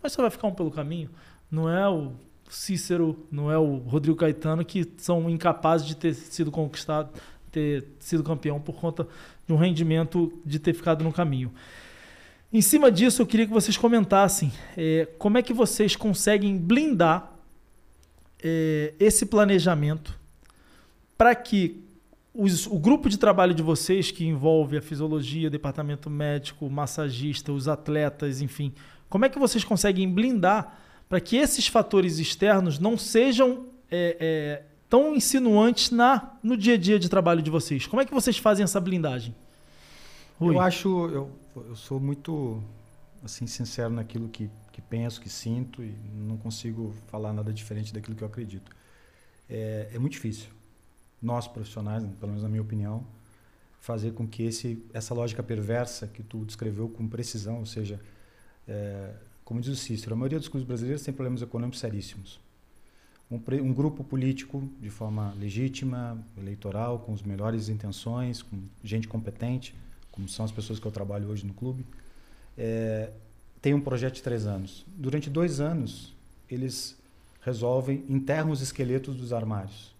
mas 0.00 0.12
só 0.12 0.22
vai 0.22 0.30
ficar 0.30 0.46
um 0.46 0.54
pelo 0.54 0.70
caminho. 0.70 1.10
Não 1.50 1.68
é 1.68 1.88
o 1.88 2.12
Cícero, 2.48 3.26
não 3.32 3.50
é 3.50 3.58
o 3.58 3.78
Rodrigo 3.78 4.16
Caetano 4.16 4.64
que 4.64 4.88
são 4.96 5.28
incapazes 5.28 5.88
de 5.88 5.96
ter 5.96 6.14
sido 6.14 6.52
conquistado, 6.52 7.10
ter 7.50 7.84
sido 7.98 8.22
campeão 8.22 8.60
por 8.60 8.76
conta 8.76 9.08
de 9.44 9.52
um 9.52 9.56
rendimento 9.56 10.32
de 10.46 10.60
ter 10.60 10.72
ficado 10.72 11.02
no 11.02 11.12
caminho. 11.12 11.52
Em 12.52 12.60
cima 12.60 12.90
disso, 12.90 13.22
eu 13.22 13.26
queria 13.26 13.46
que 13.46 13.52
vocês 13.52 13.76
comentassem 13.76 14.52
é, 14.76 15.08
como 15.18 15.38
é 15.38 15.42
que 15.42 15.52
vocês 15.52 15.96
conseguem 15.96 16.56
blindar 16.56 17.32
é, 18.42 18.94
esse 19.00 19.26
planejamento 19.26 20.18
para 21.16 21.34
que 21.34 21.82
os, 22.34 22.66
o 22.66 22.78
grupo 22.78 23.08
de 23.08 23.16
trabalho 23.16 23.54
de 23.54 23.62
vocês, 23.62 24.10
que 24.10 24.26
envolve 24.26 24.76
a 24.76 24.82
fisiologia, 24.82 25.48
departamento 25.48 26.10
médico, 26.10 26.68
massagista, 26.68 27.52
os 27.52 27.68
atletas, 27.68 28.40
enfim, 28.40 28.72
como 29.08 29.24
é 29.24 29.28
que 29.28 29.38
vocês 29.38 29.62
conseguem 29.62 30.10
blindar 30.12 30.78
para 31.08 31.20
que 31.20 31.36
esses 31.36 31.68
fatores 31.68 32.18
externos 32.18 32.78
não 32.78 32.98
sejam 32.98 33.66
é, 33.90 34.16
é, 34.18 34.62
tão 34.88 35.14
insinuantes 35.14 35.90
na, 35.90 36.32
no 36.42 36.56
dia 36.56 36.74
a 36.74 36.76
dia 36.76 36.98
de 36.98 37.08
trabalho 37.08 37.40
de 37.40 37.50
vocês? 37.50 37.86
Como 37.86 38.02
é 38.02 38.04
que 38.04 38.12
vocês 38.12 38.36
fazem 38.36 38.64
essa 38.64 38.80
blindagem? 38.80 39.34
Rui. 40.40 40.56
Eu 40.56 40.60
acho, 40.60 40.88
eu, 41.10 41.30
eu 41.56 41.76
sou 41.76 42.00
muito 42.00 42.62
assim 43.22 43.46
sincero 43.46 43.90
naquilo 43.90 44.28
que, 44.28 44.50
que 44.72 44.82
penso, 44.82 45.20
que 45.20 45.28
sinto 45.28 45.82
e 45.82 45.94
não 46.14 46.36
consigo 46.36 46.94
falar 47.08 47.32
nada 47.32 47.52
diferente 47.52 47.92
daquilo 47.92 48.14
que 48.14 48.22
eu 48.22 48.28
acredito. 48.28 48.70
É, 49.48 49.90
é 49.94 49.98
muito 49.98 50.12
difícil. 50.12 50.48
Nós 51.22 51.48
profissionais, 51.48 52.02
pelo 52.02 52.28
menos 52.28 52.42
na 52.42 52.48
minha 52.48 52.62
opinião, 52.62 53.06
fazer 53.80 54.12
com 54.12 54.26
que 54.26 54.42
esse 54.42 54.84
essa 54.92 55.14
lógica 55.14 55.42
perversa 55.42 56.06
que 56.06 56.22
tu 56.22 56.44
descreveu 56.44 56.88
com 56.88 57.08
precisão, 57.08 57.58
ou 57.60 57.66
seja, 57.66 58.00
é, 58.66 59.14
como 59.44 59.60
diz 59.60 59.72
o 59.72 59.76
Cícero, 59.76 60.14
a 60.14 60.16
maioria 60.16 60.38
dos 60.38 60.48
clubes 60.48 60.66
brasileiros 60.66 61.02
tem 61.02 61.12
problemas 61.12 61.42
econômicos 61.42 61.80
seríssimos. 61.80 62.40
Um, 63.30 63.36
um, 63.62 63.72
grupo 63.72 64.04
político 64.04 64.68
de 64.80 64.90
forma 64.90 65.32
legítima, 65.38 66.22
eleitoral, 66.36 66.98
com 66.98 67.12
as 67.12 67.22
melhores 67.22 67.68
intenções, 67.68 68.42
com 68.42 68.58
gente 68.82 69.08
competente, 69.08 69.74
como 70.14 70.28
são 70.28 70.44
as 70.44 70.52
pessoas 70.52 70.78
que 70.78 70.86
eu 70.86 70.92
trabalho 70.92 71.28
hoje 71.28 71.44
no 71.44 71.52
clube, 71.52 71.84
é, 72.56 73.10
tem 73.60 73.74
um 73.74 73.80
projeto 73.80 74.14
de 74.14 74.22
três 74.22 74.46
anos. 74.46 74.86
Durante 74.96 75.28
dois 75.28 75.58
anos, 75.58 76.14
eles 76.48 76.96
resolvem, 77.42 78.04
enterram 78.08 78.52
os 78.52 78.60
esqueletos 78.60 79.16
dos 79.16 79.32
armários. 79.32 79.92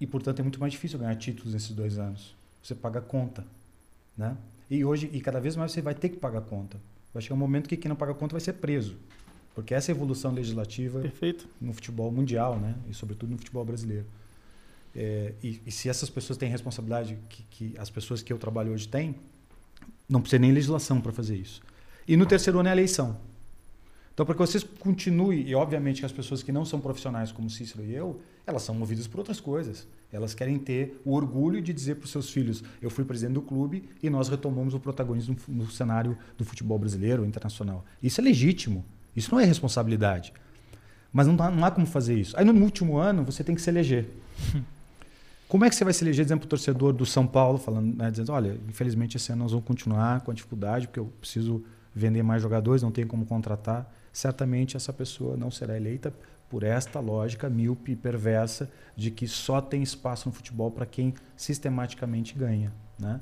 E, 0.00 0.08
portanto, 0.08 0.40
é 0.40 0.42
muito 0.42 0.58
mais 0.58 0.72
difícil 0.72 0.98
ganhar 0.98 1.14
títulos 1.14 1.54
nesses 1.54 1.70
dois 1.70 2.00
anos. 2.00 2.34
Você 2.60 2.74
paga 2.74 3.00
conta. 3.00 3.46
Né? 4.18 4.36
E 4.68 4.84
hoje, 4.84 5.08
e 5.12 5.20
cada 5.20 5.40
vez 5.40 5.54
mais 5.54 5.70
você 5.70 5.80
vai 5.80 5.94
ter 5.94 6.08
que 6.08 6.16
pagar 6.16 6.40
conta. 6.40 6.76
Vai 7.12 7.22
chegar 7.22 7.36
um 7.36 7.38
momento 7.38 7.68
que 7.68 7.76
quem 7.76 7.88
não 7.88 7.94
paga 7.94 8.12
conta 8.12 8.32
vai 8.32 8.40
ser 8.40 8.54
preso. 8.54 8.96
Porque 9.54 9.72
essa 9.72 9.92
é 9.92 9.94
a 9.94 9.96
evolução 9.96 10.32
legislativa 10.32 11.00
Perfeito. 11.00 11.46
no 11.60 11.72
futebol 11.72 12.10
mundial, 12.10 12.58
né? 12.58 12.74
e 12.90 12.92
sobretudo 12.94 13.30
no 13.30 13.38
futebol 13.38 13.64
brasileiro. 13.64 14.06
É, 14.96 15.34
e, 15.42 15.60
e, 15.66 15.72
se 15.72 15.88
essas 15.88 16.08
pessoas 16.08 16.36
têm 16.36 16.48
responsabilidade 16.48 17.18
que, 17.28 17.42
que, 17.50 17.74
as 17.78 17.90
pessoas 17.90 18.22
que 18.22 18.32
eu 18.32 18.38
trabalho 18.38 18.72
hoje 18.72 18.86
têm, 18.86 19.16
não 20.08 20.20
precisa 20.20 20.38
nem 20.38 20.52
legislação 20.52 21.00
para 21.00 21.12
fazer 21.12 21.36
isso. 21.36 21.60
E 22.06 22.16
no 22.16 22.26
terceiro 22.26 22.60
ano 22.60 22.68
é 22.68 22.72
a 22.72 22.74
eleição. 22.74 23.18
Então, 24.12 24.24
para 24.24 24.36
que 24.36 24.40
vocês 24.40 24.62
continuem, 24.62 25.48
e 25.48 25.54
obviamente 25.56 25.98
que 25.98 26.06
as 26.06 26.12
pessoas 26.12 26.40
que 26.40 26.52
não 26.52 26.64
são 26.64 26.80
profissionais 26.80 27.32
como 27.32 27.50
Cícero 27.50 27.84
e 27.84 27.92
eu, 27.92 28.20
elas 28.46 28.62
são 28.62 28.72
movidas 28.72 29.08
por 29.08 29.18
outras 29.18 29.40
coisas. 29.40 29.88
Elas 30.12 30.32
querem 30.32 30.56
ter 30.56 31.00
o 31.04 31.14
orgulho 31.14 31.60
de 31.60 31.72
dizer 31.72 31.96
para 31.96 32.04
os 32.04 32.12
seus 32.12 32.30
filhos: 32.30 32.62
eu 32.80 32.88
fui 32.88 33.04
presidente 33.04 33.34
do 33.34 33.42
clube 33.42 33.88
e 34.00 34.08
nós 34.08 34.28
retomamos 34.28 34.72
o 34.72 34.78
protagonismo 34.78 35.36
no 35.48 35.68
cenário 35.68 36.16
do 36.38 36.44
futebol 36.44 36.78
brasileiro, 36.78 37.26
internacional. 37.26 37.84
Isso 38.00 38.20
é 38.20 38.24
legítimo. 38.24 38.84
Isso 39.16 39.32
não 39.32 39.40
é 39.40 39.44
responsabilidade. 39.44 40.32
Mas 41.12 41.26
não, 41.26 41.34
não 41.34 41.64
há 41.64 41.70
como 41.70 41.86
fazer 41.86 42.16
isso. 42.16 42.36
Aí 42.38 42.44
no 42.44 42.52
último 42.62 42.96
ano 42.98 43.24
você 43.24 43.42
tem 43.42 43.54
que 43.54 43.62
se 43.62 43.70
eleger. 43.70 44.08
Como 45.54 45.64
é 45.64 45.70
que 45.70 45.76
você 45.76 45.84
vai 45.84 45.92
se 45.92 46.02
eleger, 46.02 46.24
dizendo 46.24 46.40
para 46.40 46.46
o 46.46 46.48
torcedor 46.48 46.92
do 46.92 47.06
São 47.06 47.28
Paulo, 47.28 47.58
falando, 47.58 47.96
né, 47.96 48.10
dizendo, 48.10 48.32
olha, 48.32 48.58
infelizmente 48.68 49.18
esse 49.18 49.30
ano 49.30 49.44
nós 49.44 49.52
vamos 49.52 49.64
continuar 49.64 50.20
com 50.22 50.32
a 50.32 50.34
dificuldade, 50.34 50.88
porque 50.88 50.98
eu 50.98 51.06
preciso 51.20 51.62
vender 51.94 52.24
mais 52.24 52.42
jogadores, 52.42 52.82
não 52.82 52.90
tenho 52.90 53.06
como 53.06 53.24
contratar. 53.24 53.88
Certamente 54.12 54.76
essa 54.76 54.92
pessoa 54.92 55.36
não 55.36 55.52
será 55.52 55.76
eleita 55.76 56.12
por 56.50 56.64
esta 56.64 56.98
lógica 56.98 57.48
míope 57.48 57.92
e 57.92 57.94
perversa 57.94 58.68
de 58.96 59.12
que 59.12 59.28
só 59.28 59.60
tem 59.60 59.80
espaço 59.80 60.28
no 60.28 60.34
futebol 60.34 60.72
para 60.72 60.84
quem 60.86 61.14
sistematicamente 61.36 62.34
ganha. 62.34 62.72
Né? 62.98 63.20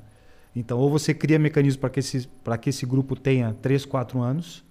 Então, 0.55 0.79
ou 0.79 0.89
você 0.89 1.13
cria 1.13 1.37
mecanismos 1.37 1.79
para 1.79 1.91
que, 1.91 1.99
esse, 1.99 2.27
que 2.59 2.69
esse 2.71 2.83
grupo 2.83 3.15
tenha 3.15 3.53
3, 3.61 3.85
4 3.85 4.19
anos, 4.19 4.65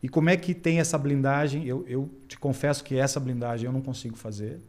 e 0.00 0.08
como 0.08 0.30
é 0.30 0.36
que 0.36 0.54
tem 0.54 0.78
essa 0.78 0.96
blindagem? 0.96 1.66
Eu, 1.66 1.84
eu 1.88 2.08
te 2.28 2.38
confesso 2.38 2.84
que 2.84 2.94
essa 2.94 3.18
blindagem 3.18 3.66
eu 3.66 3.72
não 3.72 3.82
consigo 3.82 4.16
fazer, 4.16 4.60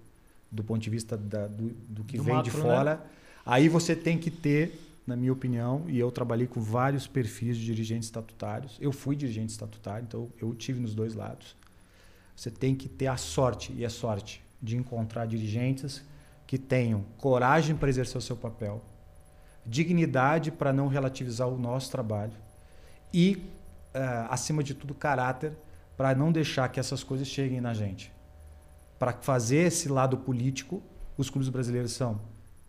do 0.52 0.64
ponto 0.64 0.82
de 0.82 0.90
vista 0.90 1.18
da, 1.18 1.48
do, 1.48 1.70
do, 1.70 2.04
que 2.04 2.18
do 2.18 2.24
vem 2.24 2.36
macro, 2.36 2.52
de 2.52 2.58
né? 2.58 2.64
fora. 2.64 2.96
Né? 2.96 3.02
Aí 3.46 3.70
você 3.70 3.96
tem 3.96 4.18
que 4.18 4.30
ter, 4.30 4.80
na 5.08 5.16
minha 5.16 5.32
opinião, 5.32 5.86
e 5.88 5.98
eu 5.98 6.12
trabalhei 6.12 6.48
com 6.48 6.62
vários 6.62 7.08
perfis 7.08 7.58
de 7.58 7.66
dirigentes 7.66 8.08
estatutários. 8.08 8.78
Eu 8.82 8.92
fui 8.92 9.16
dirigente 9.16 9.52
estatutário, 9.52 10.06
então 10.08 10.30
eu 10.42 10.54
tive 10.54 10.80
nos 10.80 10.94
dois 10.94 11.14
lados. 11.16 11.56
Você 12.36 12.52
tem 12.52 12.76
que 12.76 12.90
ter 12.90 13.08
a 13.08 13.18
sorte, 13.18 13.72
e 13.74 13.86
é 13.86 13.90
sorte, 13.90 14.44
de 14.62 14.76
encontrar 14.76 15.26
dirigentes 15.26 16.04
que 16.46 16.58
tenham 16.58 17.06
coragem 17.18 17.76
para 17.76 17.90
exercer 17.90 18.18
o 18.18 18.22
seu 18.22 18.36
papel, 18.36 18.84
dignidade 19.66 20.52
para 20.52 20.74
não 20.74 20.88
relativizar 20.88 21.48
o 21.48 21.58
nosso 21.58 21.90
trabalho 21.90 22.34
e 23.14 23.36
uh, 23.96 24.28
acima 24.30 24.64
de 24.64 24.74
tudo, 24.74 24.94
caráter 24.94 25.54
para 25.96 26.16
não 26.16 26.32
deixar 26.32 26.68
que 26.70 26.80
essas 26.80 27.04
coisas 27.04 27.28
cheguem 27.28 27.62
na 27.62 27.74
gente. 27.74 28.12
Para 29.02 29.14
fazer 29.14 29.66
esse 29.66 29.90
lado 29.90 30.16
político, 30.16 30.80
os 31.18 31.28
clubes 31.28 31.50
brasileiros 31.50 31.92
são 31.92 32.22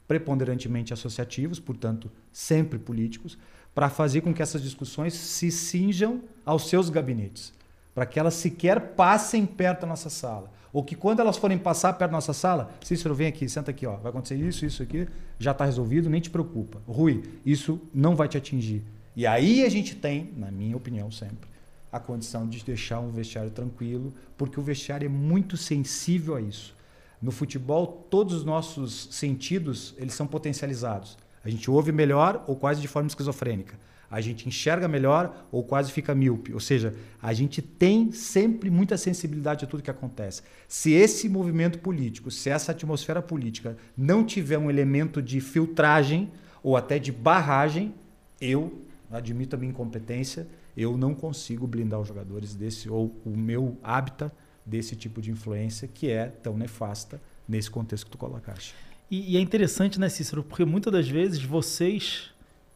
preponderantemente 0.09 0.91
associativos, 0.91 1.61
portanto, 1.61 2.11
sempre 2.33 2.79
políticos, 2.79 3.37
para 3.75 3.91
fazer 3.91 4.23
com 4.23 4.33
que 4.33 4.41
essas 4.41 4.63
discussões 4.63 5.13
se 5.13 5.51
cinjam 5.51 6.23
aos 6.43 6.71
seus 6.71 6.89
gabinetes, 6.89 7.53
para 7.95 8.07
que 8.07 8.19
elas 8.19 8.33
sequer 8.33 8.81
passem 8.95 9.45
perto 9.45 9.83
da 9.83 9.89
nossa 9.89 10.09
sala. 10.09 10.51
Ou 10.73 10.83
que 10.83 10.97
quando 10.97 11.21
elas 11.21 11.37
forem 11.37 11.59
passar 11.59 11.93
perto 11.93 12.13
da 12.13 12.17
nossa 12.17 12.33
sala, 12.33 12.71
Cícero, 12.83 13.15
vem 13.15 13.27
aqui, 13.27 13.47
senta 13.47 13.71
aqui, 13.71 13.87
ó, 13.87 13.97
vai 13.97 14.09
acontecer 14.09 14.37
isso, 14.37 14.65
isso 14.65 14.83
aqui, 14.83 15.07
já 15.39 15.51
está 15.51 15.67
resolvido, 15.67 16.09
nem 16.09 16.23
te 16.23 16.31
preocupa. 16.31 16.81
Rui, 16.89 17.25
isso 17.45 17.79
não 17.93 18.17
vai 18.17 18.27
te 18.27 18.39
atingir. 18.39 18.83
E 19.15 19.27
aí 19.27 19.67
a 19.67 19.69
gente 19.69 19.95
tem, 19.95 20.33
na 20.35 20.51
minha 20.51 20.79
opinião 20.79 21.11
sempre, 21.11 21.52
a 21.93 22.01
condição 22.01 22.49
de 22.49 22.65
deixar 22.65 23.01
um 23.01 23.13
vestiário 23.13 23.51
tranquilo, 23.51 24.15
porque 24.37 24.59
o 24.59 24.63
vestiário 24.63 25.05
é 25.05 25.11
muito 25.11 25.59
sensível 25.59 26.35
a 26.35 26.41
isso. 26.41 26.75
No 27.21 27.31
futebol, 27.31 28.09
todos 28.11 28.35
os 28.35 28.45
nossos 28.45 29.09
sentidos, 29.13 29.95
eles 29.99 30.15
são 30.15 30.27
potencializados. 30.27 31.19
A 31.45 31.51
gente 31.51 31.71
ouve 31.71 31.93
melhor 31.93 32.43
ou 32.49 32.57
quase 32.57 32.81
de 32.81 32.89
forma 32.89 33.09
esquizofrênica. 33.09 33.79
A 34.11 34.21
gente 34.21 34.49
enxerga 34.49 34.87
melhor 34.89 35.47
ou 35.51 35.63
quase 35.63 35.91
fica 35.93 36.15
míope. 36.15 36.53
Ou 36.53 36.61
seja, 36.61 36.95
a 37.21 37.33
gente 37.33 37.63
tem 37.63 38.13
sempre 38.13 38.71
muita 38.71 38.97
sensibilidade 38.99 39.65
a 39.65 39.69
tudo 39.69 39.83
que 39.83 39.91
acontece. 39.91 40.43
Se 40.69 40.93
esse 40.93 41.29
movimento 41.29 41.79
político, 41.79 42.31
se 42.31 42.51
essa 42.51 42.73
atmosfera 42.73 43.23
política 43.23 43.77
não 43.97 44.25
tiver 44.25 44.59
um 44.59 44.69
elemento 44.69 45.23
de 45.23 45.41
filtragem 45.41 46.31
ou 46.63 46.77
até 46.77 46.99
de 46.99 47.11
barragem, 47.11 47.95
eu 48.41 48.83
admito 49.11 49.57
a 49.57 49.59
minha 49.59 49.71
incompetência, 49.71 50.47
eu 50.77 50.97
não 50.97 51.15
consigo 51.15 51.67
blindar 51.67 52.01
os 52.01 52.09
jogadores 52.09 52.55
desse, 52.55 52.89
ou 52.89 53.15
o 53.25 53.37
meu 53.37 53.77
hábitat 53.83 54.33
desse 54.65 54.97
tipo 54.97 55.21
de 55.21 55.31
influência 55.31 55.89
que 55.89 56.09
é 56.09 56.27
tão 56.27 56.57
nefasta 56.57 57.21
nesse 57.49 57.71
contexto 57.71 58.07
que 58.07 58.13
tu 58.13 58.19
colocaste. 58.19 58.75
E, 59.11 59.33
e 59.33 59.37
é 59.37 59.41
interessante, 59.41 60.01
né, 60.01 60.09
Cícero, 60.09 60.43
porque 60.43 60.65
muitas 60.65 60.93
das 60.93 61.09
vezes 61.09 61.43
vocês 61.43 62.31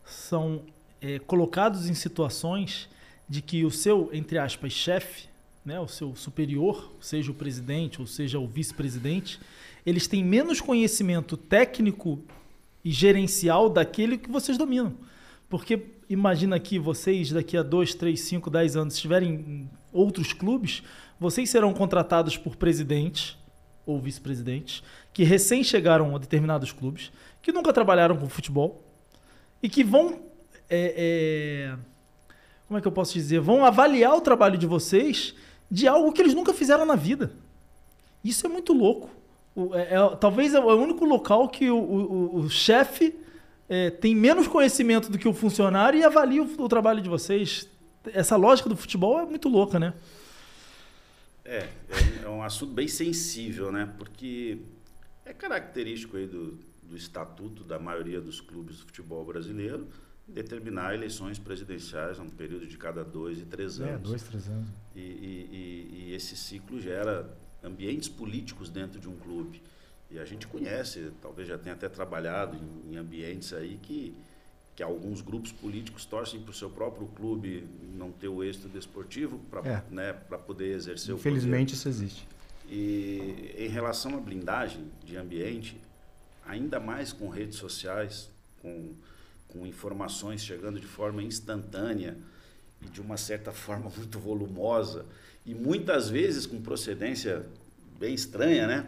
são 0.04 0.62
é, 1.00 1.18
colocados 1.18 1.88
em 1.88 1.94
situações 1.94 2.88
de 3.28 3.40
que 3.40 3.64
o 3.64 3.70
seu, 3.70 4.10
entre 4.12 4.38
aspas, 4.38 4.72
chefe, 4.72 5.28
né, 5.64 5.80
o 5.80 5.88
seu 5.88 6.14
superior, 6.14 6.92
seja 7.00 7.30
o 7.30 7.34
presidente 7.34 8.00
ou 8.00 8.06
seja 8.06 8.38
o 8.38 8.46
vice-presidente, 8.46 9.40
eles 9.84 10.06
têm 10.06 10.24
menos 10.24 10.60
conhecimento 10.60 11.36
técnico 11.36 12.20
e 12.84 12.90
gerencial 12.90 13.68
daquele 13.68 14.16
que 14.18 14.30
vocês 14.30 14.56
dominam. 14.56 14.94
Porque 15.48 15.76
imagina 16.08 16.58
que 16.58 16.78
vocês, 16.78 17.30
daqui 17.30 17.56
a 17.56 17.62
2, 17.62 17.94
3, 17.94 18.20
5, 18.20 18.50
10 18.50 18.76
anos, 18.76 18.94
estiverem 18.94 19.30
em 19.34 19.70
outros 19.92 20.32
clubes, 20.32 20.82
vocês 21.18 21.48
serão 21.50 21.72
contratados 21.72 22.36
por 22.36 22.56
presidentes 22.56 23.36
ou 23.84 24.00
vice-presidentes 24.00 24.82
que 25.12 25.22
recém 25.22 25.62
chegaram 25.62 26.14
a 26.14 26.18
determinados 26.18 26.72
clubes, 26.72 27.12
que 27.40 27.52
nunca 27.52 27.72
trabalharam 27.72 28.16
com 28.16 28.28
futebol 28.28 28.82
e 29.62 29.68
que 29.68 29.82
vão. 29.82 30.20
É, 30.68 30.94
é, 30.96 31.76
como 32.66 32.78
é 32.78 32.80
que 32.82 32.88
eu 32.88 32.92
posso 32.92 33.14
dizer? 33.14 33.40
Vão 33.40 33.64
avaliar 33.64 34.14
o 34.14 34.20
trabalho 34.20 34.58
de 34.58 34.66
vocês 34.66 35.34
de 35.70 35.86
algo 35.86 36.12
que 36.12 36.20
eles 36.20 36.34
nunca 36.34 36.52
fizeram 36.52 36.84
na 36.84 36.96
vida. 36.96 37.32
Isso 38.24 38.44
é 38.46 38.48
muito 38.48 38.72
louco. 38.72 39.08
É, 39.72 39.94
é, 39.94 40.16
talvez 40.16 40.52
é 40.52 40.60
o 40.60 40.76
único 40.76 41.04
local 41.04 41.48
que 41.48 41.70
o, 41.70 41.78
o, 41.78 42.36
o 42.40 42.50
chefe 42.50 43.14
é, 43.68 43.90
tem 43.90 44.14
menos 44.14 44.46
conhecimento 44.46 45.10
do 45.10 45.18
que 45.18 45.28
o 45.28 45.32
funcionário 45.32 45.98
e 45.98 46.04
avalia 46.04 46.42
o, 46.42 46.62
o, 46.62 46.68
trabalho 46.68 47.00
de 47.00 47.08
vocês. 47.08 47.68
Essa 48.12 48.36
lógica 48.36 48.68
do 48.68 48.76
futebol 48.76 49.20
é 49.20 49.26
muito 49.26 49.48
louca, 49.48 49.78
né? 49.78 49.94
É, 51.44 51.58
é, 51.58 52.24
é 52.24 52.28
um 52.28 52.42
assunto 52.42 52.72
bem 52.72 52.88
sensível, 52.88 53.70
né? 53.72 53.92
Porque 53.98 54.58
é 55.24 55.32
característico 55.32 56.16
aí 56.16 56.26
do, 56.26 56.58
do 56.82 56.96
estatuto 56.96 57.64
da 57.64 57.78
maioria 57.78 58.20
dos 58.20 58.40
clubes 58.40 58.78
do 58.78 58.86
futebol 58.86 59.24
brasileiro 59.24 59.88
determinar 60.28 60.94
eleições 60.94 61.38
presidenciais 61.38 62.18
num 62.18 62.28
período 62.28 62.66
de 62.66 62.76
cada 62.76 63.04
dois 63.04 63.38
e 63.38 63.44
três 63.44 63.78
é, 63.78 63.84
anos. 63.84 63.94
É, 63.94 63.98
dois, 63.98 64.22
três 64.22 64.48
anos. 64.48 64.68
E, 64.94 65.00
e, 65.00 65.48
e, 65.52 66.04
e 66.08 66.14
esse 66.14 66.36
ciclo 66.36 66.80
gera 66.80 67.36
ambientes 67.62 68.08
políticos 68.08 68.68
dentro 68.68 68.98
de 68.98 69.08
um 69.08 69.16
clube. 69.16 69.62
E 70.10 70.18
a 70.18 70.24
gente 70.24 70.46
conhece, 70.46 71.10
talvez 71.20 71.48
já 71.48 71.58
tenha 71.58 71.74
até 71.74 71.88
trabalhado 71.88 72.56
em, 72.56 72.92
em 72.92 72.96
ambientes 72.96 73.52
aí 73.52 73.78
que, 73.82 74.14
que 74.74 74.82
alguns 74.82 75.20
grupos 75.20 75.52
políticos 75.52 76.04
torcem 76.04 76.40
para 76.40 76.50
o 76.50 76.54
seu 76.54 76.70
próprio 76.70 77.06
clube 77.08 77.66
não 77.94 78.12
ter 78.12 78.28
o 78.28 78.42
êxito 78.42 78.68
desportivo 78.68 79.38
para 79.50 79.68
é. 79.68 79.82
né, 79.90 80.12
poder 80.46 80.74
exercer 80.74 81.14
Infelizmente 81.14 81.72
o 81.72 81.76
isso 81.76 81.88
existe. 81.88 82.26
E 82.68 83.54
em 83.56 83.68
relação 83.68 84.16
à 84.16 84.20
blindagem 84.20 84.90
de 85.04 85.16
ambiente, 85.16 85.76
ainda 86.44 86.78
mais 86.78 87.12
com 87.12 87.28
redes 87.28 87.56
sociais, 87.56 88.28
com, 88.62 88.94
com 89.48 89.66
informações 89.66 90.44
chegando 90.44 90.80
de 90.80 90.86
forma 90.86 91.22
instantânea, 91.22 92.16
e 92.82 92.88
de 92.88 93.00
uma 93.00 93.16
certa 93.16 93.52
forma 93.52 93.90
muito 93.94 94.18
volumosa 94.18 95.04
e 95.44 95.54
muitas 95.54 96.08
vezes 96.08 96.46
com 96.46 96.60
procedência 96.60 97.46
bem 97.98 98.14
estranha, 98.14 98.66
né? 98.66 98.86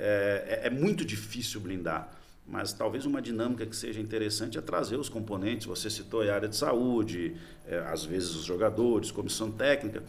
É, 0.00 0.62
é, 0.64 0.66
é 0.66 0.70
muito 0.70 1.04
difícil 1.04 1.60
blindar 1.60 2.20
mas 2.50 2.72
talvez 2.72 3.06
uma 3.06 3.22
dinâmica 3.22 3.64
que 3.64 3.76
seja 3.76 4.00
interessante 4.00 4.58
é 4.58 4.60
trazer 4.60 4.96
os 4.96 5.08
componentes. 5.08 5.66
Você 5.66 5.88
citou 5.88 6.22
a 6.22 6.34
área 6.34 6.48
de 6.48 6.56
saúde, 6.56 7.36
é, 7.64 7.78
às 7.78 8.04
vezes 8.04 8.34
os 8.34 8.44
jogadores, 8.44 9.12
comissão 9.12 9.52
técnica, 9.52 10.02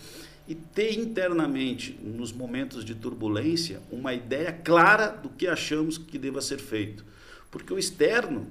e 0.47 0.55
ter 0.55 0.97
internamente, 0.97 1.99
nos 2.01 2.33
momentos 2.33 2.83
de 2.83 2.95
turbulência, 2.95 3.79
uma 3.91 4.11
ideia 4.13 4.51
clara 4.51 5.09
do 5.09 5.29
que 5.29 5.47
achamos 5.47 5.99
que 5.99 6.17
deva 6.17 6.41
ser 6.41 6.57
feito. 6.57 7.05
Porque 7.51 7.71
o 7.71 7.77
externo, 7.77 8.47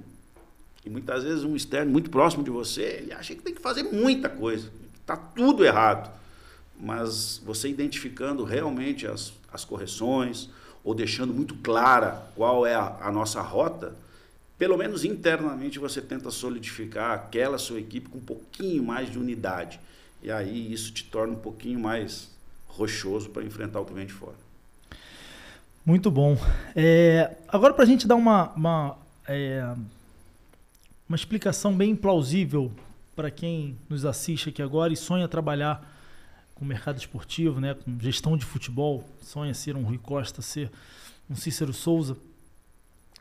e 0.85 0.89
muitas 0.89 1.23
vezes 1.23 1.43
um 1.43 1.55
externo 1.55 1.91
muito 1.91 2.09
próximo 2.09 2.45
de 2.45 2.49
você, 2.49 3.01
ele 3.01 3.11
acha 3.11 3.35
que 3.35 3.41
tem 3.41 3.53
que 3.53 3.61
fazer 3.61 3.83
muita 3.83 4.29
coisa, 4.29 4.71
está 5.01 5.17
tudo 5.17 5.65
errado. 5.65 6.17
Mas 6.79 7.41
você 7.43 7.67
identificando 7.67 8.45
realmente 8.45 9.05
as, 9.05 9.33
as 9.51 9.65
correções, 9.65 10.49
ou 10.83 10.93
deixando 10.93 11.33
muito 11.33 11.55
clara 11.55 12.27
qual 12.35 12.65
é 12.65 12.75
a, 12.75 12.97
a 13.01 13.11
nossa 13.11 13.41
rota, 13.41 13.93
pelo 14.57 14.77
menos 14.77 15.03
internamente 15.03 15.79
você 15.79 16.01
tenta 16.01 16.29
solidificar 16.29 17.11
aquela 17.13 17.57
sua 17.57 17.79
equipe 17.79 18.09
com 18.09 18.19
um 18.19 18.21
pouquinho 18.21 18.83
mais 18.83 19.09
de 19.09 19.17
unidade. 19.17 19.79
E 20.21 20.31
aí 20.31 20.71
isso 20.71 20.91
te 20.91 21.03
torna 21.03 21.33
um 21.33 21.39
pouquinho 21.39 21.79
mais 21.79 22.29
rochoso 22.67 23.29
para 23.29 23.43
enfrentar 23.43 23.79
o 23.79 23.85
que 23.85 23.93
vem 23.93 24.05
de 24.05 24.13
fora. 24.13 24.35
Muito 25.83 26.11
bom. 26.11 26.37
É, 26.75 27.35
agora, 27.47 27.73
para 27.73 27.83
a 27.83 27.87
gente 27.87 28.07
dar 28.07 28.15
uma, 28.15 28.51
uma, 28.51 28.97
é, 29.27 29.73
uma 31.09 31.15
explicação 31.15 31.75
bem 31.75 31.95
plausível 31.95 32.71
para 33.15 33.31
quem 33.31 33.75
nos 33.89 34.05
assiste 34.05 34.49
aqui 34.49 34.61
agora 34.61 34.93
e 34.93 34.95
sonha 34.95 35.27
trabalhar 35.27 35.90
com 36.61 36.65
o 36.65 36.67
mercado 36.67 36.99
esportivo, 36.99 37.59
né, 37.59 37.73
com 37.73 37.99
gestão 37.99 38.37
de 38.37 38.45
futebol, 38.45 39.03
sonha 39.19 39.51
ser 39.51 39.75
um 39.75 39.81
Rui 39.81 39.97
Costa, 39.97 40.43
ser 40.43 40.69
um 41.27 41.35
Cícero 41.35 41.73
Souza. 41.73 42.15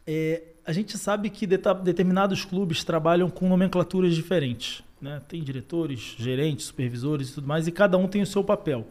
É, 0.07 0.43
a 0.63 0.75
gente 0.75 0.99
sabe 0.99 1.31
que 1.31 1.47
determinados 1.47 2.45
clubes 2.45 2.85
trabalham 2.85 3.31
com 3.31 3.49
nomenclaturas 3.49 4.15
diferentes. 4.15 4.83
Né? 5.01 5.23
Tem 5.27 5.43
diretores, 5.43 6.17
gerentes, 6.19 6.67
supervisores 6.67 7.31
e 7.31 7.33
tudo 7.33 7.47
mais, 7.47 7.67
e 7.67 7.73
cada 7.73 7.97
um 7.97 8.07
tem 8.07 8.21
o 8.21 8.27
seu 8.27 8.45
papel. 8.45 8.87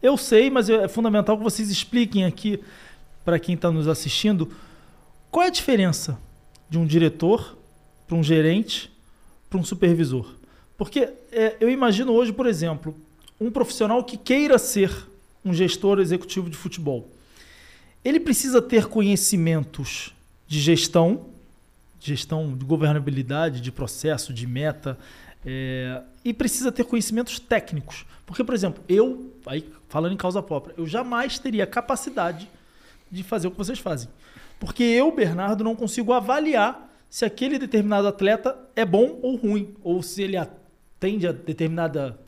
Eu 0.00 0.16
sei, 0.16 0.48
mas 0.48 0.70
é 0.70 0.88
fundamental 0.88 1.36
que 1.36 1.44
vocês 1.44 1.70
expliquem 1.70 2.24
aqui 2.24 2.58
para 3.22 3.38
quem 3.38 3.54
está 3.54 3.70
nos 3.70 3.86
assistindo 3.86 4.50
qual 5.30 5.44
é 5.44 5.48
a 5.48 5.50
diferença 5.50 6.18
de 6.70 6.78
um 6.78 6.86
diretor 6.86 7.54
para 8.08 8.16
um 8.16 8.22
gerente 8.22 8.90
para 9.50 9.58
um 9.58 9.64
supervisor. 9.64 10.36
Porque 10.78 11.00
é, 11.30 11.58
eu 11.60 11.68
imagino 11.68 12.12
hoje, 12.12 12.32
por 12.32 12.46
exemplo, 12.46 12.96
um 13.40 13.50
profissional 13.50 14.04
que 14.04 14.16
queira 14.16 14.58
ser 14.58 15.08
um 15.44 15.54
gestor 15.54 15.98
executivo 15.98 16.50
de 16.50 16.56
futebol, 16.56 17.08
ele 18.04 18.20
precisa 18.20 18.60
ter 18.60 18.86
conhecimentos 18.86 20.14
de 20.46 20.60
gestão, 20.60 21.26
gestão 21.98 22.56
de 22.56 22.64
governabilidade, 22.64 23.60
de 23.60 23.72
processo, 23.72 24.32
de 24.32 24.46
meta, 24.46 24.98
é, 25.44 26.02
e 26.24 26.32
precisa 26.34 26.70
ter 26.70 26.84
conhecimentos 26.84 27.38
técnicos. 27.38 28.04
Porque, 28.26 28.44
por 28.44 28.54
exemplo, 28.54 28.82
eu, 28.88 29.32
aí 29.46 29.66
falando 29.88 30.12
em 30.12 30.16
causa 30.16 30.42
própria, 30.42 30.74
eu 30.76 30.86
jamais 30.86 31.38
teria 31.38 31.66
capacidade 31.66 32.48
de 33.10 33.22
fazer 33.22 33.48
o 33.48 33.50
que 33.50 33.58
vocês 33.58 33.78
fazem. 33.78 34.08
Porque 34.58 34.82
eu, 34.82 35.10
Bernardo, 35.10 35.64
não 35.64 35.74
consigo 35.74 36.12
avaliar 36.12 36.88
se 37.08 37.24
aquele 37.24 37.58
determinado 37.58 38.06
atleta 38.06 38.56
é 38.76 38.84
bom 38.84 39.18
ou 39.22 39.34
ruim, 39.34 39.74
ou 39.82 40.02
se 40.02 40.22
ele 40.22 40.36
atende 41.00 41.26
a 41.26 41.32
determinada 41.32 42.20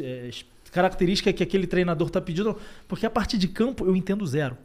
é, 0.00 0.30
característica 0.72 1.30
que 1.34 1.42
aquele 1.42 1.66
treinador 1.66 2.06
está 2.06 2.18
pedindo, 2.18 2.56
porque 2.88 3.04
a 3.04 3.10
parte 3.10 3.36
de 3.36 3.46
campo 3.46 3.84
eu 3.84 3.94
entendo 3.94 4.26
zero. 4.26 4.56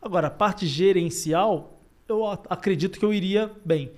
Agora, 0.00 0.28
a 0.28 0.30
parte 0.30 0.68
gerencial, 0.68 1.82
eu 2.08 2.24
acredito 2.48 2.96
que 3.00 3.04
eu 3.04 3.12
iria 3.12 3.50
bem. 3.64 3.90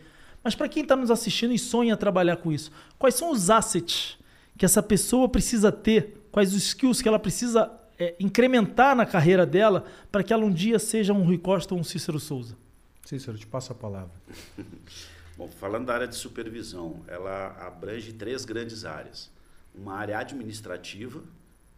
Mas 0.42 0.54
para 0.54 0.68
quem 0.68 0.82
está 0.82 0.96
nos 0.96 1.10
assistindo 1.10 1.52
e 1.52 1.58
sonha 1.58 1.98
trabalhar 1.98 2.36
com 2.36 2.50
isso, 2.50 2.72
quais 2.98 3.14
são 3.14 3.30
os 3.30 3.50
assets 3.50 4.16
que 4.56 4.64
essa 4.64 4.82
pessoa 4.82 5.28
precisa 5.28 5.70
ter? 5.70 6.22
Quais 6.32 6.54
os 6.54 6.62
skills 6.62 7.02
que 7.02 7.08
ela 7.08 7.18
precisa 7.18 7.70
é, 7.98 8.14
incrementar 8.18 8.96
na 8.96 9.04
carreira 9.04 9.44
dela 9.44 9.84
para 10.10 10.22
que 10.22 10.32
ela 10.32 10.46
um 10.46 10.52
dia 10.52 10.78
seja 10.78 11.12
um 11.12 11.24
Rui 11.24 11.36
Costa 11.36 11.74
ou 11.74 11.80
um 11.80 11.84
Cícero 11.84 12.18
Souza? 12.18 12.56
Cícero, 13.04 13.36
te 13.36 13.46
passo 13.46 13.72
a 13.72 13.74
palavra. 13.74 14.14
Bom, 15.38 15.46
falando 15.46 15.86
da 15.86 15.94
área 15.94 16.08
de 16.08 16.16
supervisão, 16.16 16.96
ela 17.06 17.56
abrange 17.60 18.12
três 18.12 18.44
grandes 18.44 18.84
áreas. 18.84 19.30
Uma 19.72 19.94
área 19.94 20.18
administrativa, 20.18 21.22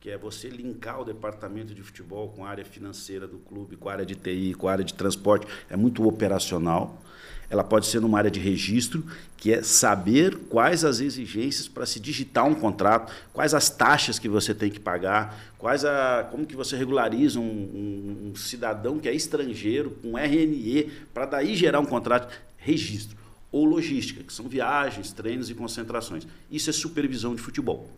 que 0.00 0.08
é 0.08 0.16
você 0.16 0.48
linkar 0.48 0.98
o 0.98 1.04
departamento 1.04 1.74
de 1.74 1.82
futebol 1.82 2.30
com 2.30 2.42
a 2.42 2.48
área 2.48 2.64
financeira 2.64 3.28
do 3.28 3.36
clube, 3.36 3.76
com 3.76 3.90
a 3.90 3.92
área 3.92 4.06
de 4.06 4.14
TI, 4.14 4.54
com 4.54 4.66
a 4.66 4.72
área 4.72 4.82
de 4.82 4.94
transporte, 4.94 5.46
é 5.68 5.76
muito 5.76 6.08
operacional. 6.08 7.02
Ela 7.50 7.62
pode 7.62 7.86
ser 7.86 8.00
numa 8.00 8.16
área 8.16 8.30
de 8.30 8.40
registro, 8.40 9.04
que 9.36 9.52
é 9.52 9.62
saber 9.62 10.38
quais 10.48 10.82
as 10.82 11.00
exigências 11.00 11.68
para 11.68 11.84
se 11.84 12.00
digitar 12.00 12.46
um 12.46 12.54
contrato, 12.54 13.12
quais 13.30 13.52
as 13.52 13.68
taxas 13.68 14.18
que 14.18 14.28
você 14.28 14.54
tem 14.54 14.70
que 14.70 14.80
pagar, 14.80 15.38
quais 15.58 15.84
a, 15.84 16.26
como 16.30 16.46
que 16.46 16.56
você 16.56 16.78
regulariza 16.78 17.38
um, 17.38 17.42
um, 17.42 18.30
um 18.30 18.36
cidadão 18.36 18.98
que 18.98 19.06
é 19.06 19.14
estrangeiro 19.14 19.90
com 20.00 20.16
RNE 20.16 20.90
para 21.12 21.26
daí 21.26 21.54
gerar 21.54 21.80
um 21.80 21.86
contrato. 21.86 22.34
Registro 22.56 23.19
ou 23.52 23.64
logística, 23.64 24.22
que 24.22 24.32
são 24.32 24.48
viagens, 24.48 25.12
treinos 25.12 25.50
e 25.50 25.54
concentrações. 25.54 26.26
Isso 26.50 26.70
é 26.70 26.72
supervisão 26.72 27.34
de 27.34 27.42
futebol. 27.42 27.90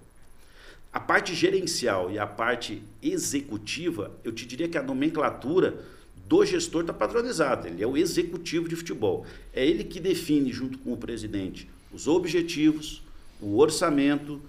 A 0.92 1.00
parte 1.00 1.34
gerencial 1.34 2.10
e 2.10 2.18
a 2.18 2.26
parte 2.26 2.82
executiva, 3.02 4.10
eu 4.22 4.32
te 4.32 4.44
diria 4.46 4.68
que 4.68 4.76
a 4.76 4.82
nomenclatura 4.82 5.82
do 6.26 6.44
gestor 6.44 6.82
está 6.82 6.92
padronizada. 6.92 7.68
Ele 7.68 7.82
é 7.82 7.86
o 7.86 7.96
executivo 7.96 8.68
de 8.68 8.76
futebol. 8.76 9.26
É 9.52 9.66
ele 9.66 9.84
que 9.84 10.00
define, 10.00 10.52
junto 10.52 10.78
com 10.78 10.92
o 10.92 10.96
presidente, 10.96 11.68
os 11.92 12.06
objetivos, 12.06 13.02
o 13.40 13.58
orçamento, 13.58 14.40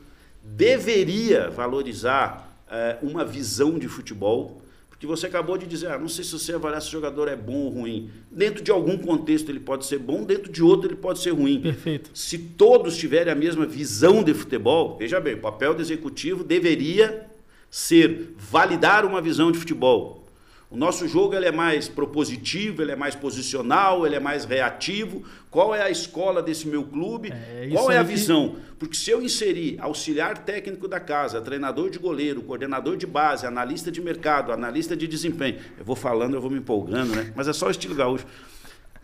deveria 0.43 1.49
valorizar 1.49 2.53
é, 2.69 2.97
uma 3.01 3.23
visão 3.23 3.79
de 3.79 3.87
futebol 3.87 4.61
que 5.03 5.07
você 5.07 5.27
acabou 5.27 5.57
de 5.57 5.67
dizer, 5.67 5.87
ah, 5.91 5.99
não 5.99 6.07
sei 6.07 6.23
se 6.23 6.31
você 6.31 6.53
avaliar 6.53 6.81
se 6.81 6.87
o 6.87 6.91
jogador 6.91 7.27
é 7.27 7.35
bom 7.35 7.65
ou 7.65 7.69
ruim. 7.69 8.09
Dentro 8.31 8.63
de 8.63 8.71
algum 8.71 8.97
contexto 8.97 9.49
ele 9.49 9.59
pode 9.59 9.85
ser 9.85 9.99
bom, 9.99 10.23
dentro 10.23 10.49
de 10.49 10.63
outro 10.63 10.87
ele 10.87 10.95
pode 10.95 11.19
ser 11.19 11.31
ruim. 11.31 11.59
Perfeito. 11.59 12.09
Se 12.13 12.37
todos 12.37 12.95
tiverem 12.95 13.33
a 13.33 13.35
mesma 13.35 13.65
visão 13.65 14.23
de 14.23 14.33
futebol, 14.33 14.95
veja 14.97 15.19
bem, 15.19 15.33
o 15.33 15.41
papel 15.41 15.73
do 15.73 15.81
executivo 15.81 16.41
deveria 16.41 17.27
ser 17.69 18.33
validar 18.37 19.05
uma 19.05 19.19
visão 19.19 19.51
de 19.51 19.59
futebol. 19.59 20.22
O 20.73 20.75
nosso 20.75 21.07
jogo 21.07 21.35
ele 21.35 21.45
é 21.45 21.51
mais 21.51 21.87
propositivo, 21.87 22.81
ele 22.81 22.91
é 22.91 22.95
mais 22.95 23.13
posicional, 23.13 24.07
ele 24.07 24.15
é 24.15 24.19
mais 24.19 24.43
reativo. 24.43 25.23
Qual 25.51 25.75
é 25.75 25.83
a 25.83 25.89
escola 25.91 26.41
desse 26.41 26.67
meu 26.67 26.83
clube? 26.83 27.31
É, 27.31 27.69
Qual 27.71 27.91
é 27.91 27.97
a 27.99 28.01
visão? 28.01 28.55
Porque 28.79 28.97
se 28.97 29.11
eu 29.11 29.21
inserir 29.21 29.77
auxiliar 29.79 30.39
técnico 30.39 30.87
da 30.87 30.99
casa, 30.99 31.39
treinador 31.39 31.91
de 31.91 31.99
goleiro, 31.99 32.41
coordenador 32.41 32.97
de 32.97 33.05
base, 33.05 33.45
analista 33.45 33.91
de 33.91 34.01
mercado, 34.01 34.51
analista 34.51 34.97
de 34.97 35.05
desempenho, 35.05 35.59
eu 35.77 35.85
vou 35.85 35.95
falando, 35.95 36.33
eu 36.33 36.41
vou 36.41 36.49
me 36.49 36.57
empolgando, 36.57 37.15
né? 37.15 37.31
Mas 37.35 37.47
é 37.47 37.53
só 37.53 37.67
o 37.67 37.71
estilo 37.71 37.93
gaúcho. 37.93 38.25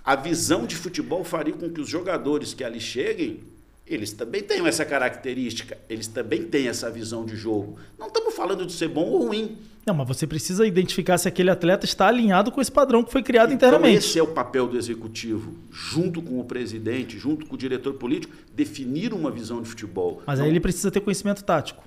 A 0.04 0.16
visão 0.16 0.66
de 0.66 0.76
futebol 0.76 1.24
faria 1.24 1.54
com 1.54 1.70
que 1.70 1.80
os 1.80 1.88
jogadores 1.88 2.52
que 2.52 2.64
ali 2.64 2.80
cheguem 2.80 3.42
eles 3.90 4.14
também 4.14 4.44
têm 4.44 4.66
essa 4.68 4.86
característica, 4.86 5.76
eles 5.90 6.06
também 6.08 6.44
têm 6.44 6.68
essa 6.68 6.92
visão 6.92 7.26
de 7.26 7.36
jogo. 7.36 7.80
Não 7.98 8.08
estamos 8.08 8.36
falando 8.36 8.64
de 8.66 8.72
ser 8.72 8.88
bom 8.88 9.06
ou 9.06 9.26
ruim. 9.26 9.58
Não, 9.90 9.96
mas 9.96 10.08
você 10.08 10.28
precisa 10.28 10.68
identificar 10.68 11.18
se 11.18 11.28
aquele 11.28 11.50
atleta 11.50 11.84
está 11.84 12.08
alinhado 12.08 12.52
com 12.52 12.62
esse 12.62 12.72
padrão 12.72 13.04
que 13.04 13.12
foi 13.12 13.24
criado 13.24 13.52
então, 13.52 13.70
internamente. 13.70 14.06
Esse 14.06 14.20
é 14.20 14.24
o 14.24 14.28
papel 14.28 14.68
do 14.68 14.78
executivo, 14.78 15.56
junto 15.72 16.22
com 16.22 16.40
o 16.40 16.44
presidente, 16.44 17.18
junto 17.18 17.48
com 17.48 17.56
o 17.56 17.58
diretor 17.58 17.96
político, 17.96 18.32
definir 18.54 19.16
uma 19.16 19.32
visão 19.32 19.64
de 19.64 19.68
futebol. 19.68 20.22
Mas 20.28 20.38
então, 20.38 20.46
aí 20.46 20.52
ele 20.52 20.60
precisa 20.60 20.92
ter 20.92 21.00
conhecimento 21.00 21.44
tático. 21.44 21.84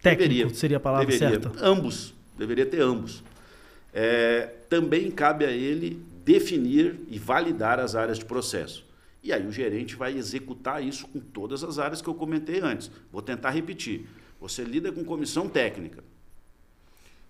Técnico 0.00 0.30
deveria, 0.30 0.54
seria 0.54 0.76
a 0.78 0.80
palavra 0.80 1.06
deveria, 1.06 1.40
certa. 1.40 1.52
Ambos, 1.62 2.14
deveria 2.38 2.64
ter 2.64 2.80
ambos. 2.80 3.22
É, 3.92 4.48
também 4.70 5.10
cabe 5.10 5.44
a 5.44 5.50
ele 5.50 6.02
definir 6.24 6.98
e 7.10 7.18
validar 7.18 7.78
as 7.78 7.94
áreas 7.94 8.18
de 8.18 8.24
processo. 8.24 8.82
E 9.22 9.30
aí 9.30 9.46
o 9.46 9.52
gerente 9.52 9.94
vai 9.94 10.16
executar 10.16 10.82
isso 10.82 11.06
com 11.08 11.20
todas 11.20 11.62
as 11.62 11.78
áreas 11.78 12.00
que 12.00 12.08
eu 12.08 12.14
comentei 12.14 12.60
antes. 12.60 12.90
Vou 13.12 13.20
tentar 13.20 13.50
repetir. 13.50 14.06
Você 14.40 14.64
lida 14.64 14.90
com 14.90 15.04
comissão 15.04 15.50
técnica. 15.50 16.02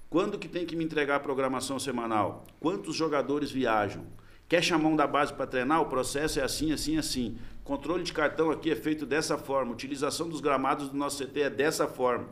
Quando 0.09 0.38
que 0.38 0.48
tem 0.48 0.64
que 0.64 0.76
me 0.76 0.84
entregar 0.84 1.16
a 1.16 1.20
programação 1.20 1.78
semanal? 1.78 2.44
Quantos 2.61 2.94
jogadores 2.94 3.50
viajam? 3.50 4.07
Quer 4.48 4.62
chamar 4.62 4.88
um 4.88 4.96
da 4.96 5.07
base 5.07 5.32
para 5.32 5.46
treinar? 5.46 5.80
O 5.80 5.86
processo 5.86 6.38
é 6.38 6.42
assim, 6.42 6.72
assim, 6.72 6.96
assim. 6.96 7.38
Controle 7.64 8.04
de 8.04 8.12
cartão 8.12 8.50
aqui 8.50 8.70
é 8.70 8.76
feito 8.76 9.04
dessa 9.04 9.36
forma. 9.36 9.72
Utilização 9.72 10.28
dos 10.28 10.40
gramados 10.40 10.88
do 10.88 10.96
nosso 10.96 11.24
CT 11.24 11.40
é 11.40 11.50
dessa 11.50 11.88
forma. 11.88 12.28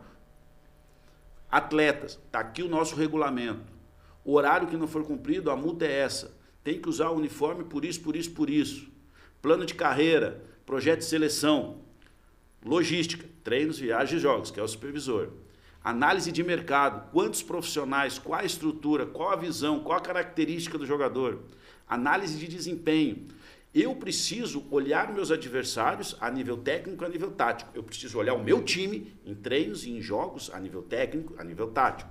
Atletas, 1.50 2.20
está 2.26 2.40
aqui 2.40 2.62
o 2.62 2.68
nosso 2.68 2.94
regulamento. 2.94 3.72
O 4.24 4.34
horário 4.34 4.68
que 4.68 4.76
não 4.76 4.86
for 4.86 5.04
cumprido, 5.04 5.50
a 5.50 5.56
multa 5.56 5.84
é 5.84 5.92
essa. 5.92 6.36
Tem 6.62 6.80
que 6.80 6.88
usar 6.88 7.10
o 7.10 7.16
uniforme 7.16 7.64
por 7.64 7.84
isso, 7.84 8.00
por 8.00 8.16
isso, 8.16 8.30
por 8.30 8.48
isso 8.48 8.94
plano 9.44 9.66
de 9.66 9.74
carreira, 9.74 10.42
projeto 10.64 11.00
de 11.00 11.04
seleção. 11.04 11.82
Logística, 12.64 13.28
treinos, 13.42 13.78
viagens 13.78 14.18
e 14.18 14.22
jogos, 14.22 14.50
que 14.50 14.58
é 14.58 14.62
o 14.62 14.66
supervisor. 14.66 15.28
Análise 15.84 16.32
de 16.32 16.42
mercado, 16.42 17.10
quantos 17.12 17.42
profissionais, 17.42 18.18
qual 18.18 18.40
a 18.40 18.44
estrutura, 18.44 19.04
qual 19.04 19.32
a 19.32 19.36
visão, 19.36 19.80
qual 19.80 19.98
a 19.98 20.00
característica 20.00 20.78
do 20.78 20.86
jogador. 20.86 21.42
Análise 21.86 22.38
de 22.38 22.48
desempenho. 22.48 23.28
Eu 23.74 23.94
preciso 23.94 24.64
olhar 24.70 25.12
meus 25.12 25.30
adversários 25.30 26.16
a 26.22 26.30
nível 26.30 26.56
técnico, 26.56 27.04
a 27.04 27.08
nível 27.08 27.32
tático. 27.32 27.70
Eu 27.74 27.82
preciso 27.82 28.16
olhar 28.16 28.32
o 28.32 28.42
meu 28.42 28.62
time 28.62 29.12
em 29.26 29.34
treinos 29.34 29.84
e 29.84 29.90
em 29.90 30.00
jogos 30.00 30.50
a 30.54 30.58
nível 30.58 30.80
técnico, 30.80 31.34
a 31.36 31.44
nível 31.44 31.66
tático. 31.66 32.10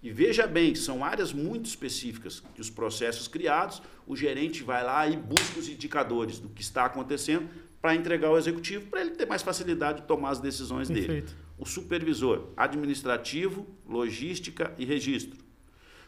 E 0.00 0.12
veja 0.12 0.46
bem, 0.46 0.76
são 0.76 1.04
áreas 1.04 1.32
muito 1.32 1.66
específicas 1.66 2.44
que 2.54 2.60
os 2.60 2.70
processos 2.70 3.26
criados, 3.26 3.82
o 4.06 4.14
gerente 4.14 4.62
vai 4.62 4.84
lá 4.84 5.08
e 5.08 5.16
busca 5.16 5.58
os 5.58 5.68
indicadores 5.68 6.38
do 6.38 6.48
que 6.48 6.62
está 6.62 6.84
acontecendo 6.84 7.48
para 7.82 7.96
entregar 7.96 8.28
ao 8.28 8.38
executivo, 8.38 8.86
para 8.86 9.00
ele 9.00 9.10
ter 9.12 9.26
mais 9.26 9.42
facilidade 9.42 10.02
de 10.02 10.06
tomar 10.06 10.30
as 10.30 10.38
decisões 10.38 10.88
Perfeito. 10.88 11.32
dele. 11.32 11.43
O 11.58 11.64
supervisor, 11.64 12.48
administrativo, 12.56 13.66
logística 13.88 14.72
e 14.78 14.84
registro. 14.84 15.38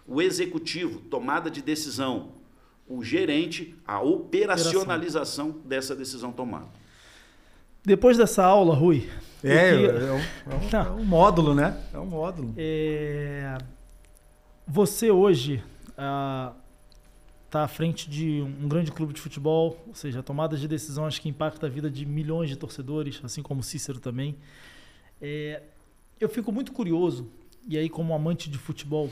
O 0.06 0.20
executivo, 0.20 1.00
tomada 1.00 1.50
de 1.50 1.62
decisão. 1.62 2.32
O 2.88 3.02
gerente, 3.02 3.74
a 3.86 4.00
operacionalização 4.00 5.50
Operação. 5.50 5.68
dessa 5.68 5.94
decisão 5.94 6.32
tomada. 6.32 6.68
Depois 7.84 8.16
dessa 8.16 8.44
aula, 8.44 8.74
Rui. 8.74 9.08
É, 9.44 9.70
queria... 9.70 9.90
é, 9.90 10.12
um, 10.12 10.18
é, 10.18 10.54
um, 10.54 10.76
é, 10.76 10.90
um, 10.90 11.04
módulo, 11.04 11.54
né? 11.54 11.80
É 11.92 11.98
um 11.98 12.06
módulo. 12.06 12.52
É... 12.56 13.58
Você 14.66 15.10
hoje 15.10 15.62
está 15.88 16.52
ah, 17.52 17.62
à 17.62 17.68
frente 17.68 18.10
de 18.10 18.42
um 18.42 18.66
grande 18.66 18.90
clube 18.90 19.12
de 19.12 19.20
futebol, 19.20 19.80
ou 19.86 19.94
seja, 19.94 20.20
tomadas 20.22 20.58
de 20.58 20.66
decisões 20.66 21.20
que 21.20 21.28
impactam 21.28 21.68
a 21.68 21.72
vida 21.72 21.88
de 21.88 22.04
milhões 22.04 22.48
de 22.48 22.56
torcedores, 22.56 23.20
assim 23.22 23.42
como 23.42 23.62
Cícero 23.62 24.00
também. 24.00 24.36
É, 25.20 25.62
eu 26.20 26.28
fico 26.28 26.52
muito 26.52 26.72
curioso, 26.72 27.28
e 27.68 27.76
aí 27.76 27.88
como 27.88 28.14
amante 28.14 28.48
de 28.48 28.58
futebol, 28.58 29.10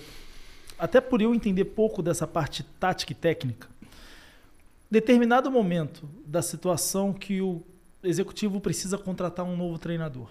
até 0.79 1.01
por 1.01 1.21
eu 1.21 1.35
entender 1.35 1.65
pouco 1.67 2.03
dessa 2.03 2.27
parte 2.27 2.63
tática 2.63 3.13
e 3.13 3.15
técnica, 3.15 3.69
determinado 4.91 5.51
momento 5.51 6.09
da 6.27 6.43
situação 6.43 7.13
que 7.13 7.41
o 7.41 7.63
executivo 8.03 8.61
precisa 8.61 8.99
contratar 8.99 9.45
um 9.45 9.57
novo 9.57 9.79
treinador. 9.79 10.29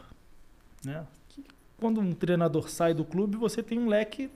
Né? 0.83 1.05
Quando 1.77 1.99
um 1.99 2.13
treinador 2.13 2.69
sai 2.69 2.93
do 2.93 3.03
clube, 3.03 3.35
você 3.35 3.61
tem 3.61 3.79
um 3.79 3.87
leque 3.87 4.29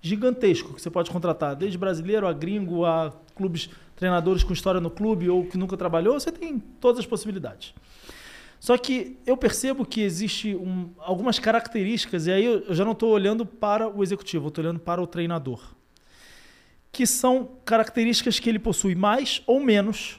gigantesco 0.00 0.74
que 0.74 0.82
você 0.82 0.90
pode 0.90 1.10
contratar, 1.10 1.56
desde 1.56 1.78
brasileiro 1.78 2.26
a 2.26 2.32
gringo, 2.32 2.84
a 2.84 3.12
clubes, 3.34 3.70
treinadores 3.96 4.44
com 4.44 4.52
história 4.52 4.80
no 4.80 4.90
clube 4.90 5.30
ou 5.30 5.46
que 5.46 5.56
nunca 5.56 5.76
trabalhou, 5.76 6.18
você 6.18 6.30
tem 6.30 6.58
todas 6.58 7.00
as 7.00 7.06
possibilidades. 7.06 7.74
Só 8.64 8.78
que 8.78 9.18
eu 9.26 9.36
percebo 9.36 9.84
que 9.84 10.00
existe 10.00 10.54
um, 10.54 10.88
algumas 10.96 11.38
características, 11.38 12.26
e 12.26 12.32
aí 12.32 12.44
eu 12.46 12.74
já 12.74 12.82
não 12.82 12.92
estou 12.92 13.10
olhando 13.10 13.44
para 13.44 13.86
o 13.86 14.02
executivo, 14.02 14.48
estou 14.48 14.64
olhando 14.64 14.80
para 14.80 15.02
o 15.02 15.06
treinador. 15.06 15.60
Que 16.90 17.06
são 17.06 17.50
características 17.66 18.40
que 18.40 18.48
ele 18.48 18.58
possui 18.58 18.94
mais 18.94 19.42
ou 19.46 19.60
menos 19.60 20.18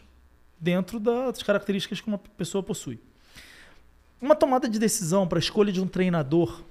dentro 0.60 1.00
das 1.00 1.42
características 1.42 2.00
que 2.00 2.08
uma 2.08 2.20
pessoa 2.20 2.62
possui. 2.62 3.00
Uma 4.22 4.36
tomada 4.36 4.70
de 4.70 4.78
decisão 4.78 5.28
para 5.28 5.40
a 5.40 5.42
escolha 5.42 5.72
de 5.72 5.82
um 5.82 5.88
treinador 5.88 6.62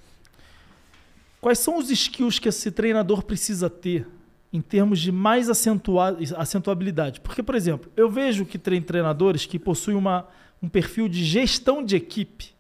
Quais 1.41 1.59
são 1.59 1.77
os 1.77 1.91
skills 1.91 2.39
que 2.39 2.49
esse 2.49 2.71
treinador 2.71 3.23
precisa 3.23 3.69
ter 3.69 4.09
em 4.51 4.63
termos 4.63 4.99
de 4.99 5.13
mais 5.13 5.51
acentuabilidade? 5.51 7.21
Porque, 7.21 7.43
por 7.43 7.55
exemplo, 7.55 7.93
eu 7.95 8.09
vejo 8.09 8.47
que 8.47 8.59
tem 8.59 8.81
treinadores 8.81 9.45
que 9.45 9.59
possuem 9.59 9.95
uma, 9.95 10.27
um 10.65 10.69
perfil 10.69 11.09
de 11.09 11.23
gestão 11.23 11.85
de 11.85 11.95
equipe 11.95 12.55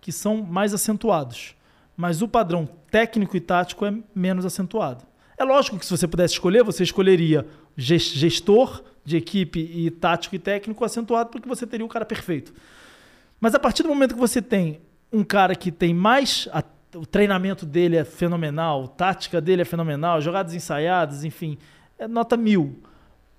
que 0.00 0.12
são 0.12 0.36
mais 0.36 0.72
acentuados, 0.72 1.56
mas 1.96 2.22
o 2.22 2.28
padrão 2.28 2.68
técnico 2.90 3.36
e 3.36 3.40
tático 3.40 3.84
é 3.84 3.92
menos 4.14 4.46
acentuado. 4.46 5.04
É 5.36 5.42
lógico 5.42 5.76
que 5.76 5.84
se 5.84 5.90
você 5.90 6.06
pudesse 6.06 6.34
escolher, 6.34 6.62
você 6.62 6.84
escolheria 6.84 7.44
gestor 7.76 8.84
de 9.04 9.16
equipe 9.16 9.58
e 9.58 9.90
tático 9.90 10.36
e 10.36 10.38
técnico 10.38 10.84
acentuado, 10.84 11.30
porque 11.30 11.48
você 11.48 11.66
teria 11.66 11.84
o 11.84 11.88
cara 11.88 12.04
perfeito. 12.04 12.54
Mas 13.40 13.52
a 13.52 13.58
partir 13.58 13.82
do 13.82 13.88
momento 13.88 14.14
que 14.14 14.20
você 14.20 14.40
tem 14.40 14.80
um 15.12 15.24
cara 15.24 15.56
que 15.56 15.72
tem 15.72 15.92
mais 15.92 16.48
o 16.94 17.04
treinamento 17.06 17.66
dele 17.66 17.96
é 17.96 18.04
fenomenal, 18.04 18.84
a 18.84 18.88
tática 18.88 19.40
dele 19.40 19.62
é 19.62 19.64
fenomenal, 19.64 20.20
jogadas 20.20 20.54
ensaiadas, 20.54 21.24
enfim, 21.24 21.58
é 21.98 22.06
nota 22.06 22.36
mil. 22.36 22.80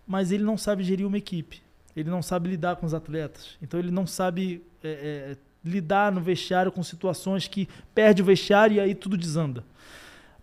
Mas 0.06 0.32
ele 0.32 0.44
não 0.44 0.58
sabe 0.58 0.84
gerir 0.84 1.08
uma 1.08 1.18
equipe. 1.18 1.62
Ele 1.96 2.10
não 2.10 2.22
sabe 2.22 2.50
lidar 2.50 2.76
com 2.78 2.86
os 2.86 2.94
atletas. 2.94 3.58
Então 3.62 3.80
ele 3.80 3.92
não 3.92 4.08
sabe 4.08 4.64
é, 4.84 5.36
é, 5.36 5.38
lidar 5.64 6.12
no 6.12 6.22
vestiário 6.22 6.72
com 6.72 6.84
situações 6.84 7.48
que 7.48 7.68
perde 7.94 8.22
o 8.22 8.26
vestiário 8.26 8.76
e 8.76 8.80
aí 8.80 8.96
tudo 8.96 9.18
desanda. 9.18 9.64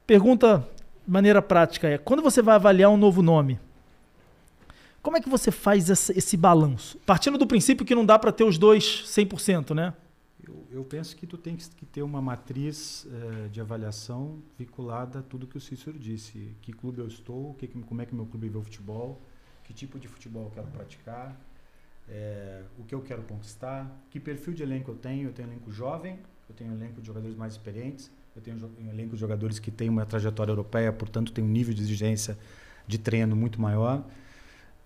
Pergunta 0.06 0.66
de 1.06 1.10
maneira 1.10 1.42
prática 1.42 1.88
é: 1.88 1.98
quando 1.98 2.22
você 2.22 2.42
vai 2.42 2.54
avaliar 2.54 2.90
um 2.90 2.96
novo 2.96 3.22
nome, 3.22 3.58
como 5.02 5.16
é 5.16 5.20
que 5.20 5.28
você 5.28 5.50
faz 5.50 5.88
esse, 5.88 6.16
esse 6.16 6.36
balanço? 6.36 6.98
Partindo 7.06 7.38
do 7.38 7.46
princípio 7.46 7.86
que 7.86 7.94
não 7.94 8.04
dá 8.04 8.18
para 8.18 8.32
ter 8.32 8.44
os 8.44 8.58
dois 8.58 9.04
100%, 9.06 9.74
né? 9.74 9.94
eu 10.70 10.84
penso 10.84 11.16
que 11.16 11.26
tu 11.26 11.36
tem 11.36 11.56
que 11.56 11.86
ter 11.86 12.02
uma 12.02 12.20
matriz 12.20 13.04
uh, 13.04 13.48
de 13.48 13.60
avaliação 13.60 14.38
vinculada 14.58 15.20
a 15.20 15.22
tudo 15.22 15.46
que 15.46 15.56
o 15.56 15.60
Cícero 15.60 15.98
disse. 15.98 16.56
Que 16.60 16.72
clube 16.72 17.00
eu 17.00 17.06
estou, 17.06 17.54
que, 17.54 17.66
como 17.66 18.02
é 18.02 18.06
que 18.06 18.14
meu 18.14 18.26
clube 18.26 18.48
vê 18.48 18.58
o 18.58 18.62
futebol, 18.62 19.20
que 19.68 19.74
tipo 19.74 19.98
de 19.98 20.08
futebol 20.08 20.44
eu 20.44 20.50
quero 20.50 20.66
praticar, 20.68 21.38
é, 22.08 22.62
o 22.78 22.84
que 22.84 22.94
eu 22.94 23.02
quero 23.02 23.22
conquistar, 23.24 23.86
que 24.10 24.18
perfil 24.18 24.54
de 24.54 24.62
elenco 24.62 24.90
eu 24.90 24.96
tenho. 24.96 25.28
Eu 25.28 25.32
tenho 25.34 25.46
elenco 25.46 25.70
jovem, 25.70 26.18
eu 26.48 26.54
tenho 26.54 26.72
elenco 26.72 27.02
de 27.02 27.06
jogadores 27.06 27.36
mais 27.36 27.52
experientes, 27.52 28.10
eu 28.34 28.40
tenho 28.40 28.56
um 28.80 28.88
elenco 28.88 29.14
de 29.14 29.20
jogadores 29.20 29.58
que 29.58 29.70
têm 29.70 29.90
uma 29.90 30.06
trajetória 30.06 30.50
europeia, 30.50 30.90
portanto 30.90 31.32
tem 31.32 31.44
um 31.44 31.48
nível 31.48 31.74
de 31.74 31.82
exigência 31.82 32.38
de 32.86 32.96
treino 32.96 33.36
muito 33.36 33.60
maior. 33.60 34.02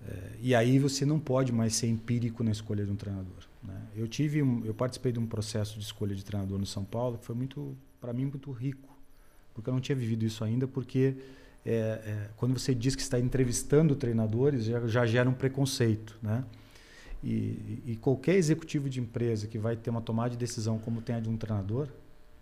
É, 0.05 0.31
e 0.41 0.53
aí 0.53 0.81
você 0.81 1.07
não 1.07 1.21
pode 1.21 1.53
mais 1.53 1.77
ser 1.77 1.87
empírico 1.87 2.43
na 2.43 2.51
escolha 2.51 2.85
de 2.85 2.91
um 2.91 2.97
treinador. 2.97 3.47
Né? 3.63 3.81
Eu 3.95 4.09
tive, 4.09 4.43
um, 4.43 4.65
eu 4.65 4.75
participei 4.75 5.13
de 5.13 5.21
um 5.21 5.27
processo 5.27 5.79
de 5.79 5.85
escolha 5.85 6.17
de 6.17 6.25
treinador 6.25 6.59
no 6.59 6.67
São 6.67 6.85
Paulo 6.85 7.19
que 7.19 7.25
foi 7.25 7.37
muito, 7.37 7.77
para 8.01 8.13
mim, 8.13 8.25
muito 8.25 8.51
rico, 8.51 8.89
porque 9.55 9.71
eu 9.71 9.75
não 9.75 9.81
tinha 9.81 9.95
vivido 9.95 10.25
isso 10.25 10.43
ainda, 10.43 10.67
porque 10.67 11.15
é, 11.65 11.71
é, 11.73 12.29
quando 12.37 12.59
você 12.59 12.75
diz 12.75 12.97
que 12.97 13.03
está 13.03 13.19
entrevistando 13.19 13.95
treinadores 13.95 14.65
já, 14.65 14.87
já 14.87 15.07
gera 15.07 15.29
um 15.29 15.35
preconceito, 15.35 16.19
né? 16.23 16.45
E, 17.23 17.83
e, 17.87 17.99
qualquer 18.01 18.35
executivo 18.35 18.91
de 18.91 18.99
empresa 18.99 19.47
que 19.47 19.57
vai 19.57 19.77
ter 19.77 19.91
uma 19.91 20.01
tomada 20.01 20.31
de 20.31 20.37
decisão 20.37 20.77
como 20.77 21.01
tem 21.01 21.15
a 21.15 21.21
de 21.21 21.29
um 21.29 21.37
treinador, 21.37 21.87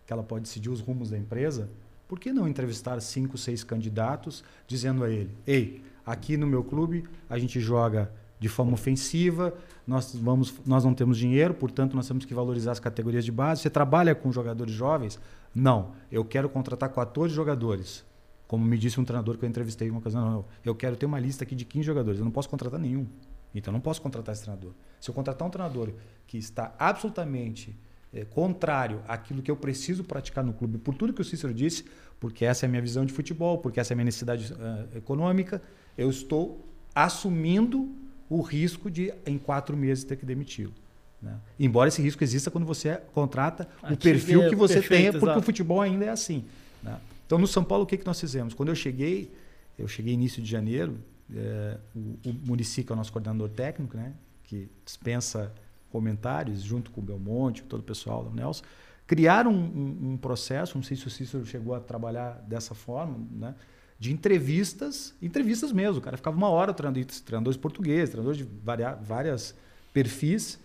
que 0.06 0.12
ela 0.12 0.22
pode 0.22 0.44
decidir 0.44 0.70
os 0.70 0.80
rumos 0.80 1.10
da 1.10 1.18
empresa, 1.18 1.68
por 2.08 2.18
que 2.18 2.32
não 2.32 2.48
entrevistar 2.48 2.98
cinco, 3.02 3.36
seis 3.36 3.62
candidatos 3.62 4.42
dizendo 4.66 5.04
a 5.04 5.10
ele: 5.10 5.36
Ei, 5.46 5.82
aqui 6.04 6.34
no 6.38 6.46
meu 6.46 6.64
clube 6.64 7.04
a 7.28 7.38
gente 7.38 7.60
joga 7.60 8.10
de 8.38 8.48
forma 8.48 8.72
ofensiva, 8.72 9.54
nós, 9.86 10.14
vamos, 10.14 10.54
nós 10.64 10.82
não 10.82 10.94
temos 10.94 11.18
dinheiro, 11.18 11.52
portanto 11.52 11.94
nós 11.94 12.08
temos 12.08 12.24
que 12.24 12.32
valorizar 12.32 12.72
as 12.72 12.80
categorias 12.80 13.22
de 13.22 13.30
base. 13.30 13.60
Você 13.60 13.68
trabalha 13.68 14.14
com 14.14 14.32
jogadores 14.32 14.72
jovens? 14.72 15.20
Não, 15.54 15.92
eu 16.10 16.24
quero 16.24 16.48
contratar 16.48 16.88
14 16.88 17.34
jogadores. 17.34 18.02
Como 18.50 18.66
me 18.66 18.76
disse 18.76 18.98
um 18.98 19.04
treinador 19.04 19.38
que 19.38 19.44
eu 19.44 19.48
entrevistei 19.48 19.88
uma 19.88 20.00
ocasião, 20.00 20.28
não, 20.28 20.44
eu 20.64 20.74
quero 20.74 20.96
ter 20.96 21.06
uma 21.06 21.20
lista 21.20 21.44
aqui 21.44 21.54
de 21.54 21.64
15 21.64 21.86
jogadores, 21.86 22.18
eu 22.18 22.24
não 22.24 22.32
posso 22.32 22.48
contratar 22.48 22.80
nenhum. 22.80 23.06
Então 23.54 23.70
eu 23.70 23.74
não 23.74 23.80
posso 23.80 24.02
contratar 24.02 24.32
esse 24.32 24.42
treinador. 24.42 24.72
Se 25.00 25.08
eu 25.08 25.14
contratar 25.14 25.46
um 25.46 25.50
treinador 25.52 25.92
que 26.26 26.36
está 26.36 26.74
absolutamente 26.76 27.78
é, 28.12 28.24
contrário 28.24 29.04
àquilo 29.06 29.40
que 29.40 29.52
eu 29.52 29.54
preciso 29.54 30.02
praticar 30.02 30.42
no 30.42 30.52
clube, 30.52 30.78
por 30.78 30.96
tudo 30.96 31.12
que 31.12 31.20
o 31.20 31.24
Cícero 31.24 31.54
disse, 31.54 31.84
porque 32.18 32.44
essa 32.44 32.66
é 32.66 32.66
a 32.66 32.68
minha 32.68 32.82
visão 32.82 33.06
de 33.06 33.12
futebol, 33.12 33.58
porque 33.58 33.78
essa 33.78 33.92
é 33.92 33.94
a 33.94 33.96
minha 33.96 34.06
necessidade 34.06 34.52
uh, 34.52 34.98
econômica, 34.98 35.62
eu 35.96 36.10
estou 36.10 36.68
assumindo 36.92 37.88
o 38.28 38.40
risco 38.40 38.90
de, 38.90 39.14
em 39.24 39.38
quatro 39.38 39.76
meses, 39.76 40.02
ter 40.02 40.16
que 40.16 40.26
demiti-lo. 40.26 40.74
Né? 41.22 41.36
Embora 41.56 41.86
esse 41.86 42.02
risco 42.02 42.24
exista 42.24 42.50
quando 42.50 42.66
você 42.66 43.00
contrata 43.12 43.68
o 43.88 43.96
perfil 43.96 44.48
que 44.48 44.56
você 44.56 44.80
perfeito, 44.80 45.02
tem, 45.02 45.12
porque 45.12 45.26
exato. 45.26 45.38
o 45.38 45.42
futebol 45.42 45.80
ainda 45.80 46.06
é 46.06 46.08
assim. 46.08 46.44
Né? 46.82 46.98
Então, 47.30 47.38
no 47.38 47.46
São 47.46 47.62
Paulo, 47.62 47.84
o 47.84 47.86
que, 47.86 47.96
que 47.96 48.04
nós 48.04 48.18
fizemos? 48.18 48.54
Quando 48.54 48.70
eu 48.70 48.74
cheguei, 48.74 49.32
eu 49.78 49.86
cheguei 49.86 50.12
início 50.12 50.42
de 50.42 50.50
janeiro, 50.50 50.98
é, 51.32 51.78
o, 51.94 52.52
o 52.52 52.56
que 52.56 52.84
é 52.88 52.92
o 52.92 52.96
nosso 52.96 53.12
coordenador 53.12 53.48
técnico, 53.50 53.96
né, 53.96 54.14
que 54.42 54.68
dispensa 54.84 55.54
comentários, 55.92 56.60
junto 56.60 56.90
com 56.90 57.00
o 57.00 57.04
Belmonte, 57.04 57.62
todo 57.62 57.82
o 57.82 57.84
pessoal 57.84 58.24
da 58.24 58.30
Nelson, 58.32 58.64
criaram 59.06 59.52
um, 59.52 59.62
um, 59.62 60.10
um, 60.10 60.16
processo, 60.16 60.76
não 60.76 60.82
sei 60.82 60.96
se 60.96 61.06
o 61.06 61.10
Cícero 61.10 61.46
chegou 61.46 61.72
a 61.72 61.78
trabalhar 61.78 62.32
dessa 62.48 62.74
forma, 62.74 63.24
né, 63.30 63.54
de 63.96 64.12
entrevistas, 64.12 65.14
entrevistas 65.22 65.70
mesmo. 65.70 65.98
O 65.98 66.02
cara 66.02 66.16
ficava 66.16 66.36
uma 66.36 66.48
hora 66.48 66.74
treinando 66.74 66.98
treinadores 67.24 67.56
portugueses, 67.56 68.10
treinadores 68.10 68.38
de 68.38 68.48
várias, 68.64 69.06
várias 69.06 69.54
perfis, 69.92 70.58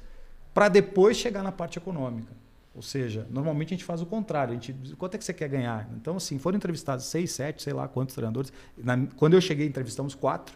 para 0.51 0.68
depois 0.68 1.16
chegar 1.16 1.43
na 1.43 1.51
parte 1.51 1.78
econômica. 1.78 2.34
Ou 2.76 2.82
seja, 2.82 3.26
normalmente 3.30 3.73
a 3.73 3.78
gente 3.78 3.86
faz 3.86 4.01
o 4.01 4.05
contrário. 4.05 4.51
A 4.51 4.53
gente, 4.55 4.73
quanto 4.97 5.15
é 5.15 5.17
que 5.17 5.23
você 5.23 5.34
quer 5.34 5.47
ganhar? 5.47 5.89
Então, 5.95 6.17
assim, 6.17 6.38
foram 6.38 6.57
entrevistados 6.57 7.05
seis, 7.05 7.32
sete, 7.32 7.63
sei 7.63 7.71
lá 7.71 7.88
quantos 7.88 8.13
treinadores. 8.13 8.51
Na, 8.78 9.07
quando 9.15 9.34
eu 9.34 9.41
cheguei, 9.41 9.65
entrevistamos 9.65 10.13
quatro. 10.13 10.55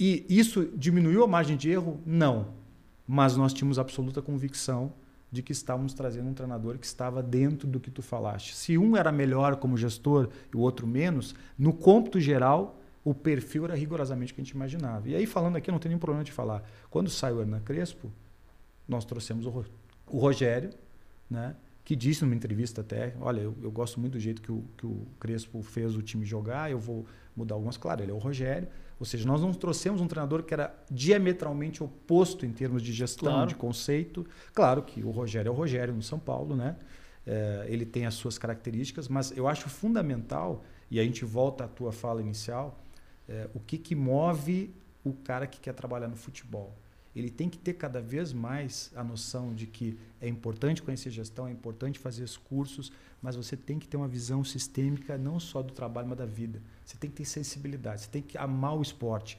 E 0.00 0.24
isso 0.28 0.70
diminuiu 0.74 1.22
a 1.22 1.26
margem 1.26 1.56
de 1.56 1.70
erro? 1.70 2.00
Não. 2.06 2.48
Mas 3.06 3.36
nós 3.36 3.52
tínhamos 3.52 3.78
absoluta 3.78 4.22
convicção 4.22 4.92
de 5.30 5.42
que 5.42 5.52
estávamos 5.52 5.92
trazendo 5.92 6.28
um 6.28 6.34
treinador 6.34 6.78
que 6.78 6.86
estava 6.86 7.22
dentro 7.22 7.68
do 7.68 7.78
que 7.78 7.90
tu 7.90 8.00
falaste. 8.00 8.54
Se 8.54 8.78
um 8.78 8.96
era 8.96 9.12
melhor 9.12 9.56
como 9.56 9.76
gestor 9.76 10.30
e 10.52 10.56
o 10.56 10.60
outro 10.60 10.86
menos, 10.86 11.34
no 11.58 11.72
cômputo 11.72 12.18
geral, 12.18 12.80
o 13.04 13.14
perfil 13.14 13.66
era 13.66 13.74
rigorosamente 13.74 14.32
o 14.32 14.34
que 14.34 14.40
a 14.40 14.44
gente 14.44 14.54
imaginava. 14.54 15.08
E 15.08 15.14
aí, 15.14 15.26
falando 15.26 15.56
aqui, 15.56 15.70
não 15.70 15.78
tem 15.78 15.90
nenhum 15.90 15.98
problema 15.98 16.24
de 16.24 16.32
falar. 16.32 16.62
Quando 16.90 17.10
saiu 17.10 17.36
o 17.36 17.40
Hernan 17.40 17.60
Crespo, 17.60 18.10
nós 18.88 19.04
trouxemos 19.04 19.46
o, 19.46 19.64
o 20.06 20.18
Rogério, 20.18 20.70
né, 21.30 21.56
que 21.84 21.94
disse 21.94 22.22
numa 22.24 22.34
entrevista 22.34 22.80
até, 22.80 23.14
olha, 23.20 23.40
eu, 23.40 23.54
eu 23.62 23.70
gosto 23.70 24.00
muito 24.00 24.14
do 24.14 24.20
jeito 24.20 24.42
que 24.42 24.50
o, 24.50 24.64
que 24.76 24.84
o 24.84 25.06
Crespo 25.20 25.62
fez 25.62 25.96
o 25.96 26.02
time 26.02 26.24
jogar, 26.24 26.70
eu 26.70 26.78
vou 26.78 27.06
mudar 27.36 27.54
algumas, 27.54 27.76
claro, 27.76 28.02
ele 28.02 28.10
é 28.10 28.14
o 28.14 28.18
Rogério, 28.18 28.68
ou 28.98 29.04
seja, 29.04 29.26
nós 29.26 29.40
não 29.40 29.52
trouxemos 29.52 30.00
um 30.00 30.08
treinador 30.08 30.42
que 30.42 30.54
era 30.54 30.74
diametralmente 30.90 31.84
oposto 31.84 32.46
em 32.46 32.52
termos 32.52 32.82
de 32.82 32.92
gestão, 32.92 33.30
claro. 33.30 33.46
de 33.46 33.54
conceito. 33.54 34.26
Claro 34.54 34.82
que 34.82 35.02
o 35.02 35.10
Rogério 35.10 35.50
é 35.50 35.52
o 35.52 35.54
Rogério 35.54 35.94
no 35.94 36.02
São 36.02 36.18
Paulo, 36.18 36.56
né? 36.56 36.76
É, 37.26 37.66
ele 37.68 37.84
tem 37.84 38.06
as 38.06 38.14
suas 38.14 38.38
características, 38.38 39.06
mas 39.06 39.36
eu 39.36 39.46
acho 39.46 39.68
fundamental, 39.68 40.64
e 40.90 40.98
a 40.98 41.04
gente 41.04 41.24
volta 41.24 41.64
à 41.64 41.68
tua 41.68 41.92
fala 41.92 42.22
inicial, 42.22 42.80
é, 43.28 43.50
o 43.52 43.60
que, 43.60 43.76
que 43.76 43.94
move 43.94 44.74
o 45.04 45.12
cara 45.12 45.46
que 45.46 45.60
quer 45.60 45.74
trabalhar 45.74 46.08
no 46.08 46.16
futebol 46.16 46.74
ele 47.18 47.30
tem 47.30 47.48
que 47.48 47.56
ter 47.56 47.74
cada 47.74 48.00
vez 48.00 48.32
mais 48.32 48.90
a 48.94 49.02
noção 49.02 49.54
de 49.54 49.66
que 49.66 49.98
é 50.20 50.28
importante 50.28 50.82
conhecer 50.82 51.10
gestão, 51.10 51.48
é 51.48 51.50
importante 51.50 51.98
fazer 51.98 52.22
os 52.22 52.36
cursos, 52.36 52.92
mas 53.22 53.36
você 53.36 53.56
tem 53.56 53.78
que 53.78 53.88
ter 53.88 53.96
uma 53.96 54.08
visão 54.08 54.44
sistêmica 54.44 55.16
não 55.16 55.40
só 55.40 55.62
do 55.62 55.72
trabalho, 55.72 56.08
mas 56.08 56.18
da 56.18 56.26
vida. 56.26 56.60
Você 56.84 56.96
tem 56.96 57.08
que 57.08 57.16
ter 57.16 57.24
sensibilidade, 57.24 58.02
você 58.02 58.10
tem 58.10 58.22
que 58.22 58.36
amar 58.36 58.76
o 58.76 58.82
esporte. 58.82 59.38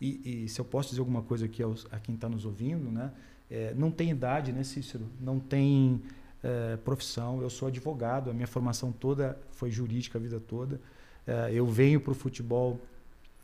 E, 0.00 0.44
e 0.44 0.48
se 0.48 0.60
eu 0.60 0.64
posso 0.64 0.90
dizer 0.90 1.00
alguma 1.00 1.22
coisa 1.22 1.44
aqui 1.44 1.62
aos, 1.62 1.86
a 1.90 1.98
quem 1.98 2.14
está 2.14 2.28
nos 2.28 2.44
ouvindo, 2.44 2.90
né? 2.90 3.12
É, 3.50 3.74
não 3.74 3.90
tem 3.90 4.10
idade, 4.10 4.52
né, 4.52 4.62
Cícero? 4.62 5.06
Não 5.20 5.38
tem 5.38 6.00
é, 6.42 6.76
profissão. 6.76 7.42
Eu 7.42 7.50
sou 7.50 7.68
advogado, 7.68 8.30
a 8.30 8.32
minha 8.32 8.46
formação 8.46 8.92
toda 8.92 9.38
foi 9.50 9.70
jurídica 9.70 10.18
a 10.18 10.20
vida 10.20 10.40
toda. 10.40 10.80
É, 11.26 11.52
eu 11.52 11.66
venho 11.66 12.00
para 12.00 12.12
o 12.12 12.14
futebol, 12.14 12.80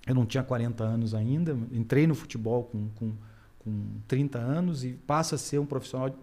eu 0.06 0.14
não 0.14 0.24
tinha 0.24 0.42
40 0.42 0.82
anos 0.84 1.14
ainda, 1.14 1.56
entrei 1.72 2.06
no 2.06 2.14
futebol 2.14 2.64
com, 2.64 2.88
com 2.90 3.12
com 3.64 4.00
30 4.06 4.38
anos 4.38 4.84
e 4.84 4.92
passa 4.92 5.36
a 5.36 5.38
ser 5.38 5.58
um 5.58 5.66
profissional 5.66 6.14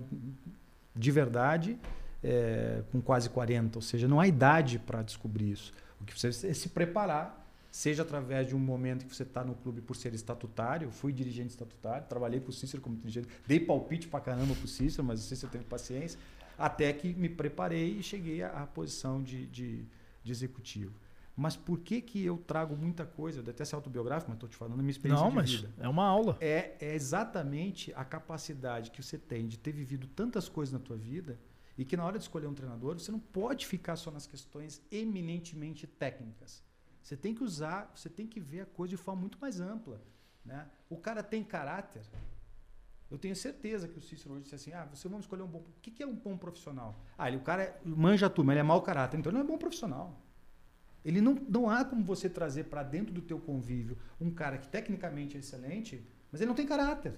de 0.96 1.12
verdade 1.12 1.78
é, 2.24 2.84
com 2.92 3.02
quase 3.02 3.30
40. 3.30 3.78
Ou 3.78 3.82
seja, 3.82 4.08
não 4.08 4.20
há 4.20 4.28
idade 4.28 4.80
para 4.80 5.02
descobrir 5.02 5.52
isso. 5.52 5.74
O 6.00 6.06
que 6.06 6.18
você 6.18 6.28
é 6.28 6.54
se 6.54 6.70
preparar, 6.70 7.38
seja 7.72 8.04
através 8.04 8.48
de 8.48 8.56
um 8.56 8.60
momento 8.60 9.06
que 9.06 9.16
você 9.16 9.24
está 9.24 9.44
no 9.44 9.56
clube 9.56 9.82
por 9.82 9.96
ser 9.96 10.14
estatutário. 10.14 10.88
Eu 10.88 10.92
fui 10.92 11.12
dirigente 11.12 11.50
estatutário, 11.50 12.08
trabalhei 12.08 12.40
para 12.40 12.50
o 12.50 12.54
Cícero 12.54 12.82
como 12.82 12.96
dirigente, 12.98 13.28
dei 13.48 13.60
palpite 13.60 14.08
para 14.08 14.20
caramba 14.20 14.54
para 14.54 14.66
o 14.66 14.68
Cícero, 14.68 15.04
mas 15.04 15.20
o 15.20 15.24
Cícero 15.24 15.52
teve 15.52 15.64
paciência. 15.64 16.20
Até 16.58 16.92
que 16.94 17.14
me 17.14 17.30
preparei 17.30 17.98
e 17.98 18.04
cheguei 18.04 18.44
à, 18.44 18.50
à 18.50 18.68
posição 18.68 19.22
de, 19.22 19.48
de, 19.48 19.86
de 20.24 20.32
executivo. 20.32 20.94
Mas 21.36 21.56
por 21.56 21.80
que, 21.80 22.02
que 22.02 22.24
eu 22.24 22.38
trago 22.38 22.76
muita 22.76 23.06
coisa? 23.06 23.40
Eu 23.40 23.44
detesto 23.44 23.72
ser 23.72 23.76
autobiográfico, 23.76 24.30
mas 24.30 24.36
estou 24.36 24.50
te 24.50 24.56
falando 24.56 24.78
da 24.78 24.84
minha 24.84 24.92
experiência 24.92 25.24
Não, 25.30 25.42
de 25.42 25.58
vida. 25.58 25.74
é 25.80 25.88
uma 25.88 26.06
aula. 26.06 26.38
É, 26.42 26.76
é 26.80 26.94
exatamente 26.94 27.94
a 27.96 28.04
capacidade 28.04 28.92
que 28.92 29.02
você 29.02 29.18
tem 29.18 29.48
de 29.48 29.58
ter 29.58 29.72
vivido 29.72 30.08
tantas 30.08 30.50
coisas 30.50 30.74
na 30.74 30.80
tua 30.80 30.98
vida 30.98 31.40
e 31.78 31.86
que 31.86 31.96
na 31.96 32.06
hora 32.06 32.18
de 32.18 32.24
escolher 32.26 32.48
um 32.48 32.54
treinador, 32.54 33.00
você 33.00 33.12
não 33.12 33.20
pode 33.20 33.66
ficar 33.66 33.96
só 33.96 34.12
nas 34.12 34.28
questões 34.28 34.82
eminentemente 34.92 35.88
técnicas. 35.88 36.64
Você 37.02 37.18
tem 37.18 37.34
que 37.34 37.44
usar, 37.44 37.92
você 37.96 38.10
tem 38.10 38.28
que 38.28 38.40
ver 38.40 38.62
a 38.62 38.66
coisa 38.66 38.92
de 38.92 38.98
forma 38.98 39.22
muito 39.22 39.40
mais 39.40 39.60
ampla. 39.60 40.02
Né? 40.46 40.68
O 40.90 40.98
cara 40.98 41.24
tem 41.24 41.44
caráter. 41.44 42.04
Eu 43.10 43.18
tenho 43.18 43.36
certeza 43.36 43.88
que 43.88 43.98
o 43.98 44.02
Cícero 44.02 44.36
hoje 44.36 44.44
disse 44.44 44.56
assim: 44.56 44.74
ah, 44.74 44.86
você 44.86 45.08
vamos 45.08 45.26
escolher 45.26 45.44
um 45.44 45.48
bom. 45.48 45.60
O 45.60 45.82
que 45.82 46.02
é 46.02 46.08
um 46.08 46.16
bom 46.16 46.38
profissional? 46.38 46.96
Ah, 47.18 47.28
ele, 47.28 47.38
o 47.38 47.42
cara 47.42 47.80
manja 47.84 48.30
tudo, 48.30 48.46
mas 48.46 48.54
ele 48.54 48.62
é 48.62 48.64
mau 48.64 48.82
caráter, 48.82 49.18
então 49.18 49.32
ele 49.32 49.40
não 49.40 49.46
é 49.46 49.48
bom 49.48 49.58
profissional. 49.58 50.22
Ele 51.04 51.20
não, 51.20 51.34
não 51.50 51.70
há 51.70 51.84
como 51.84 52.04
você 52.04 52.30
trazer 52.30 52.66
para 52.66 52.84
dentro 52.84 53.14
do 53.14 53.22
teu 53.22 53.40
convívio 53.40 53.98
um 54.20 54.30
cara 54.30 54.58
que 54.58 54.68
tecnicamente 54.68 55.36
é 55.36 55.40
excelente, 55.40 56.06
mas 56.32 56.42
ele 56.42 56.48
não 56.48 56.56
tem 56.56 56.66
caráter. 56.66 57.14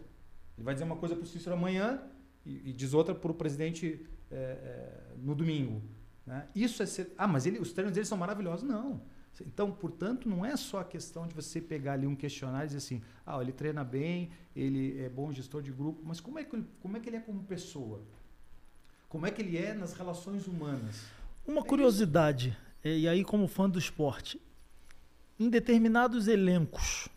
Ele 0.58 0.64
vai 0.64 0.74
dizer 0.74 0.86
uma 0.86 0.96
coisa 0.96 1.16
para 1.16 1.24
o 1.24 1.28
Cícero 1.28 1.56
amanhã 1.56 2.02
e, 2.46 2.70
e 2.70 2.74
diz 2.74 2.94
outra 2.94 3.14
para 3.14 3.32
o 3.32 3.34
presidente 3.34 4.06
é, 4.32 4.36
é, 4.36 5.02
no 5.18 5.36
domingo. 5.36 5.82
Né? 6.26 6.48
Isso 6.56 6.82
é 6.82 6.86
ser. 6.86 7.14
Ah, 7.18 7.28
mas 7.28 7.46
ele, 7.46 7.60
os 7.60 7.74
treinos 7.74 7.94
dele 7.94 8.06
são 8.06 8.18
maravilhosos. 8.18 8.68
Não. 8.68 9.02
Então, 9.42 9.72
portanto, 9.72 10.30
não 10.30 10.46
é 10.46 10.56
só 10.56 10.80
a 10.82 10.86
questão 10.86 11.28
de 11.28 11.34
você 11.34 11.60
pegar 11.60 11.94
ali 11.94 12.06
um 12.06 12.16
questionário 12.16 12.66
e 12.66 12.68
dizer 12.68 12.78
assim, 12.78 13.02
ah, 13.26 13.42
ele 13.42 13.52
treina 13.52 13.84
bem, 13.84 14.30
ele 14.56 15.02
é 15.02 15.10
bom 15.10 15.32
gestor 15.32 15.62
de 15.62 15.72
grupo, 15.72 16.02
mas 16.06 16.20
como 16.20 16.38
é 16.38 16.44
que 16.44 16.56
ele, 16.56 16.66
como 16.80 16.96
é, 16.96 17.00
que 17.00 17.10
ele 17.10 17.18
é 17.18 17.20
como 17.20 17.44
pessoa? 17.44 18.04
Como 19.10 19.26
é 19.26 19.32
que 19.32 19.42
ele 19.42 19.58
é 19.58 19.74
nas 19.74 19.94
relações 19.94 20.48
humanas? 20.48 21.04
Uma 21.48 21.64
curiosidade. 21.64 22.56
Isso 22.84 23.00
e 23.00 23.08
aí 23.08 23.24
como 23.24 23.48
fã 23.48 23.70
do 23.70 23.80
esporte, 23.80 24.40
em 25.40 25.50
determinados 25.50 26.28
elencos, 26.28 27.08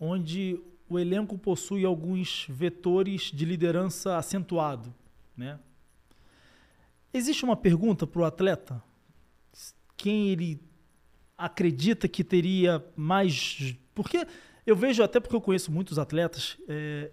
onde 0.00 0.58
o 0.88 0.98
elenco 0.98 1.36
possui 1.38 1.84
alguns 1.84 2.46
vetores 2.48 3.30
de 3.32 3.44
liderança 3.44 4.16
acentuado, 4.16 4.94
né? 5.36 5.58
Existe 7.12 7.44
uma 7.44 7.56
pergunta 7.56 8.06
para 8.06 8.22
o 8.22 8.24
atleta, 8.24 8.82
quem 9.96 10.30
ele 10.30 10.60
acredita 11.38 12.08
que 12.08 12.24
teria 12.24 12.84
mais, 12.96 13.76
porque 13.94 14.26
eu 14.66 14.74
vejo 14.74 15.02
até 15.02 15.20
porque 15.20 15.36
eu 15.36 15.40
conheço 15.40 15.70
muitos 15.70 15.98
atletas 15.98 16.56
é, 16.66 17.12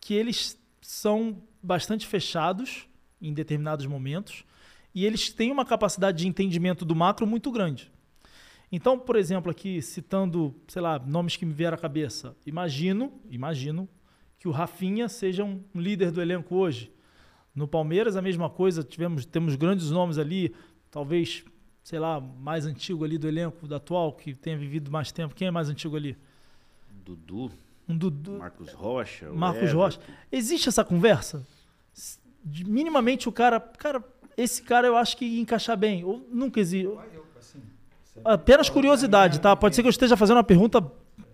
que 0.00 0.14
eles 0.14 0.58
são 0.80 1.42
bastante 1.62 2.06
fechados 2.06 2.88
em 3.20 3.32
determinados 3.32 3.86
momentos 3.86 4.44
e 4.94 5.04
eles 5.04 5.30
têm 5.30 5.50
uma 5.50 5.64
capacidade 5.64 6.18
de 6.18 6.28
entendimento 6.28 6.84
do 6.84 6.94
macro 6.94 7.26
muito 7.26 7.50
grande. 7.50 7.90
Então, 8.70 8.98
por 8.98 9.16
exemplo, 9.16 9.50
aqui 9.50 9.82
citando, 9.82 10.54
sei 10.66 10.80
lá, 10.80 10.98
nomes 10.98 11.36
que 11.36 11.44
me 11.44 11.52
vieram 11.52 11.74
à 11.74 11.78
cabeça, 11.78 12.34
imagino, 12.46 13.12
imagino 13.30 13.88
que 14.38 14.48
o 14.48 14.50
Rafinha 14.50 15.08
seja 15.08 15.44
um 15.44 15.62
líder 15.74 16.10
do 16.10 16.22
elenco 16.22 16.56
hoje. 16.56 16.90
No 17.54 17.68
Palmeiras 17.68 18.16
a 18.16 18.22
mesma 18.22 18.48
coisa, 18.48 18.82
tivemos 18.82 19.26
temos 19.26 19.56
grandes 19.56 19.90
nomes 19.90 20.16
ali, 20.16 20.54
talvez, 20.90 21.44
sei 21.84 21.98
lá, 21.98 22.18
mais 22.18 22.64
antigo 22.64 23.04
ali 23.04 23.18
do 23.18 23.28
elenco 23.28 23.68
da 23.68 23.76
atual 23.76 24.14
que 24.14 24.34
tenha 24.34 24.56
vivido 24.56 24.90
mais 24.90 25.12
tempo. 25.12 25.34
Quem 25.34 25.48
é 25.48 25.50
mais 25.50 25.68
antigo 25.68 25.94
ali? 25.94 26.16
Dudu. 27.04 27.52
Um 27.86 27.96
Dudu. 27.96 28.38
Marcos 28.38 28.72
Rocha. 28.72 29.30
Marcos 29.32 29.72
Rocha. 29.72 30.00
Existe 30.30 30.68
essa 30.68 30.82
conversa? 30.82 31.46
Minimamente 32.66 33.28
o 33.28 33.32
cara, 33.32 33.60
cara, 33.60 34.02
esse 34.36 34.62
cara 34.62 34.86
eu 34.86 34.96
acho 34.96 35.16
que 35.16 35.24
ia 35.24 35.40
encaixar 35.40 35.76
bem. 35.76 36.04
Ou 36.04 36.26
nunca 36.30 36.60
existe. 36.60 36.88
Assim, 37.38 37.62
Apenas 38.24 38.68
curiosidade, 38.68 39.40
tá? 39.40 39.56
Pode 39.56 39.74
ser 39.74 39.82
que 39.82 39.88
eu 39.88 39.90
esteja 39.90 40.16
fazendo 40.16 40.36
uma 40.36 40.44
pergunta 40.44 40.80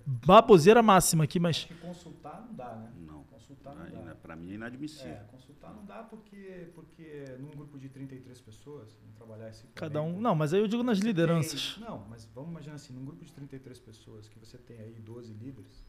baboseira 0.07 0.83
máxima 0.83 1.25
aqui, 1.25 1.39
mas. 1.39 1.69
consultar 1.81 2.45
não 2.47 2.55
dá, 2.55 2.75
né? 2.77 2.93
Não. 3.07 3.23
Consultar 3.25 3.75
não 3.75 4.05
dá. 4.05 4.15
Para 4.15 4.37
mim 4.37 4.53
é 4.53 4.55
inadmissível. 4.55 5.13
É, 5.13 5.25
consultar 5.31 5.73
não 5.75 5.85
dá 5.85 6.03
porque, 6.03 6.71
porque 6.75 7.37
num 7.39 7.51
grupo 7.51 7.79
de 7.79 7.89
33 7.89 8.41
pessoas, 8.41 8.97
vamos 9.01 9.17
trabalhar 9.17 9.49
esse. 9.49 9.67
Cada 9.75 10.03
um. 10.03 10.21
Não, 10.21 10.35
mas 10.35 10.55
aí 10.55 10.61
eu 10.61 10.69
digo 10.69 10.83
nas 10.83 10.99
lideranças. 10.99 11.75
Tem, 11.75 11.85
não, 11.85 12.07
mas 12.09 12.29
vamos 12.35 12.51
imaginar 12.51 12.77
assim: 12.77 12.93
num 12.93 13.05
grupo 13.05 13.25
de 13.25 13.33
33 13.33 13.79
pessoas, 13.81 14.29
que 14.29 14.39
você 14.39 14.57
tem 14.59 14.81
aí 14.81 14.99
12 15.01 15.33
líderes, 15.33 15.85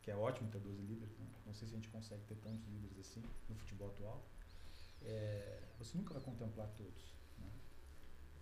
que 0.00 0.10
é 0.10 0.16
ótimo 0.16 0.48
ter 0.48 0.60
12 0.60 0.80
líderes, 0.82 1.16
né? 1.18 1.26
não 1.46 1.54
sei 1.54 1.66
se 1.66 1.74
a 1.74 1.76
gente 1.76 1.88
consegue 1.88 2.22
ter 2.24 2.36
tantos 2.36 2.66
líderes 2.68 2.98
assim 2.98 3.22
no 3.48 3.54
futebol 3.56 3.88
atual. 3.88 4.24
É, 5.02 5.60
você 5.78 5.96
nunca 5.96 6.12
vai 6.14 6.22
contemplar 6.22 6.68
todos. 6.76 7.16
Né? 7.38 7.46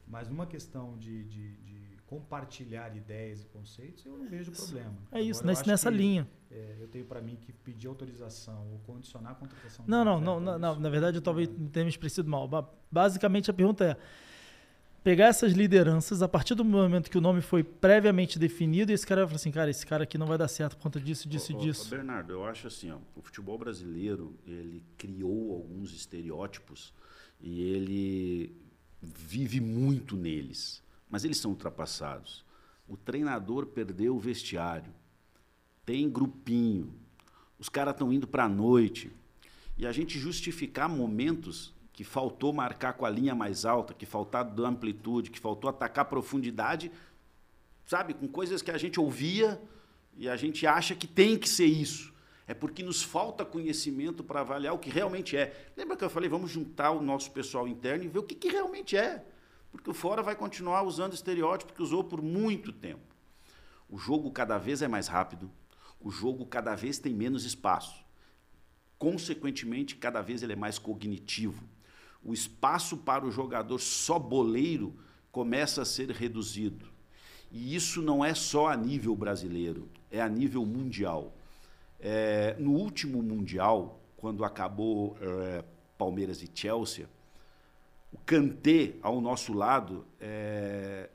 Mas 0.07 0.29
numa 0.29 0.47
questão 0.47 0.97
de, 0.99 1.25
de, 1.25 1.57
de, 1.57 1.97
compartilhar 2.07 2.97
ideias 2.97 3.43
e 3.43 3.47
conceitos, 3.47 4.07
eu 4.07 4.17
não 4.17 4.29
vejo 4.29 4.53
problema. 4.53 4.95
É 5.11 5.21
isso, 5.21 5.41
Agora, 5.41 5.53
nesse, 5.53 5.67
nessa 5.67 5.91
que, 5.91 5.97
linha. 5.97 6.29
É, 6.51 6.77
eu 6.81 6.89
tenho 6.89 7.05
para 7.05 7.21
mim 7.21 7.37
que 7.37 7.53
pedir 7.53 7.89
autorização 7.89 8.71
ou 8.73 8.79
condicionar 8.81 9.33
a 9.33 9.35
contratação. 9.35 9.85
Não, 9.89 10.05
não, 10.05 10.21
não, 10.21 10.59
não, 10.59 10.79
na 10.79 10.89
verdade 10.89 11.19
eu 11.19 11.23
talvez 11.23 11.49
tenha 11.73 11.85
me 11.85 11.91
expressido 11.91 12.29
mal. 12.29 12.49
Basicamente 12.91 13.51
a 13.51 13.55
pergunta 13.55 13.85
é 13.85 13.97
pegar 15.07 15.27
essas 15.27 15.53
lideranças 15.53 16.21
a 16.21 16.27
partir 16.27 16.57
do 16.57 16.65
momento 16.65 17.09
que 17.09 17.17
o 17.17 17.21
nome 17.21 17.41
foi 17.41 17.63
previamente 17.63 18.41
definido 18.41 18.91
e 18.91 18.95
esse 18.97 19.07
cara 19.07 19.21
vai 19.21 19.29
falar 19.29 19.37
assim, 19.37 19.53
cara, 19.53 19.71
esse 19.71 19.87
cara 19.87 20.03
aqui 20.03 20.19
não 20.19 20.27
vai 20.27 20.37
dar 20.37 20.49
certo 20.49 20.77
por 20.77 20.83
conta 20.83 20.99
disso, 20.99 21.29
disso 21.29 21.53
e 21.53 21.55
disso. 21.55 21.89
Bernardo, 21.89 22.33
eu 22.33 22.45
acho 22.45 22.67
assim, 22.67 22.91
ó, 22.91 22.99
o 23.15 23.23
futebol 23.23 23.57
brasileiro 23.57 24.37
ele 24.45 24.83
criou 24.99 25.53
alguns 25.53 25.95
estereótipos 25.95 26.93
e 27.41 27.63
ele 27.71 28.57
vive 29.01 29.61
muito 29.61 30.17
neles, 30.17 30.83
mas 31.09 31.25
eles 31.25 31.39
são 31.39 31.53
ultrapassados. 31.53 32.45
O 32.89 32.97
treinador 32.97 33.67
perdeu 33.67 34.17
o 34.17 34.19
vestiário, 34.19 34.93
tem 35.85 36.11
grupinho, 36.11 36.93
os 37.61 37.69
caras 37.69 37.95
estão 37.95 38.13
indo 38.13 38.27
para 38.27 38.47
a 38.47 38.49
noite 38.49 39.13
e 39.79 39.87
a 39.87 39.93
gente 39.93 40.19
justificar 40.19 40.89
momentos 40.89 41.73
que 41.97 42.05
faltou 42.05 42.53
marcar 42.53 42.93
com 42.93 43.07
a 43.07 43.11
linha 43.11 43.35
mais 43.35 43.65
alta, 43.65 43.95
que 43.95 44.05
faltou 44.05 44.45
dar 44.45 44.69
amplitude, 44.69 45.31
que 45.31 45.41
faltou 45.41 45.71
atacar 45.71 46.05
profundidade, 46.05 46.93
sabe, 47.87 48.13
com 48.13 48.29
coisas 48.29 48.61
que 48.61 48.71
a 48.71 48.77
gente 48.77 49.01
ouvia 49.01 49.59
e 50.15 50.29
a 50.29 50.37
gente 50.37 50.67
acha 50.67 50.95
que 50.95 51.07
tem 51.07 51.39
que 51.39 51.49
ser 51.49 51.65
isso. 51.65 52.13
É 52.47 52.53
porque 52.53 52.83
nos 52.83 53.03
falta 53.03 53.47
conhecimento 53.47 54.23
para 54.23 54.41
avaliar 54.41 54.75
o 54.75 54.79
que 54.79 54.91
realmente 54.91 55.39
é. 55.39 55.71
Lembra 55.75 55.97
que 55.97 56.05
eu 56.05 56.11
falei, 56.11 56.29
vamos 56.29 56.51
juntar 56.51 56.91
o 56.91 57.01
nosso 57.01 57.31
pessoal 57.31 57.67
interno 57.67 58.05
e 58.05 58.09
ver 58.09 58.19
o 58.19 58.23
que, 58.23 58.35
que 58.35 58.49
realmente 58.49 58.95
é. 58.95 59.25
Porque 59.73 59.89
o 59.89 59.95
fora 59.95 60.23
vai 60.23 60.37
continuar 60.37 60.83
usando 60.83 61.15
estereótipo 61.15 61.73
que 61.73 61.83
usou 61.83 62.05
por 62.05 62.21
muito 62.21 62.73
tempo. 62.73 63.17
O 63.89 63.97
jogo 63.97 64.31
cada 64.31 64.59
vez 64.59 64.83
é 64.83 64.89
mais 64.89 65.09
rápido, 65.09 65.51
o 65.99 66.11
jogo 66.11 66.45
cada 66.45 66.75
vez 66.75 66.99
tem 66.99 67.15
menos 67.15 67.47
espaço. 67.47 68.05
Consequentemente, 68.99 69.97
cada 69.97 70.21
vez 70.21 70.43
ele 70.43 70.53
é 70.53 70.57
mais 70.57 70.79
cognitivo. 70.79 71.65
O 72.27 72.35
espaço 72.35 72.97
para 72.97 73.25
o 73.25 73.31
jogador 73.31 73.79
só 73.79 74.19
boleiro 74.19 74.93
começa 75.31 75.83
a 75.83 75.85
ser 75.85 76.11
reduzido. 76.11 76.87
E 77.53 77.77
isso 77.77 78.03
não 78.03 78.25
é 78.25 78.35
só 78.35 78.67
a 78.67 78.77
nível 78.77 79.15
brasileiro, 79.15 79.89
é 80.11 80.21
a 80.21 80.29
nível 80.29 80.67
mundial. 80.67 81.33
É, 82.01 82.57
no 82.59 82.73
último 82.73 83.23
Mundial, 83.23 84.01
quando 84.17 84.45
acabou 84.45 85.17
é, 85.21 85.65
Palmeiras 85.97 86.43
e 86.43 86.51
Chelsea, 86.53 87.09
o 88.13 88.19
Kanté 88.19 88.95
ao 89.03 89.21
nosso 89.21 89.53
lado, 89.53 90.05
é, 90.21 91.09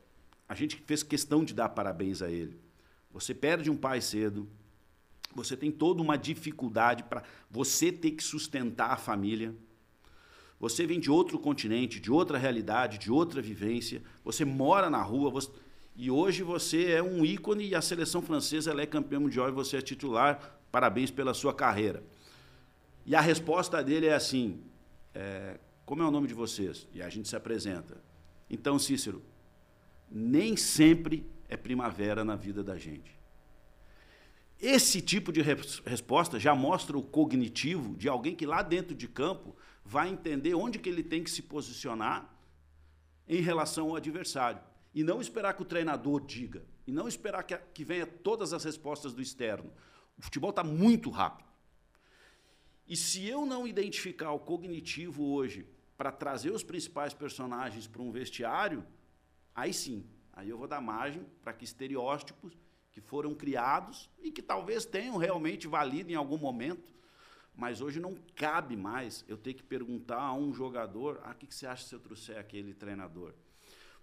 a 0.47 0.55
gente 0.55 0.77
fez 0.77 1.03
questão 1.03 1.43
de 1.43 1.53
dar 1.53 1.67
parabéns 1.69 2.21
a 2.21 2.31
ele. 2.31 2.57
Você 3.11 3.33
perde 3.33 3.69
um 3.69 3.75
pai 3.75 3.99
cedo, 3.99 4.47
você 5.35 5.57
tem 5.57 5.71
toda 5.71 6.01
uma 6.01 6.17
dificuldade 6.17 7.03
para 7.03 7.21
você 7.49 7.91
ter 7.91 8.11
que 8.11 8.23
sustentar 8.23 8.91
a 8.91 8.97
família. 8.97 9.53
Você 10.61 10.85
vem 10.85 10.99
de 10.99 11.09
outro 11.09 11.39
continente, 11.39 11.99
de 11.99 12.11
outra 12.11 12.37
realidade, 12.37 12.99
de 12.99 13.11
outra 13.11 13.41
vivência. 13.41 14.03
Você 14.23 14.45
mora 14.45 14.91
na 14.91 15.01
rua. 15.01 15.31
Você... 15.31 15.49
E 15.95 16.11
hoje 16.11 16.43
você 16.43 16.91
é 16.91 17.01
um 17.01 17.25
ícone 17.25 17.69
e 17.69 17.73
a 17.73 17.81
seleção 17.81 18.21
francesa 18.21 18.79
é 18.79 18.85
campeã 18.85 19.19
mundial 19.19 19.49
e 19.49 19.51
você 19.51 19.77
é 19.77 19.81
titular. 19.81 20.61
Parabéns 20.71 21.09
pela 21.09 21.33
sua 21.33 21.51
carreira. 21.51 22.03
E 23.07 23.15
a 23.15 23.21
resposta 23.21 23.83
dele 23.83 24.05
é 24.05 24.13
assim: 24.13 24.61
é, 25.15 25.59
Como 25.83 26.03
é 26.03 26.05
o 26.05 26.11
nome 26.11 26.27
de 26.27 26.35
vocês? 26.35 26.87
E 26.93 27.01
a 27.01 27.09
gente 27.09 27.27
se 27.27 27.35
apresenta. 27.35 27.97
Então, 28.47 28.77
Cícero, 28.77 29.23
nem 30.11 30.55
sempre 30.55 31.25
é 31.49 31.57
primavera 31.57 32.23
na 32.23 32.35
vida 32.35 32.63
da 32.63 32.77
gente. 32.77 33.19
Esse 34.61 35.01
tipo 35.01 35.31
de 35.31 35.41
resposta 35.41 36.39
já 36.39 36.53
mostra 36.53 36.95
o 36.95 37.01
cognitivo 37.01 37.95
de 37.95 38.07
alguém 38.07 38.35
que 38.35 38.45
lá 38.45 38.61
dentro 38.61 38.93
de 38.93 39.07
campo 39.07 39.55
vai 39.83 40.09
entender 40.09 40.53
onde 40.53 40.79
que 40.79 40.89
ele 40.89 41.03
tem 41.03 41.23
que 41.23 41.31
se 41.31 41.41
posicionar 41.41 42.29
em 43.27 43.41
relação 43.41 43.89
ao 43.89 43.95
adversário. 43.95 44.61
E 44.93 45.03
não 45.03 45.21
esperar 45.21 45.53
que 45.53 45.61
o 45.61 45.65
treinador 45.65 46.25
diga. 46.25 46.65
E 46.85 46.91
não 46.91 47.07
esperar 47.07 47.43
que, 47.43 47.57
que 47.73 47.83
venha 47.83 48.05
todas 48.05 48.53
as 48.53 48.63
respostas 48.63 49.13
do 49.13 49.21
externo. 49.21 49.71
O 50.17 50.21
futebol 50.21 50.49
está 50.49 50.63
muito 50.63 51.09
rápido. 51.09 51.49
E 52.87 52.95
se 52.95 53.25
eu 53.25 53.45
não 53.45 53.65
identificar 53.65 54.31
o 54.31 54.39
cognitivo 54.39 55.23
hoje 55.23 55.65
para 55.97 56.11
trazer 56.11 56.51
os 56.51 56.63
principais 56.63 57.13
personagens 57.13 57.87
para 57.87 58.01
um 58.01 58.11
vestiário, 58.11 58.85
aí 59.55 59.73
sim, 59.73 60.05
aí 60.33 60.49
eu 60.49 60.57
vou 60.57 60.67
dar 60.67 60.81
margem 60.81 61.25
para 61.41 61.53
que 61.53 61.63
estereótipos 61.63 62.57
que 62.91 62.99
foram 62.99 63.33
criados 63.33 64.09
e 64.21 64.31
que 64.31 64.41
talvez 64.41 64.83
tenham 64.83 65.15
realmente 65.15 65.67
valido 65.67 66.11
em 66.11 66.15
algum 66.15 66.37
momento, 66.37 66.91
mas 67.61 67.79
hoje 67.79 67.99
não 67.99 68.15
cabe 68.35 68.75
mais 68.75 69.23
eu 69.27 69.37
ter 69.37 69.53
que 69.53 69.61
perguntar 69.61 70.19
a 70.19 70.33
um 70.33 70.51
jogador: 70.51 71.21
ah, 71.23 71.29
o 71.29 71.35
que 71.35 71.53
você 71.53 71.67
acha 71.67 71.87
se 71.87 71.93
eu 71.93 71.99
trouxer 71.99 72.39
aquele 72.39 72.73
treinador? 72.73 73.35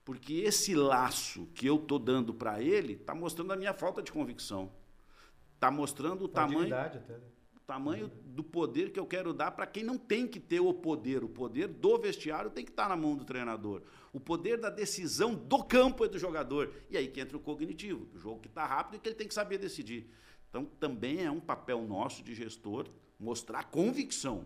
Porque 0.04 0.34
esse 0.34 0.76
laço 0.76 1.44
que 1.56 1.66
eu 1.66 1.74
estou 1.74 1.98
dando 1.98 2.32
para 2.32 2.62
ele 2.62 2.92
está 2.92 3.16
mostrando 3.16 3.52
a 3.52 3.56
minha 3.56 3.74
falta 3.74 4.00
de 4.00 4.12
convicção. 4.12 4.70
Está 5.56 5.72
mostrando 5.72 6.24
o 6.24 6.28
tamanho. 6.28 6.72
Até, 6.72 7.00
né? 7.00 7.20
tamanho 7.66 8.08
do 8.26 8.44
poder 8.44 8.92
que 8.92 9.00
eu 9.00 9.04
quero 9.04 9.34
dar 9.34 9.50
para 9.50 9.66
quem 9.66 9.82
não 9.82 9.98
tem 9.98 10.28
que 10.28 10.38
ter 10.38 10.60
o 10.60 10.72
poder. 10.72 11.24
O 11.24 11.28
poder 11.28 11.66
do 11.66 11.98
vestiário 11.98 12.52
tem 12.52 12.64
que 12.64 12.70
estar 12.70 12.84
tá 12.84 12.88
na 12.90 12.96
mão 12.96 13.16
do 13.16 13.24
treinador. 13.24 13.82
O 14.12 14.20
poder 14.20 14.60
da 14.60 14.70
decisão 14.70 15.34
do 15.34 15.64
campo 15.64 16.04
é 16.04 16.08
do 16.08 16.16
jogador. 16.16 16.72
E 16.88 16.96
aí 16.96 17.08
que 17.08 17.20
entra 17.20 17.36
o 17.36 17.40
cognitivo, 17.40 18.06
o 18.14 18.18
jogo 18.20 18.38
que 18.38 18.46
está 18.46 18.64
rápido 18.64 18.94
e 18.94 18.98
que 19.00 19.08
ele 19.08 19.16
tem 19.16 19.26
que 19.26 19.34
saber 19.34 19.58
decidir. 19.58 20.08
Então 20.48 20.64
também 20.64 21.24
é 21.24 21.30
um 21.30 21.40
papel 21.40 21.82
nosso 21.82 22.22
de 22.22 22.36
gestor 22.36 22.86
mostrar 23.18 23.64
convicção. 23.64 24.44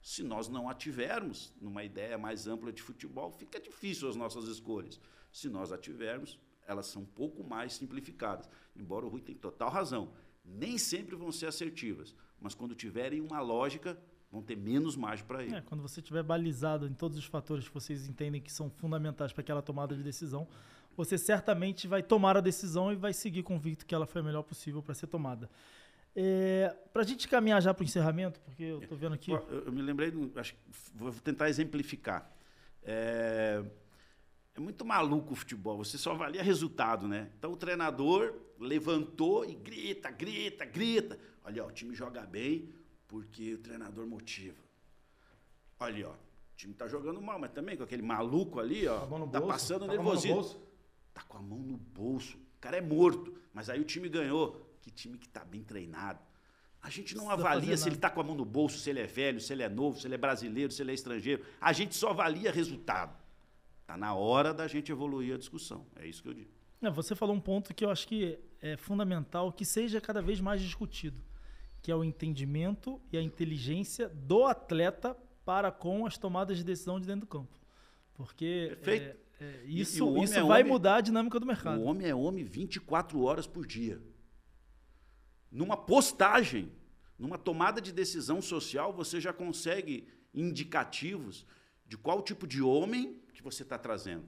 Se 0.00 0.22
nós 0.22 0.48
não 0.48 0.68
a 0.68 0.74
tivermos 0.74 1.52
numa 1.60 1.82
ideia 1.82 2.18
mais 2.18 2.46
ampla 2.46 2.72
de 2.72 2.82
futebol, 2.82 3.30
fica 3.30 3.58
difícil 3.58 4.08
as 4.08 4.16
nossas 4.16 4.46
escolhas. 4.48 5.00
Se 5.32 5.48
nós 5.48 5.72
a 5.72 5.78
tivermos, 5.78 6.38
elas 6.66 6.86
são 6.86 7.02
um 7.02 7.06
pouco 7.06 7.42
mais 7.42 7.74
simplificadas. 7.74 8.48
Embora 8.76 9.06
o 9.06 9.08
Rui 9.08 9.20
tenha 9.20 9.38
total 9.38 9.70
razão 9.70 10.12
nem 10.44 10.76
sempre 10.76 11.16
vão 11.16 11.32
ser 11.32 11.46
assertivas, 11.46 12.14
mas 12.40 12.54
quando 12.54 12.74
tiverem 12.74 13.20
uma 13.20 13.40
lógica, 13.40 13.98
vão 14.30 14.42
ter 14.42 14.56
menos 14.56 14.96
margem 14.96 15.24
para 15.24 15.42
ir. 15.42 15.54
É, 15.54 15.60
quando 15.62 15.80
você 15.80 16.00
estiver 16.00 16.22
balizado 16.22 16.86
em 16.86 16.92
todos 16.92 17.16
os 17.16 17.24
fatores 17.24 17.66
que 17.66 17.74
vocês 17.74 18.06
entendem 18.06 18.40
que 18.40 18.52
são 18.52 18.68
fundamentais 18.68 19.32
para 19.32 19.40
aquela 19.40 19.62
tomada 19.62 19.96
de 19.96 20.02
decisão, 20.02 20.46
você 20.96 21.16
certamente 21.16 21.88
vai 21.88 22.02
tomar 22.02 22.36
a 22.36 22.40
decisão 22.40 22.92
e 22.92 22.96
vai 22.96 23.12
seguir 23.12 23.42
convicto 23.42 23.86
que 23.86 23.94
ela 23.94 24.06
foi 24.06 24.20
a 24.20 24.24
melhor 24.24 24.42
possível 24.42 24.82
para 24.82 24.94
ser 24.94 25.06
tomada. 25.06 25.50
É, 26.16 26.74
para 26.92 27.02
a 27.02 27.04
gente 27.04 27.26
caminhar 27.26 27.60
já 27.60 27.74
para 27.74 27.82
o 27.82 27.84
encerramento, 27.84 28.40
porque 28.40 28.62
eu 28.62 28.80
estou 28.80 28.96
vendo 28.96 29.14
aqui. 29.14 29.32
Eu, 29.32 29.72
me 29.72 29.82
lembrei, 29.82 30.12
acho, 30.36 30.54
vou 30.94 31.12
tentar 31.12 31.48
exemplificar. 31.48 32.30
É, 32.82 33.64
é 34.54 34.60
muito 34.60 34.84
maluco 34.84 35.32
o 35.32 35.36
futebol, 35.36 35.78
você 35.78 35.98
só 35.98 36.12
avalia 36.12 36.42
resultado, 36.42 37.08
né? 37.08 37.30
Então 37.36 37.52
o 37.52 37.56
treinador 37.56 38.32
levantou 38.60 39.44
e 39.44 39.54
grita, 39.54 40.10
grita, 40.10 40.64
grita. 40.64 41.18
Olha, 41.44 41.64
ó, 41.64 41.66
o 41.66 41.72
time 41.72 41.94
joga 41.94 42.22
bem 42.22 42.72
porque 43.08 43.54
o 43.54 43.58
treinador 43.58 44.06
motiva. 44.06 44.62
Olha, 45.80 46.08
ó, 46.08 46.12
o 46.12 46.56
time 46.56 46.74
tá 46.74 46.86
jogando 46.86 47.20
mal, 47.20 47.38
mas 47.40 47.50
também 47.50 47.76
com 47.76 47.82
aquele 47.82 48.02
maluco 48.02 48.60
ali, 48.60 48.86
ó, 48.86 49.00
tá, 49.00 49.40
tá 49.40 49.40
passando 49.40 49.86
tá 49.86 49.92
nervosismo. 49.92 50.62
Tá 51.12 51.22
com 51.22 51.38
a 51.38 51.42
mão 51.42 51.58
no 51.58 51.76
bolso. 51.76 52.36
O 52.36 52.60
cara 52.60 52.76
é 52.76 52.80
morto, 52.80 53.36
mas 53.52 53.68
aí 53.68 53.80
o 53.80 53.84
time 53.84 54.08
ganhou. 54.08 54.63
Que 54.84 54.90
time 54.90 55.16
que 55.16 55.26
tá 55.26 55.42
bem 55.42 55.62
treinado. 55.62 56.20
A 56.82 56.90
gente 56.90 57.16
não 57.16 57.30
avalia 57.30 57.74
se 57.74 57.88
ele 57.88 57.96
está 57.96 58.10
com 58.10 58.20
a 58.20 58.22
mão 58.22 58.34
no 58.34 58.44
bolso, 58.44 58.78
se 58.78 58.90
ele 58.90 59.00
é 59.00 59.06
velho, 59.06 59.40
se 59.40 59.50
ele 59.50 59.62
é 59.62 59.68
novo, 59.70 59.98
se 59.98 60.06
ele 60.06 60.16
é 60.16 60.18
brasileiro, 60.18 60.70
se 60.70 60.82
ele 60.82 60.90
é 60.90 60.94
estrangeiro. 60.94 61.42
A 61.58 61.72
gente 61.72 61.94
só 61.94 62.10
avalia 62.10 62.52
resultado. 62.52 63.16
Está 63.80 63.96
na 63.96 64.14
hora 64.14 64.52
da 64.52 64.68
gente 64.68 64.92
evoluir 64.92 65.34
a 65.34 65.38
discussão. 65.38 65.86
É 65.96 66.06
isso 66.06 66.22
que 66.22 66.28
eu 66.28 66.34
digo. 66.34 66.50
É, 66.82 66.90
você 66.90 67.14
falou 67.14 67.34
um 67.34 67.40
ponto 67.40 67.72
que 67.72 67.86
eu 67.86 67.90
acho 67.90 68.06
que 68.06 68.38
é 68.60 68.76
fundamental 68.76 69.50
que 69.50 69.64
seja 69.64 69.98
cada 69.98 70.20
vez 70.20 70.38
mais 70.42 70.60
discutido, 70.60 71.24
que 71.80 71.90
é 71.90 71.96
o 71.96 72.04
entendimento 72.04 73.00
e 73.10 73.16
a 73.16 73.22
inteligência 73.22 74.10
do 74.10 74.44
atleta 74.44 75.16
para 75.42 75.72
com 75.72 76.04
as 76.04 76.18
tomadas 76.18 76.58
de 76.58 76.64
decisão 76.64 77.00
de 77.00 77.06
dentro 77.06 77.22
do 77.22 77.26
campo. 77.26 77.58
Porque 78.12 78.76
é, 78.86 79.16
é, 79.40 79.64
isso, 79.64 80.18
isso 80.18 80.34
é 80.34 80.42
vai 80.42 80.60
homem, 80.60 80.72
mudar 80.72 80.96
a 80.96 81.00
dinâmica 81.00 81.40
do 81.40 81.46
mercado. 81.46 81.80
O 81.80 81.84
homem 81.84 82.06
é 82.06 82.14
homem 82.14 82.44
24 82.44 83.22
horas 83.22 83.46
por 83.46 83.66
dia. 83.66 83.98
Numa 85.54 85.76
postagem, 85.76 86.72
numa 87.16 87.38
tomada 87.38 87.80
de 87.80 87.92
decisão 87.92 88.42
social, 88.42 88.92
você 88.92 89.20
já 89.20 89.32
consegue 89.32 90.04
indicativos 90.34 91.46
de 91.86 91.96
qual 91.96 92.20
tipo 92.20 92.44
de 92.44 92.60
homem 92.60 93.22
que 93.32 93.40
você 93.40 93.62
está 93.62 93.78
trazendo. 93.78 94.24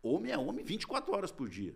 Homem 0.00 0.30
é 0.30 0.38
homem 0.38 0.64
24 0.64 1.12
horas 1.12 1.32
por 1.32 1.48
dia. 1.48 1.74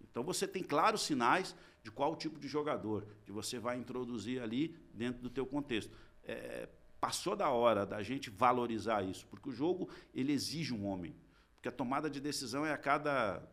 Então 0.00 0.24
você 0.24 0.48
tem 0.48 0.64
claros 0.64 1.02
sinais 1.02 1.54
de 1.80 1.92
qual 1.92 2.16
tipo 2.16 2.40
de 2.40 2.48
jogador 2.48 3.06
que 3.24 3.30
você 3.30 3.56
vai 3.56 3.78
introduzir 3.78 4.42
ali 4.42 4.76
dentro 4.92 5.22
do 5.22 5.30
teu 5.30 5.46
contexto. 5.46 5.94
É, 6.24 6.68
passou 7.00 7.36
da 7.36 7.50
hora 7.50 7.86
da 7.86 8.02
gente 8.02 8.30
valorizar 8.30 9.04
isso, 9.04 9.28
porque 9.28 9.48
o 9.48 9.52
jogo 9.52 9.88
ele 10.12 10.32
exige 10.32 10.74
um 10.74 10.86
homem. 10.86 11.14
Porque 11.54 11.68
a 11.68 11.72
tomada 11.72 12.10
de 12.10 12.20
decisão 12.20 12.66
é 12.66 12.72
a 12.72 12.78
cada 12.78 13.48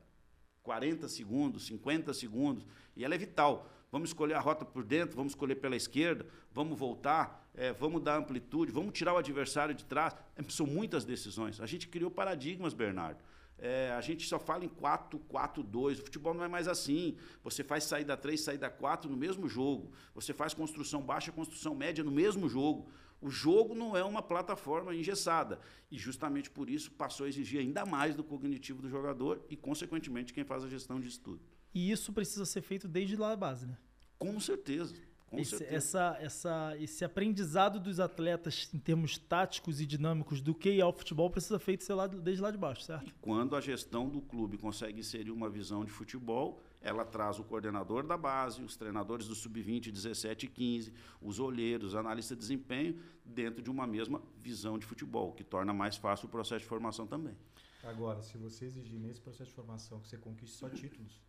40 0.63 1.07
segundos, 1.07 1.68
50 1.68 2.16
segundos, 2.16 2.66
e 2.95 3.05
ela 3.05 3.13
é 3.13 3.18
vital. 3.20 3.72
Vamos 3.95 4.09
escolher 4.09 4.33
a 4.33 4.41
rota 4.41 4.65
por 4.65 4.83
dentro, 4.83 5.15
vamos 5.15 5.31
escolher 5.31 5.55
pela 5.55 5.73
esquerda, 5.73 6.25
vamos 6.51 6.77
voltar, 6.77 7.49
é, 7.53 7.71
vamos 7.71 8.03
dar 8.03 8.17
amplitude, 8.17 8.69
vamos 8.69 8.91
tirar 8.91 9.13
o 9.13 9.17
adversário 9.17 9.73
de 9.73 9.85
trás. 9.85 10.13
É, 10.35 10.43
são 10.49 10.67
muitas 10.67 11.05
decisões. 11.05 11.61
A 11.61 11.65
gente 11.65 11.87
criou 11.87 12.11
paradigmas, 12.11 12.73
Bernardo. 12.73 13.23
É, 13.57 13.93
a 13.97 14.01
gente 14.01 14.27
só 14.27 14.37
fala 14.37 14.65
em 14.65 14.67
4, 14.67 15.17
4, 15.17 15.63
2. 15.63 15.99
O 15.99 16.03
futebol 16.03 16.33
não 16.33 16.43
é 16.43 16.47
mais 16.49 16.67
assim. 16.67 17.15
Você 17.41 17.63
faz 17.63 17.85
saída 17.85 18.17
3, 18.17 18.41
saída 18.41 18.69
4 18.69 19.09
no 19.09 19.15
mesmo 19.15 19.47
jogo. 19.47 19.93
Você 20.13 20.33
faz 20.33 20.53
construção 20.53 21.01
baixa, 21.01 21.31
construção 21.31 21.73
média 21.73 22.03
no 22.03 22.11
mesmo 22.11 22.49
jogo. 22.49 22.89
O 23.21 23.29
jogo 23.29 23.73
não 23.73 23.95
é 23.95 24.03
uma 24.03 24.21
plataforma 24.21 24.93
engessada. 24.93 25.57
E 25.89 25.97
justamente 25.97 26.51
por 26.51 26.69
isso 26.69 26.91
passou 26.91 27.27
a 27.27 27.29
exigir 27.29 27.61
ainda 27.61 27.85
mais 27.85 28.13
do 28.13 28.25
cognitivo 28.25 28.81
do 28.81 28.89
jogador 28.89 29.45
e, 29.49 29.55
consequentemente, 29.55 30.33
quem 30.33 30.43
faz 30.43 30.65
a 30.65 30.67
gestão 30.67 30.99
disso 30.99 31.21
tudo. 31.21 31.41
E 31.73 31.91
isso 31.91 32.11
precisa 32.11 32.45
ser 32.45 32.61
feito 32.61 32.89
desde 32.89 33.15
lá 33.15 33.29
da 33.29 33.37
base, 33.37 33.65
né? 33.65 33.77
Com 34.18 34.39
certeza. 34.39 34.95
Com 35.28 35.39
esse, 35.39 35.57
certeza. 35.57 35.76
essa, 35.76 36.18
essa, 36.22 36.78
esse 36.78 37.03
aprendizado 37.03 37.80
dos 37.80 37.99
atletas 37.99 38.70
em 38.74 38.78
termos 38.78 39.18
táticos 39.18 39.82
e 39.82 39.86
dinâmicos 39.86 40.39
do 40.39 40.53
que 40.53 40.80
é 40.80 40.86
o 40.86 40.93
futebol 40.93 41.30
precisa 41.30 41.59
feito 41.59 41.84
ser 41.84 41.93
lá, 41.93 42.07
desde 42.07 42.41
lá 42.41 42.51
de 42.51 42.57
baixo, 42.57 42.84
certo? 42.84 43.07
E 43.07 43.13
quando 43.22 43.55
a 43.55 43.61
gestão 43.61 44.07
do 44.07 44.22
clube 44.22 44.57
consegue 44.57 44.99
inserir 44.99 45.32
uma 45.32 45.49
visão 45.49 45.84
de 45.84 45.91
futebol, 45.91 46.61
ela 46.80 47.03
traz 47.03 47.39
o 47.39 47.43
coordenador 47.43 48.05
da 48.05 48.16
base, 48.16 48.61
os 48.61 48.78
treinadores 48.78 49.28
do 49.28 49.34
sub-20, 49.34 49.91
17 49.91 50.45
e 50.45 50.49
15, 50.49 50.93
os 51.20 51.39
olheiros, 51.39 51.89
os 51.89 51.95
analistas 51.95 52.38
de 52.38 52.41
desempenho, 52.41 53.01
dentro 53.26 53.61
de 53.61 53.70
uma 53.70 53.88
mesma 53.88 54.22
visão 54.38 54.78
de 54.78 54.86
futebol, 54.86 55.34
que 55.34 55.43
torna 55.43 55.74
mais 55.74 55.97
fácil 55.97 56.28
o 56.28 56.30
processo 56.30 56.61
de 56.61 56.70
formação 56.70 57.07
também. 57.07 57.36
Agora, 57.84 58.22
se 58.22 58.38
você 58.38 58.66
exigir 58.66 58.99
nesse 58.99 59.20
processo 59.20 59.49
de 59.49 59.55
formação 59.55 59.99
que 59.99 60.07
você 60.07 60.18
conquiste 60.18 60.55
só 60.55 60.70
títulos, 60.70 61.20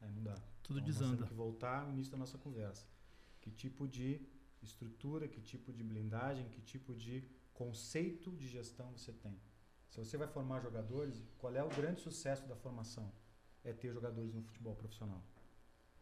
aí 0.00 0.10
não 0.12 0.22
dá. 0.22 0.36
Tudo 0.72 0.80
Então, 0.80 0.92
Nós 0.92 0.98
desanda. 0.98 1.16
temos 1.16 1.28
que 1.28 1.34
voltar 1.34 1.82
ao 1.82 1.90
início 1.90 2.10
da 2.12 2.18
nossa 2.18 2.38
conversa. 2.38 2.86
Que 3.40 3.50
tipo 3.50 3.86
de 3.86 4.20
estrutura, 4.62 5.26
que 5.28 5.40
tipo 5.40 5.72
de 5.72 5.82
blindagem, 5.82 6.48
que 6.48 6.60
tipo 6.60 6.94
de 6.94 7.24
conceito 7.52 8.30
de 8.32 8.46
gestão 8.48 8.90
você 8.92 9.12
tem? 9.12 9.38
Se 9.90 9.98
você 9.98 10.16
vai 10.16 10.26
formar 10.28 10.60
jogadores, 10.60 11.22
qual 11.38 11.54
é 11.54 11.62
o 11.62 11.68
grande 11.68 12.00
sucesso 12.00 12.46
da 12.46 12.56
formação? 12.56 13.12
É 13.62 13.72
ter 13.72 13.92
jogadores 13.92 14.32
no 14.34 14.42
futebol 14.42 14.74
profissional. 14.74 15.22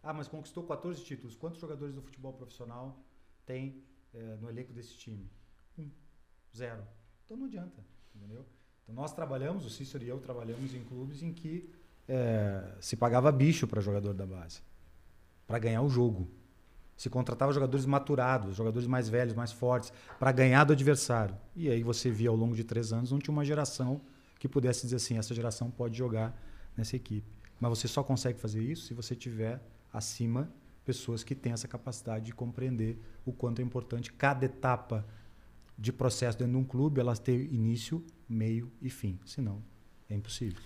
Ah, 0.02 0.12
mas 0.14 0.28
conquistou 0.28 0.64
14 0.66 1.04
títulos. 1.04 1.34
Quantos 1.36 1.60
jogadores 1.60 1.94
do 1.94 2.00
futebol 2.00 2.32
profissional 2.32 3.04
tem 3.44 3.84
eh, 4.14 4.36
no 4.40 4.48
elenco 4.48 4.72
desse 4.72 4.96
time? 4.96 5.28
Um. 5.76 5.90
Zero. 6.56 6.86
Então 7.24 7.36
não 7.36 7.46
adianta, 7.46 7.84
entendeu? 8.14 8.46
Então 8.82 8.94
nós 8.94 9.12
trabalhamos, 9.12 9.66
o 9.66 9.70
Cícero 9.70 10.04
e 10.04 10.08
eu 10.08 10.18
trabalhamos 10.20 10.72
em 10.74 10.82
clubes 10.84 11.22
em 11.22 11.32
que 11.34 11.70
eh, 12.08 12.74
se 12.80 12.96
pagava 12.96 13.30
bicho 13.30 13.66
para 13.66 13.80
jogador 13.80 14.14
da 14.14 14.26
base, 14.26 14.60
para 15.46 15.58
ganhar 15.58 15.82
o 15.82 15.88
jogo. 15.88 16.28
Se 16.96 17.08
contratava 17.08 17.52
jogadores 17.52 17.86
maturados, 17.86 18.56
jogadores 18.56 18.86
mais 18.86 19.08
velhos, 19.08 19.34
mais 19.34 19.52
fortes, 19.52 19.92
para 20.18 20.30
ganhar 20.32 20.64
do 20.64 20.72
adversário. 20.72 21.34
E 21.56 21.70
aí 21.70 21.82
você 21.82 22.10
via 22.10 22.28
ao 22.28 22.36
longo 22.36 22.54
de 22.54 22.62
três 22.62 22.92
anos, 22.92 23.10
não 23.10 23.18
tinha 23.18 23.32
uma 23.32 23.44
geração 23.44 24.00
que 24.38 24.48
pudesse 24.48 24.82
dizer 24.82 24.96
assim, 24.96 25.18
essa 25.18 25.34
geração 25.34 25.70
pode 25.70 25.96
jogar 25.96 26.38
nessa 26.76 26.96
equipe. 26.96 27.26
Mas 27.58 27.70
você 27.70 27.88
só 27.88 28.02
consegue 28.02 28.38
fazer 28.38 28.62
isso 28.62 28.86
se 28.86 28.94
você 28.94 29.14
tiver 29.14 29.62
acima 29.92 30.50
pessoas 30.84 31.22
que 31.22 31.34
têm 31.34 31.52
essa 31.52 31.68
capacidade 31.68 32.26
de 32.26 32.32
compreender 32.32 32.98
o 33.24 33.32
quanto 33.32 33.60
é 33.60 33.62
importante 33.62 34.12
cada 34.12 34.44
etapa 34.44 35.06
de 35.78 35.92
processo 35.92 36.38
dentro 36.38 36.52
de 36.52 36.58
um 36.58 36.64
clube, 36.64 37.00
elas 37.00 37.18
ter 37.18 37.52
início, 37.52 38.04
meio 38.28 38.70
e 38.82 38.90
fim. 38.90 39.18
Senão, 39.24 39.62
é 40.08 40.14
impossível. 40.14 40.60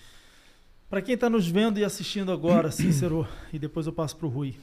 Para 0.89 1.01
quem 1.01 1.15
está 1.15 1.31
nos 1.31 1.49
vendo 1.49 1.79
e 1.79 1.85
assistindo 1.85 2.31
agora, 2.31 2.71
Cícero, 2.71 3.27
e 3.53 3.59
depois 3.59 3.87
eu 3.87 3.93
passo 3.93 4.17
para 4.17 4.27
o 4.27 4.29
Rui, 4.29 4.55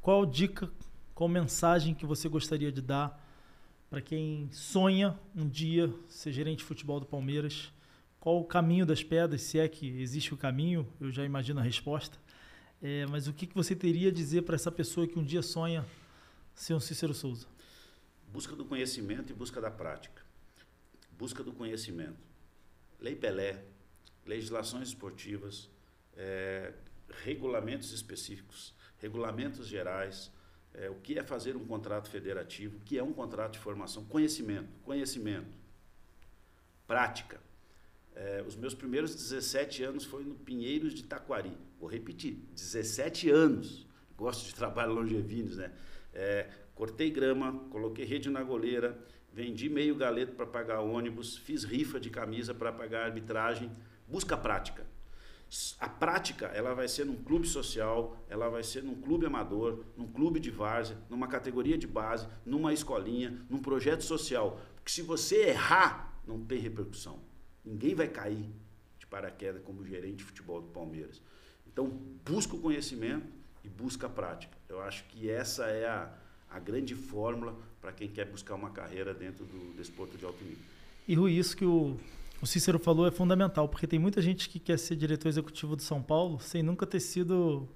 qual 0.00 0.26
dica, 0.26 0.70
qual 1.14 1.28
mensagem 1.28 1.94
que 1.94 2.04
você 2.04 2.28
gostaria 2.28 2.70
de 2.72 2.82
dar 2.82 3.22
para 3.88 4.02
quem 4.02 4.48
sonha 4.50 5.18
um 5.34 5.48
dia 5.48 5.92
ser 6.08 6.32
gerente 6.32 6.58
de 6.58 6.64
futebol 6.64 6.98
do 6.98 7.06
Palmeiras? 7.06 7.72
Qual 8.18 8.40
o 8.40 8.44
caminho 8.44 8.84
das 8.84 9.02
pedras, 9.02 9.42
se 9.42 9.58
é 9.58 9.68
que 9.68 9.86
existe 10.00 10.34
o 10.34 10.36
caminho? 10.36 10.86
Eu 11.00 11.10
já 11.10 11.24
imagino 11.24 11.60
a 11.60 11.62
resposta. 11.62 12.18
É, 12.82 13.06
mas 13.06 13.28
o 13.28 13.32
que, 13.32 13.46
que 13.46 13.54
você 13.54 13.74
teria 13.74 14.08
a 14.08 14.12
dizer 14.12 14.42
para 14.42 14.56
essa 14.56 14.72
pessoa 14.72 15.06
que 15.06 15.18
um 15.18 15.24
dia 15.24 15.42
sonha 15.42 15.86
ser 16.54 16.74
um 16.74 16.80
Cícero 16.80 17.14
Souza? 17.14 17.46
Busca 18.32 18.56
do 18.56 18.64
conhecimento 18.64 19.30
e 19.30 19.34
busca 19.34 19.60
da 19.60 19.70
prática. 19.70 20.22
Busca 21.16 21.44
do 21.44 21.52
conhecimento. 21.52 22.18
Lei 23.00 23.14
Pelé, 23.14 23.64
legislações 24.26 24.88
esportivas, 24.88 25.68
eh, 26.16 26.72
regulamentos 27.24 27.92
específicos, 27.92 28.74
regulamentos 28.98 29.66
gerais, 29.66 30.30
eh, 30.74 30.90
o 30.90 30.94
que 30.96 31.18
é 31.18 31.22
fazer 31.22 31.56
um 31.56 31.64
contrato 31.64 32.08
federativo, 32.08 32.78
o 32.78 32.80
que 32.80 32.98
é 32.98 33.02
um 33.02 33.12
contrato 33.12 33.52
de 33.52 33.58
formação, 33.58 34.04
conhecimento, 34.04 34.68
conhecimento, 34.82 35.54
prática. 36.86 37.40
Eh, 38.14 38.44
os 38.46 38.54
meus 38.56 38.74
primeiros 38.74 39.14
17 39.14 39.82
anos 39.82 40.04
foi 40.04 40.24
no 40.24 40.34
Pinheiros 40.34 40.94
de 40.94 41.02
Taquari. 41.02 41.56
Vou 41.80 41.88
repetir, 41.88 42.38
17 42.54 43.28
anos. 43.30 43.86
Gosto 44.16 44.46
de 44.46 44.54
trabalho 44.54 44.92
longevinos, 44.92 45.56
né? 45.56 45.72
Eh, 46.12 46.48
cortei 46.74 47.10
grama, 47.10 47.52
coloquei 47.70 48.04
rede 48.04 48.30
na 48.30 48.42
goleira, 48.42 48.96
vendi 49.32 49.68
meio 49.68 49.96
galeto 49.96 50.32
para 50.34 50.46
pagar 50.46 50.80
ônibus, 50.80 51.36
fiz 51.36 51.64
rifa 51.64 51.98
de 51.98 52.08
camisa 52.08 52.54
para 52.54 52.72
pagar 52.72 53.06
arbitragem. 53.06 53.70
Busca 54.06 54.36
prática. 54.36 54.86
A 55.78 55.88
prática, 55.88 56.46
ela 56.46 56.74
vai 56.74 56.88
ser 56.88 57.04
num 57.06 57.22
clube 57.22 57.46
social, 57.46 58.16
ela 58.28 58.48
vai 58.48 58.62
ser 58.62 58.82
num 58.82 59.00
clube 59.00 59.24
amador, 59.24 59.84
num 59.96 60.06
clube 60.06 60.40
de 60.40 60.50
várzea, 60.50 60.96
numa 61.08 61.28
categoria 61.28 61.78
de 61.78 61.86
base, 61.86 62.26
numa 62.44 62.72
escolinha, 62.72 63.40
num 63.48 63.60
projeto 63.60 64.02
social. 64.02 64.60
Porque 64.74 64.90
se 64.90 65.02
você 65.02 65.50
errar, 65.50 66.20
não 66.26 66.44
tem 66.44 66.58
repercussão. 66.58 67.20
Ninguém 67.64 67.94
vai 67.94 68.08
cair 68.08 68.50
de 68.98 69.06
paraquedas 69.06 69.62
como 69.62 69.84
gerente 69.84 70.16
de 70.16 70.24
futebol 70.24 70.60
do 70.60 70.68
Palmeiras. 70.68 71.22
Então, 71.66 71.86
busca 72.24 72.56
o 72.56 72.60
conhecimento 72.60 73.26
e 73.62 73.68
busca 73.68 74.06
a 74.06 74.10
prática. 74.10 74.56
Eu 74.68 74.82
acho 74.82 75.04
que 75.04 75.30
essa 75.30 75.66
é 75.66 75.86
a, 75.86 76.12
a 76.50 76.58
grande 76.58 76.94
fórmula 76.94 77.56
para 77.80 77.92
quem 77.92 78.08
quer 78.08 78.26
buscar 78.26 78.54
uma 78.54 78.70
carreira 78.70 79.14
dentro 79.14 79.44
do 79.44 79.74
desporto 79.74 80.16
de 80.16 80.24
alto 80.24 80.42
nível. 80.42 80.64
E 81.06 81.14
Rui, 81.14 81.32
isso 81.32 81.56
que 81.56 81.64
o, 81.64 81.96
o 82.44 82.46
Cícero 82.46 82.78
falou 82.78 83.06
é 83.06 83.10
fundamental, 83.10 83.66
porque 83.66 83.86
tem 83.86 83.98
muita 83.98 84.20
gente 84.20 84.50
que 84.50 84.58
quer 84.58 84.78
ser 84.78 84.96
diretor 84.96 85.28
executivo 85.28 85.74
do 85.74 85.80
São 85.80 86.02
Paulo 86.02 86.38
sem 86.38 86.62
nunca 86.62 86.84
ter 86.86 87.00
sido 87.00 87.66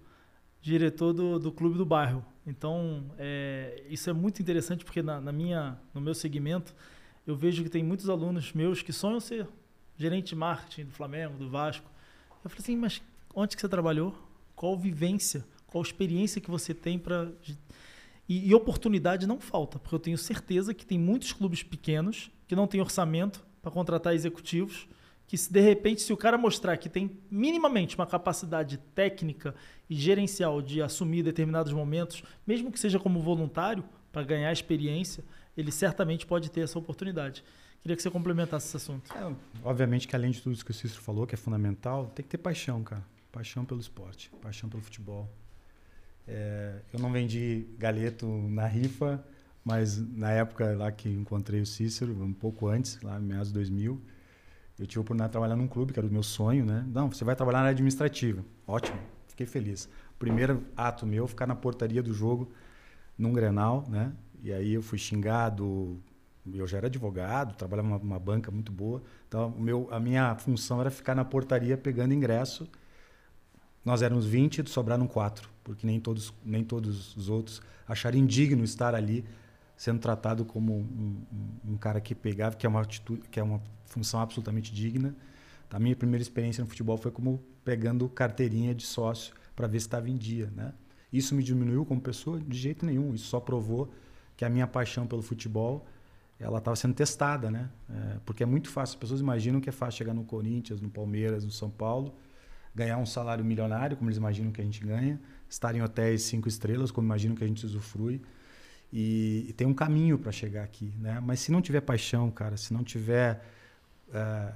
diretor 0.60 1.14
do, 1.14 1.38
do 1.38 1.50
clube 1.50 1.78
do 1.78 1.86
bairro. 1.86 2.22
Então, 2.46 3.10
é, 3.16 3.82
isso 3.88 4.10
é 4.10 4.12
muito 4.12 4.42
interessante, 4.42 4.84
porque 4.84 5.00
na, 5.00 5.22
na, 5.22 5.32
minha, 5.32 5.78
no 5.94 6.02
meu 6.02 6.14
segmento, 6.14 6.74
eu 7.26 7.34
vejo 7.34 7.62
que 7.62 7.70
tem 7.70 7.82
muitos 7.82 8.10
alunos 8.10 8.52
meus 8.52 8.82
que 8.82 8.92
sonham 8.92 9.20
ser 9.20 9.48
gerente 9.96 10.28
de 10.28 10.36
marketing 10.36 10.84
do 10.84 10.92
Flamengo, 10.92 11.38
do 11.38 11.48
Vasco. 11.48 11.90
Eu 12.44 12.50
falei 12.50 12.62
assim, 12.62 12.76
mas 12.76 13.00
onde 13.34 13.56
que 13.56 13.62
você 13.62 13.70
trabalhou? 13.70 14.14
Qual 14.54 14.76
vivência, 14.76 15.46
qual 15.66 15.80
experiência 15.80 16.42
que 16.42 16.50
você 16.50 16.74
tem 16.74 16.98
para... 16.98 17.32
E, 18.28 18.50
e 18.50 18.54
oportunidade 18.54 19.26
não 19.26 19.40
falta, 19.40 19.78
porque 19.78 19.94
eu 19.94 19.98
tenho 19.98 20.18
certeza 20.18 20.74
que 20.74 20.84
tem 20.84 20.98
muitos 20.98 21.32
clubes 21.32 21.62
pequenos 21.62 22.30
que 22.46 22.54
não 22.54 22.66
têm 22.66 22.82
orçamento 22.82 23.47
para 23.68 23.70
contratar 23.70 24.14
executivos, 24.14 24.88
que 25.26 25.36
se 25.36 25.52
de 25.52 25.60
repente, 25.60 26.00
se 26.00 26.12
o 26.12 26.16
cara 26.16 26.38
mostrar 26.38 26.76
que 26.78 26.88
tem 26.88 27.18
minimamente 27.30 27.96
uma 27.96 28.06
capacidade 28.06 28.78
técnica 28.94 29.54
e 29.90 29.94
gerencial 29.94 30.62
de 30.62 30.80
assumir 30.80 31.22
determinados 31.22 31.72
momentos, 31.72 32.22
mesmo 32.46 32.72
que 32.72 32.80
seja 32.80 32.98
como 32.98 33.20
voluntário, 33.20 33.84
para 34.10 34.22
ganhar 34.22 34.50
experiência, 34.50 35.22
ele 35.54 35.70
certamente 35.70 36.24
pode 36.24 36.50
ter 36.50 36.62
essa 36.62 36.78
oportunidade. 36.78 37.44
Queria 37.82 37.94
que 37.94 38.02
você 38.02 38.10
complementasse 38.10 38.68
esse 38.68 38.76
assunto. 38.78 39.12
É, 39.12 39.36
obviamente 39.62 40.08
que 40.08 40.16
além 40.16 40.30
de 40.30 40.40
tudo 40.40 40.54
isso 40.54 40.64
que 40.64 40.70
o 40.70 40.74
Cícero 40.74 41.02
falou, 41.02 41.26
que 41.26 41.34
é 41.34 41.38
fundamental, 41.38 42.06
tem 42.14 42.24
que 42.24 42.30
ter 42.30 42.38
paixão, 42.38 42.82
cara. 42.82 43.04
Paixão 43.30 43.66
pelo 43.66 43.80
esporte, 43.80 44.30
paixão 44.40 44.68
pelo 44.70 44.82
futebol. 44.82 45.28
É, 46.26 46.80
eu 46.92 46.98
não 46.98 47.12
vendi 47.12 47.66
galeto 47.78 48.26
na 48.26 48.66
rifa, 48.66 49.22
mas 49.68 49.98
na 50.16 50.30
época 50.30 50.74
lá 50.74 50.90
que 50.90 51.10
encontrei 51.10 51.60
o 51.60 51.66
Cícero, 51.66 52.24
um 52.24 52.32
pouco 52.32 52.68
antes, 52.68 52.98
lá 53.02 53.20
em 53.20 53.22
meados 53.22 53.48
de 53.48 53.54
2000, 53.54 54.00
eu 54.78 54.86
tive 54.86 54.98
a 54.98 55.02
oportunidade 55.02 55.28
de 55.28 55.32
trabalhar 55.32 55.56
num 55.56 55.68
clube, 55.68 55.92
que 55.92 56.00
era 56.00 56.08
o 56.08 56.10
meu 56.10 56.22
sonho, 56.22 56.64
né? 56.64 56.86
Não, 56.88 57.12
você 57.12 57.22
vai 57.22 57.36
trabalhar 57.36 57.60
na 57.62 57.68
administrativa. 57.68 58.42
Ótimo, 58.66 58.98
fiquei 59.26 59.44
feliz. 59.44 59.86
Primeiro 60.18 60.64
ato 60.74 61.06
meu, 61.06 61.28
ficar 61.28 61.46
na 61.46 61.54
portaria 61.54 62.02
do 62.02 62.14
jogo, 62.14 62.50
num 63.18 63.30
Grenal, 63.30 63.84
né? 63.90 64.10
E 64.42 64.54
aí 64.54 64.72
eu 64.72 64.80
fui 64.80 64.96
xingado, 64.96 66.00
eu 66.50 66.66
já 66.66 66.78
era 66.78 66.86
advogado, 66.86 67.54
trabalhava 67.54 67.88
numa, 67.88 67.98
numa 67.98 68.18
banca 68.18 68.50
muito 68.50 68.72
boa. 68.72 69.02
Então, 69.28 69.50
meu, 69.50 69.86
a 69.90 70.00
minha 70.00 70.34
função 70.36 70.80
era 70.80 70.90
ficar 70.90 71.14
na 71.14 71.26
portaria 71.26 71.76
pegando 71.76 72.14
ingresso. 72.14 72.66
Nós 73.84 74.00
éramos 74.00 74.24
20 74.24 74.66
sobraram 74.70 75.06
quatro, 75.06 75.50
porque 75.62 75.86
nem 75.86 76.00
todos, 76.00 76.32
nem 76.42 76.64
todos 76.64 77.14
os 77.14 77.28
outros 77.28 77.60
acharam 77.86 78.16
indigno 78.16 78.64
estar 78.64 78.94
ali 78.94 79.26
sendo 79.78 80.00
tratado 80.00 80.44
como 80.44 80.74
um, 80.74 81.16
um, 81.64 81.76
cara 81.76 82.00
que 82.00 82.12
pegava, 82.12 82.56
que 82.56 82.66
é 82.66 82.68
uma 82.68 82.80
atitude, 82.80 83.22
que 83.30 83.38
é 83.38 83.42
uma 83.42 83.62
função 83.86 84.20
absolutamente 84.20 84.74
digna. 84.74 85.14
A 85.70 85.78
minha 85.78 85.94
primeira 85.94 86.20
experiência 86.20 86.64
no 86.64 86.68
futebol 86.68 86.96
foi 86.98 87.12
como 87.12 87.40
pegando 87.64 88.08
carteirinha 88.08 88.74
de 88.74 88.84
sócio 88.84 89.32
para 89.54 89.68
ver 89.68 89.78
se 89.78 89.86
estava 89.86 90.10
em 90.10 90.16
dia, 90.16 90.52
né? 90.56 90.74
Isso 91.12 91.32
me 91.32 91.44
diminuiu 91.44 91.86
como 91.86 92.00
pessoa 92.00 92.40
de 92.40 92.58
jeito 92.58 92.84
nenhum. 92.84 93.14
Isso 93.14 93.26
só 93.26 93.38
provou 93.38 93.88
que 94.36 94.44
a 94.44 94.50
minha 94.50 94.66
paixão 94.66 95.06
pelo 95.06 95.22
futebol 95.22 95.86
ela 96.40 96.58
estava 96.58 96.74
sendo 96.74 96.94
testada, 96.94 97.48
né? 97.48 97.70
É, 97.88 98.16
porque 98.24 98.42
é 98.42 98.46
muito 98.46 98.68
fácil. 98.68 98.94
As 98.94 99.00
pessoas 99.00 99.20
imaginam 99.20 99.60
que 99.60 99.68
é 99.68 99.72
fácil 99.72 99.98
chegar 99.98 100.12
no 100.12 100.24
Corinthians, 100.24 100.80
no 100.80 100.90
Palmeiras, 100.90 101.44
no 101.44 101.52
São 101.52 101.70
Paulo, 101.70 102.16
ganhar 102.74 102.98
um 102.98 103.06
salário 103.06 103.44
milionário, 103.44 103.96
como 103.96 104.10
eles 104.10 104.18
imaginam 104.18 104.50
que 104.50 104.60
a 104.60 104.64
gente 104.64 104.84
ganha, 104.84 105.20
estar 105.48 105.72
em 105.76 105.82
hotéis 105.82 106.22
cinco 106.22 106.48
estrelas, 106.48 106.90
como 106.90 107.06
imaginam 107.06 107.36
que 107.36 107.44
a 107.44 107.46
gente 107.46 107.64
usufrui. 107.64 108.20
E, 108.92 109.46
e 109.48 109.52
tem 109.52 109.66
um 109.66 109.74
caminho 109.74 110.18
para 110.18 110.32
chegar 110.32 110.64
aqui, 110.64 110.92
né? 110.98 111.20
Mas 111.20 111.40
se 111.40 111.52
não 111.52 111.60
tiver 111.60 111.80
paixão, 111.80 112.30
cara, 112.30 112.56
se 112.56 112.72
não 112.72 112.82
tiver 112.82 113.44
é, 114.12 114.52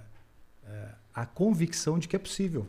é, 0.65 0.89
a 1.15 1.27
convicção 1.27 1.99
de 1.99 2.09
que 2.09 2.17
é 2.17 2.19
possível, 2.19 2.67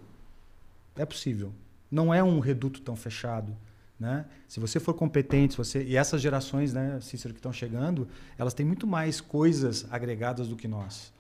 é 0.95 1.05
possível. 1.05 1.53
Não 1.89 2.14
é 2.14 2.24
um 2.24 2.39
reduto 2.39 2.82
tão 2.82 2.95
fechado. 2.95 3.55
Né? 3.99 4.26
Se 4.47 4.59
você 4.59 4.80
for 4.80 4.93
competente, 4.93 5.55
você 5.55 5.84
e 5.84 5.95
essas 5.95 6.22
gerações, 6.22 6.74
né, 6.74 6.99
Cícero, 6.99 7.34
que 7.34 7.39
estão 7.39 7.53
chegando, 7.53 8.07
elas 8.38 8.53
têm 8.53 8.66
muito 8.66 8.86
mais 8.86 9.22
coisas 9.22 9.86
agregadas 9.89 10.49
do 10.49 10.55
que 10.55 10.68
nós. 10.68 11.14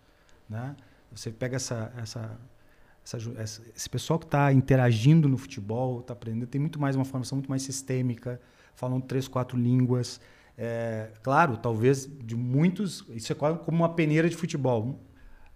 Né? 0.49 0.75
Você 1.11 1.31
pega 1.31 1.55
essa, 1.55 1.93
essa, 1.95 2.37
essa 3.03 3.61
esse 3.75 3.89
pessoal 3.89 4.19
que 4.19 4.25
está 4.25 4.51
interagindo 4.51 5.29
no 5.29 5.37
futebol, 5.37 6.01
está 6.01 6.13
aprendendo, 6.13 6.47
tem 6.47 6.59
muito 6.59 6.79
mais 6.79 6.95
uma 6.95 7.05
formação 7.05 7.37
muito 7.37 7.49
mais 7.49 7.61
sistêmica, 7.61 8.41
falam 8.75 8.99
três, 8.99 9.27
quatro 9.27 9.57
línguas. 9.57 10.19
É, 10.57 11.11
claro, 11.21 11.57
talvez 11.57 12.07
de 12.23 12.35
muitos, 12.35 13.03
isso 13.09 13.31
é 13.31 13.35
quase 13.35 13.59
como 13.59 13.77
uma 13.77 13.93
peneira 13.93 14.29
de 14.29 14.35
futebol. 14.35 14.99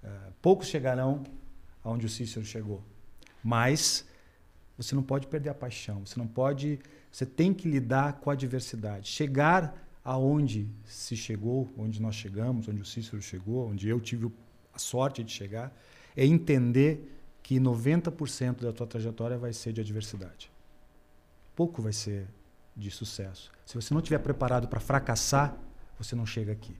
É, 0.03 0.09
poucos 0.41 0.67
chegarão 0.67 1.23
aonde 1.83 2.05
o 2.05 2.09
Cícero 2.09 2.45
chegou, 2.45 2.83
mas 3.43 4.05
você 4.77 4.93
não 4.93 5.03
pode 5.03 5.27
perder 5.27 5.49
a 5.49 5.53
paixão, 5.53 6.05
você 6.05 6.19
não 6.19 6.27
pode, 6.27 6.79
você 7.11 7.25
tem 7.25 7.53
que 7.53 7.67
lidar 7.67 8.13
com 8.13 8.29
a 8.29 8.33
adversidade. 8.33 9.09
Chegar 9.09 9.75
aonde 10.03 10.69
se 10.85 11.15
chegou, 11.15 11.69
onde 11.77 12.01
nós 12.01 12.15
chegamos, 12.15 12.67
onde 12.67 12.81
o 12.81 12.85
Cícero 12.85 13.21
chegou, 13.21 13.69
onde 13.69 13.89
eu 13.89 13.99
tive 13.99 14.31
a 14.73 14.79
sorte 14.79 15.23
de 15.23 15.31
chegar, 15.31 15.75
é 16.15 16.25
entender 16.25 17.13
que 17.43 17.59
90% 17.59 18.61
da 18.61 18.73
tua 18.73 18.87
trajetória 18.87 19.37
vai 19.37 19.53
ser 19.53 19.73
de 19.73 19.81
adversidade. 19.81 20.51
Pouco 21.55 21.81
vai 21.81 21.93
ser 21.93 22.27
de 22.77 22.91
sucesso. 22.91 23.51
Se 23.65 23.75
você 23.75 23.93
não 23.93 23.99
estiver 23.99 24.19
preparado 24.19 24.67
para 24.67 24.79
fracassar, 24.79 25.57
você 25.97 26.15
não 26.15 26.25
chega 26.25 26.51
aqui. 26.51 26.75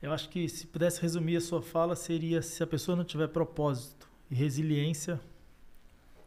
Eu 0.00 0.12
acho 0.12 0.28
que 0.30 0.48
se 0.48 0.66
pudesse 0.66 1.00
resumir 1.02 1.36
a 1.36 1.40
sua 1.40 1.60
fala 1.60 1.94
seria 1.94 2.40
se 2.40 2.62
a 2.62 2.66
pessoa 2.66 2.96
não 2.96 3.04
tiver 3.04 3.28
propósito 3.28 4.08
e 4.30 4.34
resiliência, 4.34 5.20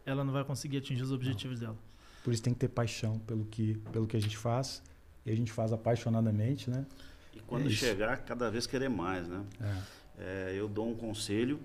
ela 0.05 0.23
não 0.23 0.31
vai 0.31 0.43
conseguir 0.43 0.77
atingir 0.77 1.01
os 1.01 1.11
objetivos 1.11 1.59
não. 1.59 1.69
dela. 1.69 1.79
Por 2.23 2.33
isso 2.33 2.43
tem 2.43 2.53
que 2.53 2.59
ter 2.59 2.67
paixão 2.67 3.17
pelo 3.19 3.45
que, 3.45 3.77
pelo 3.91 4.05
que 4.05 4.15
a 4.15 4.19
gente 4.19 4.37
faz. 4.37 4.83
E 5.25 5.31
a 5.31 5.35
gente 5.35 5.51
faz 5.51 5.71
apaixonadamente, 5.71 6.69
né? 6.69 6.85
E 7.33 7.39
quando 7.41 7.67
é 7.67 7.69
chegar, 7.69 8.17
cada 8.17 8.49
vez 8.49 8.67
querer 8.67 8.89
mais, 8.89 9.27
né? 9.27 9.43
É. 9.59 9.81
É, 10.17 10.55
eu 10.55 10.67
dou 10.67 10.89
um 10.89 10.95
conselho, 10.95 11.59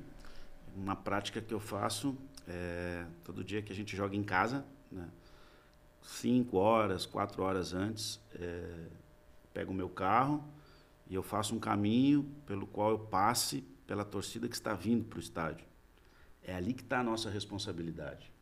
uma 0.74 0.94
prática 0.94 1.40
que 1.40 1.52
eu 1.52 1.60
faço 1.60 2.16
é, 2.46 3.04
todo 3.24 3.42
dia 3.42 3.62
que 3.62 3.72
a 3.72 3.76
gente 3.76 3.96
joga 3.96 4.14
em 4.14 4.22
casa, 4.22 4.64
né? 4.90 5.08
Cinco 6.06 6.56
horas, 6.58 7.04
quatro 7.04 7.42
horas 7.42 7.74
antes, 7.74 8.20
é, 8.36 8.86
pego 9.52 9.72
o 9.72 9.74
meu 9.74 9.88
carro 9.88 10.42
e 11.10 11.14
eu 11.16 11.22
faço 11.22 11.52
um 11.52 11.58
caminho 11.58 12.24
pelo 12.46 12.64
qual 12.64 12.90
eu 12.90 12.98
passe 12.98 13.64
pela 13.88 14.04
torcida 14.04 14.48
que 14.48 14.54
está 14.54 14.72
vindo 14.72 15.04
para 15.04 15.16
o 15.16 15.20
estádio. 15.20 15.66
É 16.44 16.54
ali 16.54 16.72
que 16.72 16.82
está 16.82 17.00
a 17.00 17.02
nossa 17.02 17.28
responsabilidade. 17.28 18.32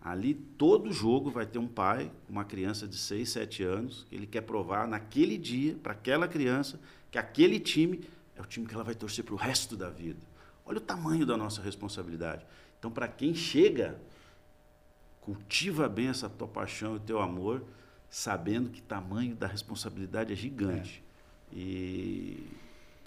Ali, 0.00 0.34
todo 0.34 0.92
jogo 0.92 1.28
vai 1.28 1.44
ter 1.44 1.58
um 1.58 1.66
pai, 1.66 2.10
uma 2.28 2.44
criança 2.44 2.86
de 2.86 2.96
6, 2.96 3.30
7 3.30 3.62
anos, 3.64 4.06
que 4.08 4.14
ele 4.14 4.26
quer 4.26 4.42
provar 4.42 4.86
naquele 4.86 5.36
dia, 5.36 5.76
para 5.82 5.92
aquela 5.92 6.28
criança, 6.28 6.80
que 7.10 7.18
aquele 7.18 7.58
time 7.58 8.00
é 8.36 8.40
o 8.40 8.44
time 8.44 8.64
que 8.64 8.74
ela 8.74 8.84
vai 8.84 8.94
torcer 8.94 9.24
para 9.24 9.34
o 9.34 9.36
resto 9.36 9.76
da 9.76 9.90
vida. 9.90 10.20
Olha 10.64 10.78
o 10.78 10.80
tamanho 10.80 11.26
da 11.26 11.36
nossa 11.36 11.60
responsabilidade. 11.60 12.46
Então, 12.78 12.90
para 12.90 13.08
quem 13.08 13.34
chega, 13.34 14.00
cultiva 15.22 15.88
bem 15.88 16.08
essa 16.08 16.28
tua 16.28 16.46
paixão 16.46 16.96
e 16.96 17.00
teu 17.00 17.20
amor, 17.20 17.64
sabendo 18.10 18.68
que 18.68 18.82
tamanho 18.82 19.34
da 19.34 19.46
responsabilidade 19.46 20.32
é 20.32 20.36
gigante. 20.36 21.02
É. 21.52 21.56
E 21.56 22.46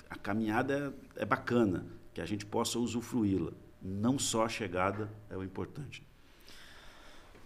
a 0.09 0.15
caminhada 0.15 0.93
é, 1.15 1.21
é 1.21 1.25
bacana, 1.25 1.85
que 2.13 2.19
a 2.19 2.25
gente 2.25 2.45
possa 2.45 2.79
usufruí-la 2.79 3.51
não 3.85 4.17
só 4.17 4.45
a 4.45 4.49
chegada 4.49 5.09
é 5.29 5.37
o 5.37 5.43
importante. 5.43 6.03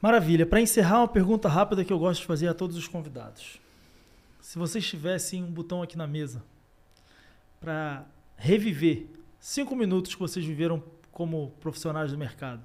Maravilha. 0.02 0.46
Para 0.46 0.62
encerrar, 0.62 1.00
uma 1.00 1.08
pergunta 1.08 1.50
rápida 1.50 1.84
que 1.84 1.92
eu 1.92 2.00
gosto 2.00 2.22
de 2.22 2.28
fazer 2.28 2.48
a 2.48 2.54
todos 2.54 2.78
os 2.78 2.88
convidados. 2.88 3.60
Se 4.40 4.58
vocês 4.58 4.88
tivessem 4.88 5.44
um 5.44 5.52
botão 5.52 5.82
aqui 5.82 5.98
na 5.98 6.08
mesa 6.08 6.42
para 7.60 8.06
reviver 8.38 9.08
cinco 9.38 9.76
minutos 9.76 10.16
que 10.16 10.20
vocês 10.22 10.46
viveram 10.46 10.82
como 11.12 11.52
profissionais 11.60 12.12
do 12.14 12.18
mercado, 12.18 12.64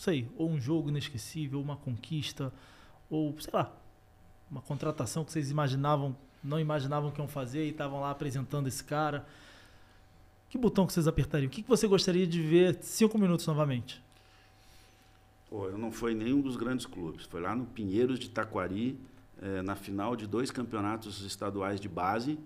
sei, 0.00 0.28
ou 0.36 0.50
um 0.50 0.60
jogo 0.60 0.88
inesquecível, 0.88 1.60
uma 1.60 1.76
conquista, 1.76 2.52
ou 3.08 3.34
sei 3.40 3.52
lá, 3.52 3.72
uma 4.50 4.60
contratação 4.60 5.24
que 5.24 5.32
vocês 5.32 5.50
imaginavam, 5.50 6.16
não 6.42 6.58
imaginavam 6.58 7.10
que 7.10 7.20
iam 7.20 7.28
fazer 7.28 7.66
e 7.66 7.70
estavam 7.70 8.00
lá 8.00 8.10
apresentando 8.10 8.66
esse 8.66 8.82
cara. 8.82 9.26
Que 10.48 10.58
botão 10.58 10.86
que 10.86 10.92
vocês 10.92 11.06
apertariam? 11.06 11.48
O 11.48 11.50
que 11.50 11.62
você 11.62 11.86
gostaria 11.86 12.26
de 12.26 12.42
ver 12.42 12.78
cinco 12.82 13.16
minutos 13.16 13.46
novamente? 13.46 14.02
Pô, 15.48 15.66
eu 15.66 15.78
não 15.78 15.92
fui 15.92 16.12
em 16.12 16.16
nenhum 16.16 16.40
dos 16.40 16.56
grandes 16.56 16.86
clubes. 16.86 17.26
Foi 17.26 17.40
lá 17.40 17.54
no 17.54 17.66
Pinheiros 17.66 18.18
de 18.18 18.30
Taquari, 18.30 18.98
eh, 19.40 19.62
na 19.62 19.76
final 19.76 20.16
de 20.16 20.26
dois 20.26 20.50
campeonatos 20.50 21.24
estaduais 21.24 21.80
de 21.80 21.88
base. 21.88 22.38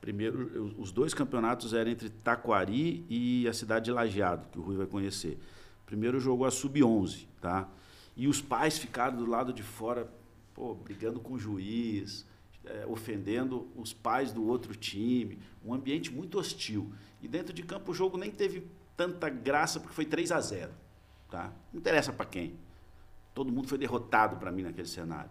Primeiro, 0.00 0.74
os 0.78 0.92
dois 0.92 1.14
campeonatos 1.14 1.72
eram 1.72 1.90
entre 1.90 2.10
Taquari 2.10 3.04
e 3.08 3.48
a 3.48 3.52
cidade 3.52 3.86
de 3.86 3.90
Lajeado, 3.90 4.46
que 4.52 4.58
o 4.58 4.62
Rui 4.62 4.76
vai 4.76 4.86
conhecer. 4.86 5.38
Primeiro 5.86 6.20
jogou 6.20 6.46
a 6.46 6.50
sub-11, 6.50 7.26
tá? 7.40 7.68
E 8.16 8.28
os 8.28 8.42
pais 8.42 8.76
ficaram 8.76 9.16
do 9.16 9.26
lado 9.26 9.52
de 9.52 9.62
fora, 9.62 10.12
pô, 10.52 10.74
brigando 10.74 11.20
com 11.20 11.34
o 11.34 11.38
juiz, 11.38 12.26
é, 12.64 12.84
ofendendo 12.86 13.68
os 13.76 13.92
pais 13.92 14.32
do 14.32 14.44
outro 14.46 14.74
time, 14.74 15.38
um 15.64 15.72
ambiente 15.72 16.12
muito 16.12 16.38
hostil. 16.38 16.92
E 17.22 17.28
dentro 17.28 17.52
de 17.52 17.62
campo 17.62 17.92
o 17.92 17.94
jogo 17.94 18.18
nem 18.18 18.30
teve 18.30 18.66
tanta 18.96 19.28
graça 19.28 19.78
porque 19.78 19.94
foi 19.94 20.04
3 20.04 20.32
a 20.32 20.40
0 20.40 20.72
tá? 21.30 21.52
Não 21.72 21.80
interessa 21.80 22.12
para 22.12 22.26
quem. 22.26 22.58
Todo 23.34 23.52
mundo 23.52 23.68
foi 23.68 23.78
derrotado 23.78 24.36
para 24.36 24.50
mim 24.50 24.62
naquele 24.62 24.88
cenário. 24.88 25.30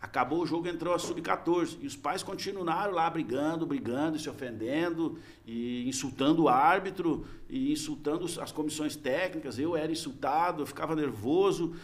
Acabou 0.00 0.42
o 0.42 0.46
jogo, 0.46 0.66
entrou 0.66 0.94
a 0.94 0.98
sub-14 0.98 1.76
e 1.82 1.86
os 1.86 1.94
pais 1.94 2.22
continuaram 2.22 2.94
lá 2.94 3.08
brigando, 3.10 3.66
brigando, 3.66 4.18
se 4.18 4.30
ofendendo 4.30 5.18
e 5.44 5.86
insultando 5.86 6.44
o 6.44 6.48
árbitro 6.48 7.26
e 7.50 7.70
insultando 7.70 8.24
as 8.40 8.50
comissões 8.50 8.96
técnicas. 8.96 9.58
Eu 9.58 9.76
era 9.76 9.92
insultado, 9.92 10.62
eu 10.62 10.66
ficava 10.66 10.96
nervoso 10.96 11.76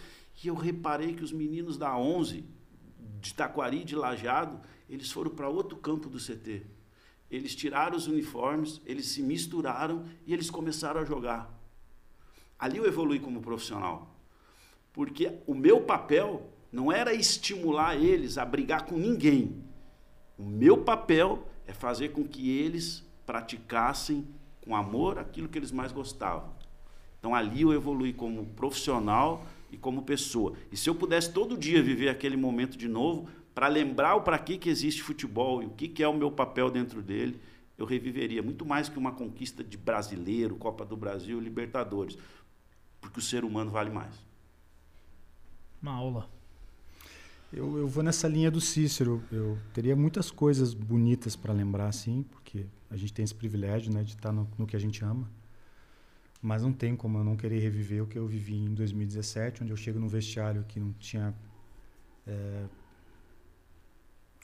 e 0.43 0.49
eu 0.49 0.55
reparei 0.55 1.15
que 1.15 1.23
os 1.23 1.31
meninos 1.31 1.77
da 1.77 1.95
11 1.95 2.43
de 3.21 3.35
Taquari, 3.35 3.85
de 3.85 3.95
Lajado, 3.95 4.61
eles 4.89 5.11
foram 5.11 5.31
para 5.31 5.49
outro 5.49 5.77
campo 5.77 6.09
do 6.09 6.19
CT. 6.19 6.63
Eles 7.31 7.55
tiraram 7.55 7.97
os 7.97 8.07
uniformes, 8.07 8.81
eles 8.87 9.09
se 9.09 9.23
misturaram 9.23 10.07
e 10.27 10.33
eles 10.33 10.49
começaram 10.49 11.03
a 11.03 11.05
jogar. 11.05 11.53
Ali 12.59 12.79
eu 12.79 12.87
evolui 12.87 13.21
como 13.21 13.43
profissional. 13.43 14.17
Porque 14.93 15.39
o 15.47 15.55
meu 15.55 15.83
papel 15.83 16.51
não 16.73 16.91
era 16.91 17.15
estimular 17.15 17.97
eles 17.97 18.39
a 18.39 18.45
brigar 18.45 18.85
com 18.85 18.97
ninguém. 18.97 19.63
O 20.39 20.45
meu 20.45 20.79
papel 20.79 21.47
é 21.67 21.73
fazer 21.73 22.11
com 22.11 22.25
que 22.25 22.51
eles 22.51 23.05
praticassem 23.25 24.27
com 24.63 24.75
amor 24.75 25.19
aquilo 25.19 25.49
que 25.49 25.59
eles 25.59 25.73
mais 25.73 25.93
gostavam. 25.93 26.51
Então 27.19 27.35
ali 27.35 27.63
eu 27.63 27.73
evolui 27.73 28.13
como 28.13 28.47
profissional 28.47 29.45
e 29.71 29.77
como 29.77 30.03
pessoa. 30.03 30.55
E 30.71 30.77
se 30.77 30.89
eu 30.89 30.95
pudesse 30.95 31.33
todo 31.33 31.57
dia 31.57 31.83
viver 31.83 32.09
aquele 32.09 32.37
momento 32.37 32.77
de 32.77 32.89
novo, 32.89 33.29
para 33.55 33.69
lembrar 33.69 34.17
o 34.17 34.23
para 34.23 34.39
que, 34.39 34.59
que 34.59 34.69
existe 34.69 35.03
futebol 35.03 35.63
e 35.63 35.67
o 35.67 35.71
que, 35.71 35.89
que 35.89 36.03
é 36.03 36.09
o 36.09 36.15
meu 36.15 36.31
papel 36.31 36.71
dentro 36.71 37.01
dele, 37.01 37.41
eu 37.79 37.87
reviveria 37.87 38.43
muito 38.43 38.67
mais 38.67 38.89
que 38.89 38.99
uma 38.99 39.13
conquista 39.13 39.65
de 39.65 39.77
brasileiro, 39.77 40.57
Copa 40.57 40.85
do 40.85 40.97
Brasil, 40.97 41.41
Libertadores, 41.41 42.19
porque 43.01 43.19
o 43.19 43.23
ser 43.23 43.45
humano 43.45 43.71
vale 43.71 43.91
mais. 43.91 44.15
Uma 45.81 45.93
aula. 45.93 46.36
Eu, 47.57 47.79
eu 47.79 47.89
vou 47.89 48.03
nessa 48.03 48.29
linha 48.29 48.51
do 48.51 48.61
Cícero. 48.61 49.25
Eu 49.33 49.59
teria 49.73 49.97
muitas 49.97 50.31
coisas 50.31 50.75
bonitas 50.75 51.35
para 51.35 51.55
lembrar, 51.55 51.91
sim, 51.91 52.23
porque 52.31 52.67
a 52.91 52.99
gente 52.99 53.15
tem 53.15 53.25
esse 53.25 53.35
privilégio 53.35 53.91
né, 53.91 54.03
de 54.03 54.13
estar 54.13 54.31
no, 54.31 54.47
no 54.59 54.67
que 54.67 54.77
a 54.77 54.79
gente 54.79 55.03
ama. 55.03 55.27
Mas 56.43 56.63
não 56.63 56.71
tem 56.71 56.95
como 56.95 57.17
eu 57.17 57.25
não 57.25 57.35
querer 57.35 57.59
reviver 57.59 58.03
o 58.03 58.07
que 58.07 58.19
eu 58.19 58.27
vivi 58.27 58.57
em 58.57 58.75
2017, 58.75 59.63
onde 59.63 59.73
eu 59.73 59.77
chego 59.77 59.99
num 59.99 60.07
vestiário 60.07 60.65
que 60.65 60.79
não 60.79 60.93
tinha 60.93 61.35
é, 62.27 62.67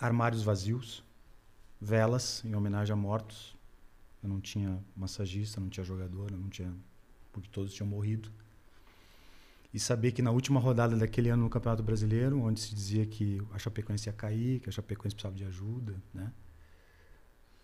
armários 0.01 0.43
vazios, 0.43 1.05
velas 1.79 2.43
em 2.47 2.55
homenagem 2.55 2.95
a 2.95 2.97
mortos. 2.97 3.55
Eu 4.23 4.31
não 4.31 4.41
tinha 4.41 4.83
massagista, 4.97 5.61
não 5.61 5.69
tinha 5.69 5.85
jogador, 5.85 6.31
não 6.33 6.49
tinha 6.49 6.75
porque 7.31 7.51
todos 7.51 7.75
tinham 7.75 7.87
morrido. 7.87 8.33
E 9.73 9.79
saber 9.79 10.12
que 10.12 10.20
na 10.20 10.31
última 10.31 10.61
rodada 10.61 10.97
daquele 10.97 11.31
ano 11.31 11.45
no 11.45 11.51
Campeonato 11.51 11.83
Brasileiro, 11.83 12.41
onde 12.41 12.61
se 12.61 12.75
dizia 12.75 13.07
que 13.07 13.41
a 13.53 13.59
Chapecoense 13.59 14.09
ia 14.09 14.12
cair, 14.12 14.61
que 14.61 14.68
a 14.68 14.73
Chapecoense 14.73 15.14
precisava 15.14 15.35
de 15.35 15.45
ajuda, 15.45 16.03
né? 16.12 16.33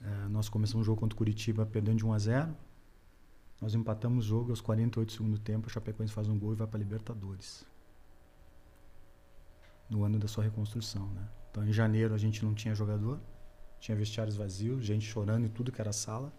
É, 0.01 0.29
nós 0.29 0.49
começamos 0.49 0.85
o 0.85 0.87
jogo 0.87 1.01
contra 1.01 1.15
o 1.15 1.19
Curitiba 1.19 1.67
perdendo 1.67 1.99
de 1.99 2.07
1 2.07 2.13
a 2.13 2.19
0 2.19 2.57
nós 3.61 3.75
empatamos 3.75 4.25
o 4.25 4.29
jogo 4.29 4.51
aos 4.51 4.61
48 4.61 5.09
do 5.09 5.13
segundo 5.13 5.39
tempo, 5.39 5.67
a 5.67 5.71
Chapecoense 5.71 6.13
faz 6.13 6.29
um 6.29 6.39
gol 6.39 6.53
e 6.53 6.57
vai 6.57 6.67
para 6.67 6.79
Libertadores. 6.79 7.67
No 9.91 10.05
ano 10.05 10.19
da 10.19 10.29
sua 10.29 10.45
reconstrução, 10.45 11.09
né? 11.09 11.29
Então 11.51 11.67
em 11.67 11.73
janeiro 11.73 12.15
a 12.15 12.19
gente 12.19 12.45
não 12.45 12.55
tinha 12.55 12.75
jogador, 12.75 13.19
tinha 13.81 13.97
vestiários 13.97 14.37
vazios, 14.37 14.85
gente 14.85 15.05
chorando 15.05 15.47
e 15.47 15.49
tudo 15.49 15.73
que 15.73 15.81
era 15.81 15.93
sala. 15.93 16.33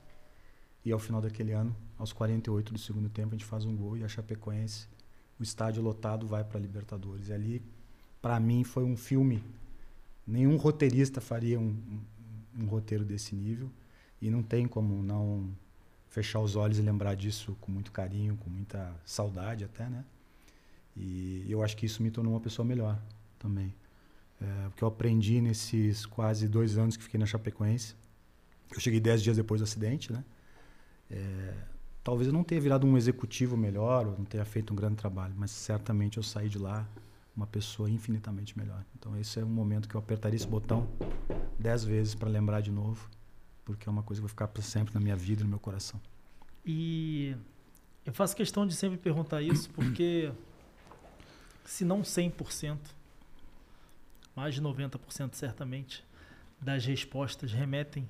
E 0.86 0.94
ao 0.94 1.00
final 1.00 1.20
daquele 1.20 1.52
ano, 1.52 1.76
aos 1.98 2.14
48 2.14 2.72
do 2.72 2.80
segundo 2.80 3.10
tempo, 3.10 3.36
a 3.36 3.38
gente 3.38 3.46
faz 3.46 3.66
um 3.66 3.76
gol 3.76 3.98
e 3.98 4.04
a 4.04 4.08
Chapecoense, 4.08 4.88
o 5.40 5.44
estádio 5.44 5.82
lotado, 5.82 6.28
vai 6.28 6.44
para 6.44 6.58
a 6.58 6.62
Libertadores. 6.62 7.30
E 7.30 7.34
ali 7.34 7.62
para 8.22 8.40
mim 8.40 8.64
foi 8.64 8.84
um 8.84 8.98
filme. 8.98 9.44
Nenhum 10.28 10.58
roteirista 10.58 11.22
faria 11.22 11.60
um, 11.60 11.76
um, 12.58 12.64
um 12.64 12.66
roteiro 12.66 13.06
desse 13.06 13.36
nível 13.36 13.70
e 14.22 14.30
não 14.30 14.44
tem 14.44 14.68
como 14.68 15.02
não 15.02 15.50
fechar 16.08 16.40
os 16.40 16.56
olhos 16.56 16.78
e 16.78 16.82
lembrar 16.82 17.16
disso 17.16 17.56
com 17.62 17.72
muito 17.72 17.92
carinho, 17.92 18.36
com 18.38 18.50
muita 18.50 18.94
saudade 19.06 19.64
até, 19.64 19.88
né? 19.88 20.04
E 20.96 21.46
eu 21.48 21.64
acho 21.64 21.78
que 21.78 21.86
isso 21.86 22.04
me 22.04 22.12
tornou 22.12 22.34
uma 22.34 22.40
pessoa 22.40 22.66
melhor 22.66 23.00
também. 23.38 23.74
É, 24.42 24.68
o 24.68 24.72
que 24.72 24.84
eu 24.84 24.88
aprendi 24.88 25.40
nesses 25.40 26.06
quase 26.06 26.48
dois 26.48 26.78
anos 26.78 26.98
que 26.98 27.04
fiquei 27.04 27.20
na 27.20 27.26
Chapecoense. 27.26 27.96
Eu 28.72 28.80
cheguei 28.80 29.00
dez 29.00 29.22
dias 29.22 29.38
depois 29.38 29.62
do 29.62 29.64
acidente, 29.64 30.12
né? 30.12 30.24
É, 31.10 31.54
talvez 32.10 32.28
eu 32.28 32.34
não 32.34 32.44
tenha 32.44 32.60
virado 32.60 32.88
um 32.88 32.98
executivo 32.98 33.56
melhor, 33.56 34.08
ou 34.08 34.18
não 34.18 34.26
tenha 34.26 34.44
feito 34.44 34.74
um 34.74 34.76
grande 34.76 34.96
trabalho, 34.96 35.36
mas 35.38 35.52
certamente 35.52 36.18
eu 36.18 36.24
saí 36.24 36.50
de 36.50 36.58
lá 36.58 36.90
uma 37.36 37.46
pessoa 37.46 37.88
infinitamente 37.88 38.58
melhor. 38.58 38.84
Então 38.98 39.16
esse 39.16 39.40
é 39.40 39.46
um 39.46 39.50
momento 39.50 39.88
que 39.88 39.94
eu 39.94 40.00
apertaria 40.00 40.36
esse 40.36 40.48
botão 40.48 40.90
dez 41.60 41.84
vezes 41.84 42.16
para 42.16 42.28
lembrar 42.28 42.62
de 42.62 42.72
novo, 42.72 43.08
porque 43.64 43.88
é 43.88 43.92
uma 43.92 44.02
coisa 44.02 44.20
que 44.20 44.24
vai 44.24 44.30
ficar 44.30 44.48
para 44.48 44.64
sempre 44.64 44.92
na 44.92 45.00
minha 45.00 45.16
vida 45.16 45.42
e 45.42 45.44
no 45.44 45.52
meu 45.52 45.60
coração. 45.60 46.02
E 46.66 47.38
eu 48.04 48.12
faço 48.12 48.36
questão 48.36 48.66
de 48.66 48.76
sempre 48.76 48.98
perguntar 48.98 49.44
isso, 49.44 49.70
porque 49.78 50.32
se 51.64 51.86
não 51.86 52.02
100%, 52.02 52.76
mais 54.36 54.56
de 54.56 54.64
90% 54.64 55.36
certamente, 55.36 56.04
das 56.60 56.84
respostas 56.84 57.54
remetem 57.54 58.10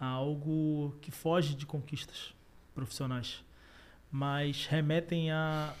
a 0.00 0.06
algo 0.06 0.92
que 1.00 1.12
foge 1.12 1.54
de 1.54 1.64
conquistas 1.64 2.34
profissionais, 2.74 3.44
mas 4.10 4.66
remetem 4.66 5.30
a 5.30 5.74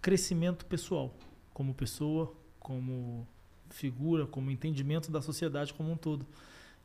crescimento 0.00 0.64
pessoal, 0.64 1.12
como 1.52 1.74
pessoa, 1.74 2.32
como 2.60 3.26
figura, 3.70 4.26
como 4.26 4.50
entendimento 4.50 5.10
da 5.10 5.20
sociedade 5.20 5.74
como 5.74 5.92
um 5.92 5.96
todo. 5.96 6.26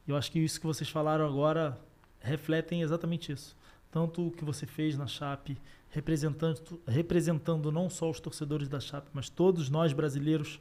Eu 0.07 0.15
acho 0.15 0.31
que 0.31 0.39
isso 0.39 0.59
que 0.59 0.65
vocês 0.65 0.89
falaram 0.89 1.25
agora 1.25 1.79
refletem 2.19 2.81
exatamente 2.81 3.31
isso. 3.31 3.55
Tanto 3.91 4.27
o 4.27 4.31
que 4.31 4.43
você 4.43 4.65
fez 4.65 4.97
na 4.97 5.07
Chape, 5.07 5.57
representando, 5.89 6.81
representando 6.87 7.71
não 7.71 7.89
só 7.89 8.09
os 8.09 8.19
torcedores 8.19 8.67
da 8.67 8.79
Chape, 8.79 9.09
mas 9.13 9.29
todos 9.29 9.69
nós 9.69 9.93
brasileiros 9.93 10.59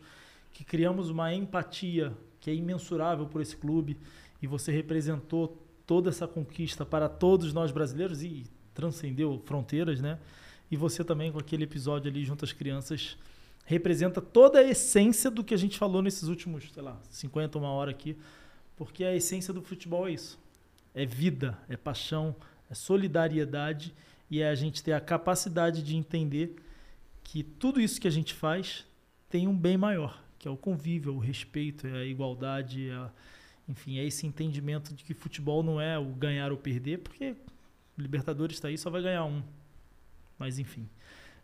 que 0.52 0.64
criamos 0.64 1.08
uma 1.08 1.34
empatia 1.34 2.12
que 2.40 2.50
é 2.50 2.54
imensurável 2.54 3.26
por 3.26 3.40
esse 3.40 3.56
clube 3.56 3.96
e 4.40 4.46
você 4.46 4.70
representou 4.70 5.61
toda 5.86 6.10
essa 6.10 6.26
conquista 6.26 6.84
para 6.84 7.08
todos 7.08 7.52
nós 7.52 7.70
brasileiros 7.70 8.22
e 8.22 8.44
transcendeu 8.74 9.40
fronteiras, 9.44 10.00
né? 10.00 10.18
E 10.70 10.76
você 10.76 11.04
também 11.04 11.30
com 11.30 11.38
aquele 11.38 11.64
episódio 11.64 12.10
ali 12.10 12.24
junto 12.24 12.44
às 12.44 12.52
crianças 12.52 13.16
representa 13.64 14.20
toda 14.20 14.58
a 14.58 14.62
essência 14.62 15.30
do 15.30 15.44
que 15.44 15.54
a 15.54 15.56
gente 15.56 15.78
falou 15.78 16.02
nesses 16.02 16.28
últimos, 16.28 16.70
sei 16.72 16.82
lá, 16.82 16.98
50, 17.10 17.58
uma 17.58 17.70
hora 17.70 17.90
aqui, 17.90 18.16
porque 18.76 19.04
a 19.04 19.14
essência 19.14 19.52
do 19.52 19.62
futebol 19.62 20.08
é 20.08 20.12
isso. 20.12 20.38
É 20.94 21.06
vida, 21.06 21.58
é 21.68 21.76
paixão, 21.76 22.34
é 22.70 22.74
solidariedade 22.74 23.94
e 24.30 24.40
é 24.40 24.48
a 24.48 24.54
gente 24.54 24.82
ter 24.82 24.92
a 24.92 25.00
capacidade 25.00 25.82
de 25.82 25.96
entender 25.96 26.56
que 27.22 27.42
tudo 27.42 27.80
isso 27.80 28.00
que 28.00 28.08
a 28.08 28.10
gente 28.10 28.34
faz 28.34 28.84
tem 29.28 29.46
um 29.46 29.56
bem 29.56 29.76
maior, 29.76 30.22
que 30.38 30.48
é 30.48 30.50
o 30.50 30.56
convívio, 30.56 31.12
é 31.12 31.16
o 31.16 31.18
respeito, 31.18 31.86
é 31.86 32.00
a 32.00 32.04
igualdade, 32.04 32.88
é 32.88 32.94
a, 32.94 33.10
enfim, 33.68 33.98
é 33.98 34.04
esse 34.04 34.26
entendimento 34.26 34.94
de 34.94 35.04
que 35.04 35.14
futebol 35.14 35.62
não 35.62 35.80
é 35.80 35.98
o 35.98 36.06
ganhar 36.06 36.50
ou 36.50 36.58
perder, 36.58 36.98
porque 36.98 37.36
Libertadores 37.96 38.56
está 38.56 38.68
aí, 38.68 38.78
só 38.78 38.90
vai 38.90 39.02
ganhar 39.02 39.24
um. 39.24 39.42
Mas 40.38 40.58
enfim. 40.58 40.88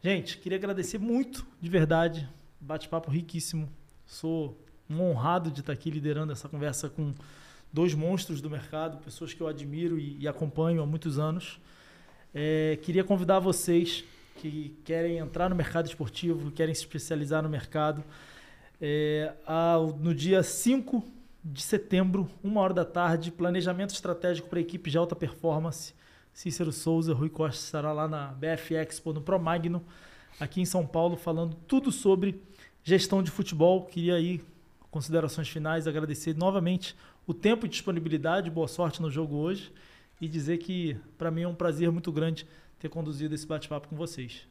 Gente, 0.02 0.38
queria 0.38 0.56
agradecer 0.56 0.98
muito, 0.98 1.46
de 1.60 1.68
verdade. 1.68 2.28
Bate-papo 2.60 3.10
riquíssimo. 3.10 3.68
Sou 4.06 4.58
um 4.88 5.00
honrado 5.02 5.50
de 5.50 5.60
estar 5.60 5.72
aqui 5.72 5.90
liderando 5.90 6.32
essa 6.32 6.48
conversa 6.48 6.88
com 6.88 7.14
dois 7.72 7.94
monstros 7.94 8.40
do 8.40 8.48
mercado, 8.48 8.98
pessoas 8.98 9.34
que 9.34 9.40
eu 9.40 9.46
admiro 9.46 9.98
e, 9.98 10.18
e 10.20 10.26
acompanho 10.26 10.82
há 10.82 10.86
muitos 10.86 11.18
anos. 11.18 11.60
É, 12.34 12.78
queria 12.82 13.04
convidar 13.04 13.38
vocês 13.38 14.04
que 14.36 14.76
querem 14.84 15.18
entrar 15.18 15.50
no 15.50 15.56
mercado 15.56 15.86
esportivo, 15.86 16.50
querem 16.50 16.74
se 16.74 16.80
especializar 16.80 17.42
no 17.42 17.48
mercado, 17.48 18.02
é, 18.80 19.34
ao, 19.44 19.96
no 19.96 20.14
dia 20.14 20.42
5 20.42 21.04
de 21.44 21.62
setembro, 21.62 22.28
uma 22.42 22.60
hora 22.60 22.74
da 22.74 22.84
tarde, 22.84 23.30
planejamento 23.30 23.90
estratégico 23.90 24.48
para 24.48 24.60
equipe 24.60 24.90
de 24.90 24.98
alta 24.98 25.14
performance. 25.14 25.94
Cícero 26.32 26.72
Souza, 26.72 27.14
Rui 27.14 27.28
Costa 27.28 27.64
estará 27.64 27.92
lá 27.92 28.06
na 28.06 28.28
BF 28.28 28.74
Expo, 28.74 29.12
no 29.12 29.20
Promagno, 29.20 29.84
aqui 30.38 30.60
em 30.60 30.64
São 30.64 30.86
Paulo, 30.86 31.16
falando 31.16 31.56
tudo 31.66 31.90
sobre 31.90 32.42
gestão 32.84 33.22
de 33.22 33.30
futebol. 33.30 33.86
Queria 33.86 34.14
aí 34.14 34.40
considerações 34.90 35.48
finais, 35.48 35.86
agradecer 35.86 36.36
novamente 36.36 36.96
o 37.26 37.34
tempo 37.34 37.66
e 37.66 37.68
disponibilidade, 37.68 38.50
boa 38.50 38.68
sorte 38.68 39.02
no 39.02 39.10
jogo 39.10 39.36
hoje 39.36 39.72
e 40.20 40.28
dizer 40.28 40.58
que 40.58 40.96
para 41.16 41.30
mim 41.30 41.42
é 41.42 41.48
um 41.48 41.54
prazer 41.54 41.90
muito 41.90 42.10
grande 42.10 42.46
ter 42.78 42.88
conduzido 42.88 43.34
esse 43.34 43.46
bate-papo 43.46 43.88
com 43.88 43.96
vocês. 43.96 44.46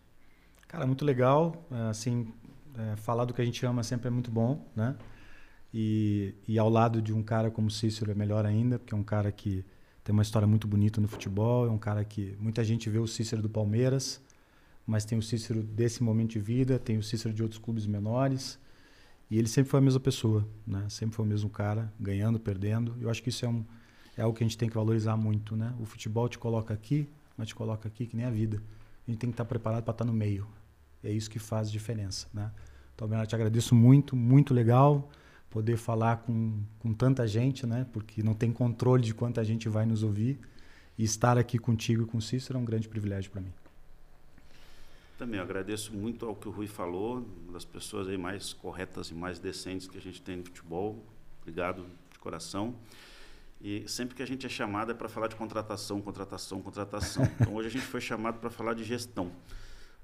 Cara, 0.67 0.85
muito 0.85 1.05
legal. 1.05 1.65
Assim, 1.89 2.33
é, 2.77 2.95
falar 2.97 3.25
do 3.25 3.33
que 3.33 3.41
a 3.41 3.45
gente 3.45 3.65
ama 3.65 3.83
sempre 3.83 4.07
é 4.07 4.11
muito 4.11 4.29
bom, 4.29 4.65
né? 4.75 4.95
E, 5.74 6.34
e 6.47 6.57
ao 6.57 6.70
lado 6.70 7.01
de 7.01 7.13
um 7.13 7.22
cara 7.22 7.51
como 7.51 7.70
Cícero 7.70 8.11
é 8.11 8.15
melhor 8.15 8.45
ainda, 8.45 8.80
porque 8.80 8.93
é 8.93 8.97
um 8.97 9.03
cara 9.03 9.32
que 9.32 9.65
tem 10.03 10.13
uma 10.13 10.22
história 10.22 10.47
muito 10.47 10.68
bonita 10.68 11.01
no 11.01 11.07
futebol, 11.07 11.68
é 11.68 11.70
um 11.70 11.78
cara 11.78 12.03
que 12.05 12.36
muita 12.39 12.63
gente 12.63 12.89
vê 12.89 12.97
o 12.97 13.07
Cícero 13.07 13.41
do 13.41 13.49
Palmeiras, 13.49 14.22
mas 14.86 15.03
tem 15.03 15.18
o 15.18 15.22
Cícero 15.22 15.61
desse 15.61 16.01
momento 16.01 16.32
de 16.32 16.39
vida, 16.39 16.80
tem 16.80 16.97
o 16.97 17.03
Cícero 17.03 17.34
de 17.34 17.43
outros 17.43 17.59
clubes 17.59 17.86
menores. 17.86 18.57
E 19.30 19.38
ele 19.38 19.49
sempre 19.49 19.70
foi 19.70 19.80
a 19.80 19.84
mesma 19.84 19.99
pessoa, 19.99 20.47
né? 20.65 20.86
Sempre 20.89 21.18
foi 21.18 21.26
o 21.26 21.28
mesmo 21.28 21.49
cara, 21.49 21.91
ganhando, 21.99 22.39
perdendo. 22.39 22.95
Eu 23.01 23.09
acho 23.09 23.22
que 23.22 23.28
isso 23.28 23.45
é 23.45 23.49
um, 23.49 23.65
é 24.15 24.22
algo 24.22 24.36
que 24.36 24.43
a 24.43 24.47
gente 24.47 24.57
tem 24.57 24.70
que 24.70 24.76
valorizar 24.76 25.18
muito, 25.18 25.57
né? 25.57 25.74
O 25.82 25.86
futebol 25.86 26.30
te 26.30 26.39
coloca 26.39 26.74
aqui, 26.74 27.09
mas 27.36 27.49
te 27.49 27.55
coloca 27.55 27.89
aqui 27.89 28.07
que 28.07 28.15
nem 28.15 28.26
a 28.26 28.32
vida. 28.32 28.63
A 29.05 29.11
gente 29.11 29.20
tem 29.20 29.30
que 29.30 29.34
estar 29.34 29.43
preparado 29.43 29.84
para 29.84 29.91
estar 29.91 30.05
no 30.05 30.13
meio. 30.13 30.47
É 31.03 31.11
isso 31.11 31.30
que 31.30 31.39
faz 31.39 31.70
diferença, 31.70 32.28
né? 32.34 32.49
Então, 32.95 33.05
Bernardo, 33.07 33.30
te 33.30 33.36
agradeço 33.36 33.76
muito, 33.76 34.15
muito 34.15 34.53
legal 34.53 35.09
poder 35.58 35.76
falar 35.76 36.18
com, 36.18 36.62
com 36.78 36.93
tanta 36.93 37.28
gente, 37.28 37.66
né? 37.66 37.88
Porque 37.91 38.22
não 38.22 38.36
tem 38.36 38.51
controle 38.51 39.01
de 39.01 39.12
quanta 39.12 39.43
gente 39.43 39.68
vai 39.68 39.88
nos 39.88 40.03
ouvir. 40.03 40.39
E 40.95 41.03
estar 41.03 41.36
aqui 41.36 41.58
contigo 41.58 42.03
e 42.03 42.05
com 42.05 42.20
o 42.20 42.22
Cícero 42.22 42.60
é 42.60 42.62
um 42.62 42.66
grande 42.66 42.88
privilégio 42.88 43.32
para 43.32 43.41
mim. 43.41 43.51
Também 45.18 45.39
agradeço 45.39 45.91
muito 45.95 46.28
ao 46.28 46.36
que 46.36 46.47
o 46.47 46.51
Rui 46.51 46.68
falou, 46.68 47.26
uma 47.43 47.53
das 47.53 47.66
pessoas 47.66 48.08
aí 48.08 48.20
mais 48.20 48.53
corretas 48.53 49.10
e 49.10 49.16
mais 49.16 49.39
decentes 49.39 49.88
que 49.88 49.97
a 49.97 50.01
gente 50.01 50.22
tem 50.22 50.38
no 50.38 50.43
futebol. 50.43 51.03
Obrigado 51.41 51.88
de 52.12 52.20
coração. 52.20 52.76
E 53.60 53.84
sempre 53.88 54.16
que 54.16 54.22
a 54.22 54.28
gente 54.28 54.45
é 54.45 54.49
chamado 54.49 54.91
é 54.91 54.93
para 54.93 55.10
falar 55.10 55.28
de 55.28 55.36
contratação, 55.36 55.99
contratação, 56.01 56.62
contratação. 56.62 57.24
Então 57.41 57.55
hoje 57.55 57.70
a 57.70 57.72
gente 57.72 57.86
foi 57.86 58.01
chamado 58.01 58.39
para 58.39 58.51
falar 58.51 58.76
de 58.76 58.84
gestão. 58.84 59.32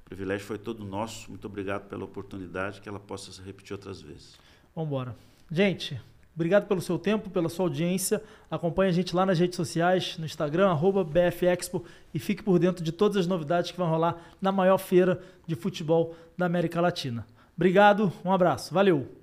O 0.01 0.05
privilégio 0.05 0.47
foi 0.47 0.57
todo 0.57 0.83
nosso. 0.83 1.29
Muito 1.29 1.45
obrigado 1.45 1.87
pela 1.87 2.05
oportunidade, 2.05 2.81
que 2.81 2.89
ela 2.89 2.99
possa 2.99 3.31
se 3.31 3.41
repetir 3.43 3.73
outras 3.73 4.01
vezes. 4.01 4.35
Vamos 4.75 4.87
embora. 4.87 5.32
Gente, 5.51 5.99
obrigado 6.35 6.67
pelo 6.67 6.81
seu 6.81 6.97
tempo, 6.97 7.29
pela 7.29 7.49
sua 7.49 7.65
audiência. 7.65 8.21
Acompanhe 8.49 8.89
a 8.89 8.93
gente 8.93 9.15
lá 9.15 9.25
nas 9.25 9.39
redes 9.39 9.55
sociais, 9.55 10.17
no 10.17 10.25
Instagram, 10.25 10.69
arroba 10.69 11.03
BFExpo, 11.03 11.83
e 12.13 12.19
fique 12.19 12.43
por 12.43 12.59
dentro 12.59 12.83
de 12.83 12.91
todas 12.91 13.17
as 13.17 13.27
novidades 13.27 13.71
que 13.71 13.77
vão 13.77 13.89
rolar 13.89 14.17
na 14.41 14.51
maior 14.51 14.77
feira 14.77 15.21
de 15.47 15.55
futebol 15.55 16.15
da 16.37 16.45
América 16.45 16.81
Latina. 16.81 17.25
Obrigado, 17.55 18.11
um 18.25 18.31
abraço, 18.31 18.73
valeu! 18.73 19.22